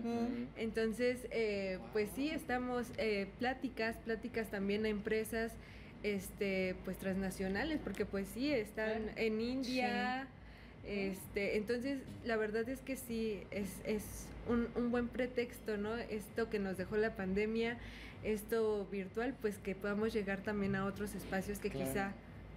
Entonces, 0.57 1.25
eh, 1.31 1.79
pues 1.93 2.09
sí, 2.15 2.29
estamos 2.29 2.91
eh, 2.97 3.27
pláticas, 3.39 3.95
pláticas 3.97 4.49
también 4.51 4.85
a 4.85 4.89
empresas, 4.89 5.53
este, 6.03 6.75
pues 6.83 6.97
transnacionales, 6.97 7.79
porque 7.83 8.05
pues 8.05 8.27
sí, 8.33 8.51
están 8.51 9.11
en 9.15 9.39
India, 9.39 10.27
este, 10.85 11.57
entonces 11.57 11.99
la 12.25 12.35
verdad 12.37 12.67
es 12.67 12.81
que 12.81 12.95
sí, 12.97 13.41
es, 13.51 13.69
es 13.85 14.27
un, 14.49 14.67
un 14.75 14.91
buen 14.91 15.07
pretexto, 15.07 15.77
¿no? 15.77 15.95
Esto 15.95 16.49
que 16.49 16.59
nos 16.59 16.75
dejó 16.77 16.97
la 16.97 17.15
pandemia, 17.15 17.77
esto 18.23 18.85
virtual, 18.91 19.33
pues 19.41 19.57
que 19.59 19.75
podamos 19.75 20.11
llegar 20.13 20.41
también 20.41 20.75
a 20.75 20.85
otros 20.85 21.15
espacios 21.15 21.59
que 21.59 21.69
Claro. 21.69 21.87
quizá 21.87 22.11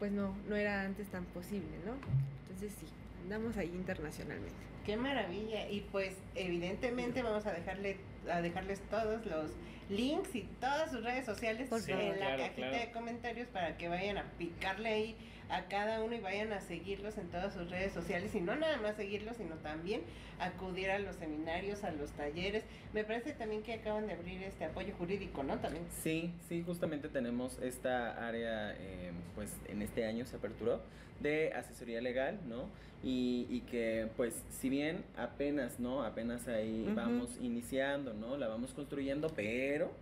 pues 0.05 0.13
no, 0.13 0.37
no 0.51 0.55
era 0.55 0.83
antes 0.83 1.09
tan 1.09 1.25
posible, 1.25 1.79
¿no? 1.87 1.95
Entonces 2.43 2.75
sí, 2.79 2.87
andamos 3.23 3.57
ahí 3.57 3.69
internacionalmente. 3.69 4.53
Qué 4.85 4.99
maravilla. 4.99 5.67
Y 5.71 5.81
pues 5.81 6.15
evidentemente 6.35 7.23
vamos 7.23 7.47
a 7.47 7.53
dejarle 7.53 7.97
a 8.31 8.43
dejarles 8.43 8.83
todos 8.91 9.25
los 9.25 9.53
links 9.89 10.35
y 10.35 10.43
todas 10.61 10.91
sus 10.91 11.03
redes 11.03 11.25
sociales 11.25 11.71
en 11.89 12.21
la 12.21 12.37
cajita 12.37 12.55
claro. 12.55 12.77
de 12.77 12.91
comentarios 12.93 13.49
para 13.49 13.79
que 13.79 13.89
vayan 13.89 14.19
a 14.19 14.25
picarle 14.37 14.89
ahí 14.91 15.17
a 15.49 15.65
cada 15.65 16.03
uno 16.03 16.15
y 16.15 16.21
vayan 16.21 16.53
a 16.53 16.61
seguirlos 16.61 17.19
en 17.19 17.29
todas 17.29 17.53
sus 17.55 17.71
redes 17.71 17.93
sociales 17.93 18.35
y 18.35 18.41
no 18.41 18.57
nada 18.57 18.79
más 18.79 18.97
seguirlos 18.97 19.37
sino 19.37 19.57
también 19.57 20.03
acudir 20.39 20.91
a 20.91 20.99
los 20.99 21.17
seminarios, 21.17 21.85
a 21.85 21.91
los 21.91 22.11
talleres. 22.13 22.65
Me 22.93 23.05
parece 23.05 23.33
también 23.33 23.63
que 23.63 23.75
acaban 23.75 24.07
de 24.07 24.15
abrir 24.15 24.43
este 24.43 24.65
apoyo 24.65 24.95
jurídico, 24.95 25.43
¿no? 25.43 25.59
También. 25.59 25.85
Sí, 26.03 26.33
sí, 26.49 26.63
justamente 26.63 27.09
tenemos 27.09 27.59
esta 27.61 28.27
área, 28.27 28.75
eh, 28.79 29.13
pues 29.35 29.53
en 29.69 29.83
este 29.83 30.07
año 30.07 30.27
se 30.27 30.37
aperturó, 30.37 30.81
de 31.21 31.53
asesoría 31.53 32.01
legal, 32.01 32.41
¿no? 32.49 32.69
Y, 33.03 33.47
y 33.51 33.61
que, 33.61 34.09
pues, 34.17 34.43
si 34.51 34.69
bien 34.69 35.05
apenas, 35.17 35.79
¿no? 35.79 36.03
Apenas 36.03 36.49
ahí 36.49 36.91
vamos 36.95 37.39
iniciando, 37.41 38.15
¿no? 38.15 38.37
La 38.37 38.49
vamos 38.49 38.73
construyendo, 38.73 39.29
pero 39.29 39.93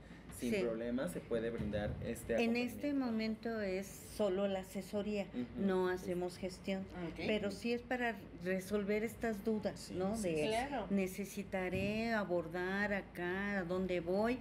sin 0.43 0.55
Sí. 0.55 0.61
problema 0.62 1.09
se 1.09 1.20
puede 1.20 1.51
brindar 1.51 1.90
este 2.05 2.43
En 2.43 2.57
este 2.57 2.93
momento 2.95 3.61
es 3.61 3.86
solo 4.16 4.49
la 4.49 4.61
asesoría, 4.61 5.26
no 5.57 5.88
hacemos 5.88 6.36
gestión. 6.36 6.80
Ok. 7.11 7.20
Pero 7.28 7.51
sí 7.53 7.72
es 7.72 7.82
para 7.82 8.16
resolver 8.45 9.05
estas 9.05 9.45
dudas, 9.45 9.78
Sí, 9.88 9.95
¿no? 9.95 10.16
sí, 10.16 10.34
de 10.34 10.49
claro. 10.49 10.86
necesitaré 10.90 12.12
abordar 12.12 12.93
acá, 12.93 13.59
a 13.61 13.62
dónde 13.64 14.01
voy 14.01 14.38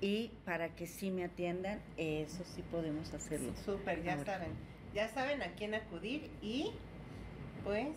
y 0.00 0.30
para 0.46 0.74
que 0.74 0.86
sí 0.86 1.10
me 1.10 1.24
atiendan, 1.24 1.80
eso 1.98 2.42
sí 2.44 2.62
podemos 2.70 3.12
hacerlo. 3.12 3.52
Súper, 3.64 4.02
ya 4.02 4.14
Ahora. 4.14 4.24
saben. 4.38 4.50
Ya 4.94 5.08
saben 5.08 5.42
a 5.42 5.52
quién 5.52 5.74
acudir 5.74 6.30
y 6.42 6.70
pues 7.64 7.88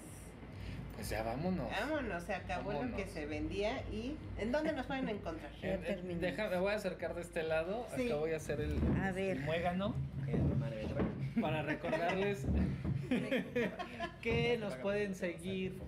Pues 0.95 1.09
ya 1.09 1.23
vámonos. 1.23 1.69
vámonos, 1.69 2.23
se 2.23 2.33
acabó 2.33 2.71
lo 2.71 2.79
Vámonos. 2.79 3.01
que 3.01 3.07
se 3.07 3.25
vendía 3.25 3.81
y 3.91 4.15
¿en 4.39 4.51
dónde 4.51 4.71
nos 4.71 4.85
pueden 4.85 5.09
encontrar? 5.09 5.51
Ya 5.61 5.77
deja- 5.77 6.49
me 6.49 6.57
voy 6.59 6.71
a 6.71 6.75
acercar 6.75 7.13
de 7.15 7.21
este 7.21 7.43
lado. 7.43 7.85
Sí. 7.95 8.05
Acá 8.07 8.15
voy 8.15 8.31
a 8.33 8.37
hacer 8.37 8.61
el, 8.61 8.77
A 9.03 9.11
ver. 9.11 9.37
el 9.37 9.43
muégano 9.43 9.93
para 11.41 11.61
recordarles 11.61 12.47
que 14.21 14.57
nos 14.57 14.75
pueden 14.75 15.15
seguir 15.15 15.79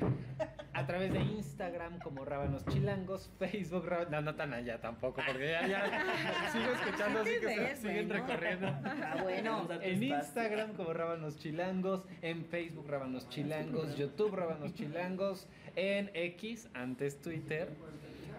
a 0.74 0.86
través 0.86 1.12
de 1.12 1.20
Instagram 1.20 1.98
como 2.00 2.24
Rábanos 2.24 2.64
Chilangos, 2.68 3.32
Facebook, 3.40 3.88
Rábanos... 3.88 4.12
No, 4.12 4.22
no 4.22 4.36
tan 4.36 4.54
allá 4.54 4.80
tampoco, 4.80 5.22
porque 5.26 5.50
ya, 5.50 5.68
ya 5.68 6.52
sigo 6.52 6.72
escuchando, 6.72 7.22
así 7.22 7.32
que 7.42 7.48
se 7.48 7.76
siguen 7.78 8.10
recorriendo. 8.10 8.68
Ah, 8.68 9.18
bueno. 9.24 9.68
En. 9.82 10.04
Instagram 10.04 10.74
como 10.74 10.94
Rábanos 10.94 11.40
Chilangos, 11.40 12.04
en 12.22 12.46
Facebook 12.46 12.88
Rábanos 12.88 13.28
Chilangos, 13.30 13.98
YouTube 13.98 14.36
Rábanos 14.36 14.76
Chilangos, 14.76 15.48
en 15.76 16.12
X, 16.14 16.70
antes 16.76 17.20
Twitter, 17.22 17.70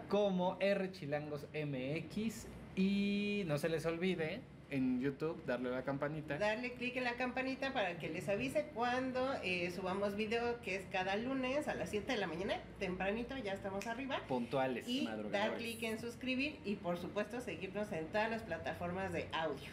como 0.09 0.57
R 0.61 0.93
Chilangos 0.93 1.47
MX 1.53 2.47
y 2.77 3.43
no 3.47 3.59
se 3.59 3.69
les 3.69 3.85
olvide 3.85 4.41
en 4.71 5.01
YouTube 5.01 5.43
darle 5.47 5.69
a 5.71 5.73
la 5.73 5.83
campanita. 5.83 6.39
Darle 6.39 6.73
clic 6.73 6.97
en 6.97 7.05
la 7.05 7.15
campanita 7.15 7.73
para 7.73 7.97
que 7.99 8.09
les 8.09 8.29
avise 8.29 8.67
cuando 8.75 9.35
eh, 9.43 9.71
subamos 9.71 10.17
video, 10.17 10.61
que 10.61 10.77
es 10.77 10.85
cada 10.93 11.17
lunes 11.17 11.69
a 11.69 11.75
las 11.75 11.91
7 11.91 12.13
de 12.13 12.19
la 12.19 12.27
mañana, 12.27 12.61
tempranito, 12.79 13.37
ya 13.39 13.53
estamos 13.53 13.87
arriba. 13.87 14.21
Puntuales. 14.29 14.87
Y 14.87 15.09
dar 15.31 15.57
clic 15.57 15.83
en 15.83 15.99
suscribir 15.99 16.59
y 16.65 16.77
por 16.77 16.99
supuesto 16.99 17.41
seguirnos 17.41 17.91
en 17.93 18.07
todas 18.09 18.31
las 18.31 18.43
plataformas 18.43 19.13
de 19.13 19.29
audio. 19.33 19.69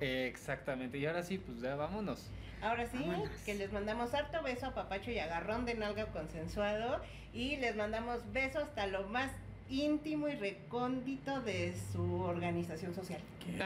Exactamente. 0.00 0.98
Y 0.98 1.06
ahora 1.06 1.22
sí, 1.22 1.38
pues 1.38 1.60
ya 1.60 1.74
vámonos. 1.76 2.28
Ahora 2.62 2.86
sí, 2.86 2.98
Vámonos. 2.98 3.30
que 3.44 3.54
les 3.54 3.72
mandamos 3.72 4.14
harto 4.14 4.42
beso 4.42 4.66
a 4.66 4.74
papacho 4.74 5.10
y 5.10 5.18
agarrón 5.18 5.66
de 5.66 5.74
nalga 5.74 6.06
consensuado 6.06 7.00
y 7.32 7.56
les 7.56 7.76
mandamos 7.76 8.20
beso 8.32 8.60
hasta 8.60 8.86
lo 8.86 9.06
más 9.08 9.30
íntimo 9.68 10.28
y 10.28 10.36
recóndito 10.36 11.40
de 11.40 11.74
su 11.92 12.20
organización 12.20 12.94
social. 12.94 13.20
¿Qué? 13.40 13.58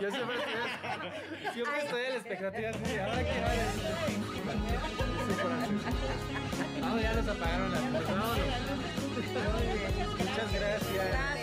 Yo 0.00 0.10
siempre 0.10 0.36
estoy, 0.36 1.52
siempre 1.54 2.10
la 2.10 2.16
expectativa 2.16 2.70
así. 2.70 2.82
Que 2.82 3.00
ah, 6.82 6.98
ya 7.00 7.14
nos 7.14 7.28
apagaron 7.28 7.72
las. 7.72 7.80
Pues, 9.14 9.26
Muchas 10.18 10.52
gracias. 10.52 11.33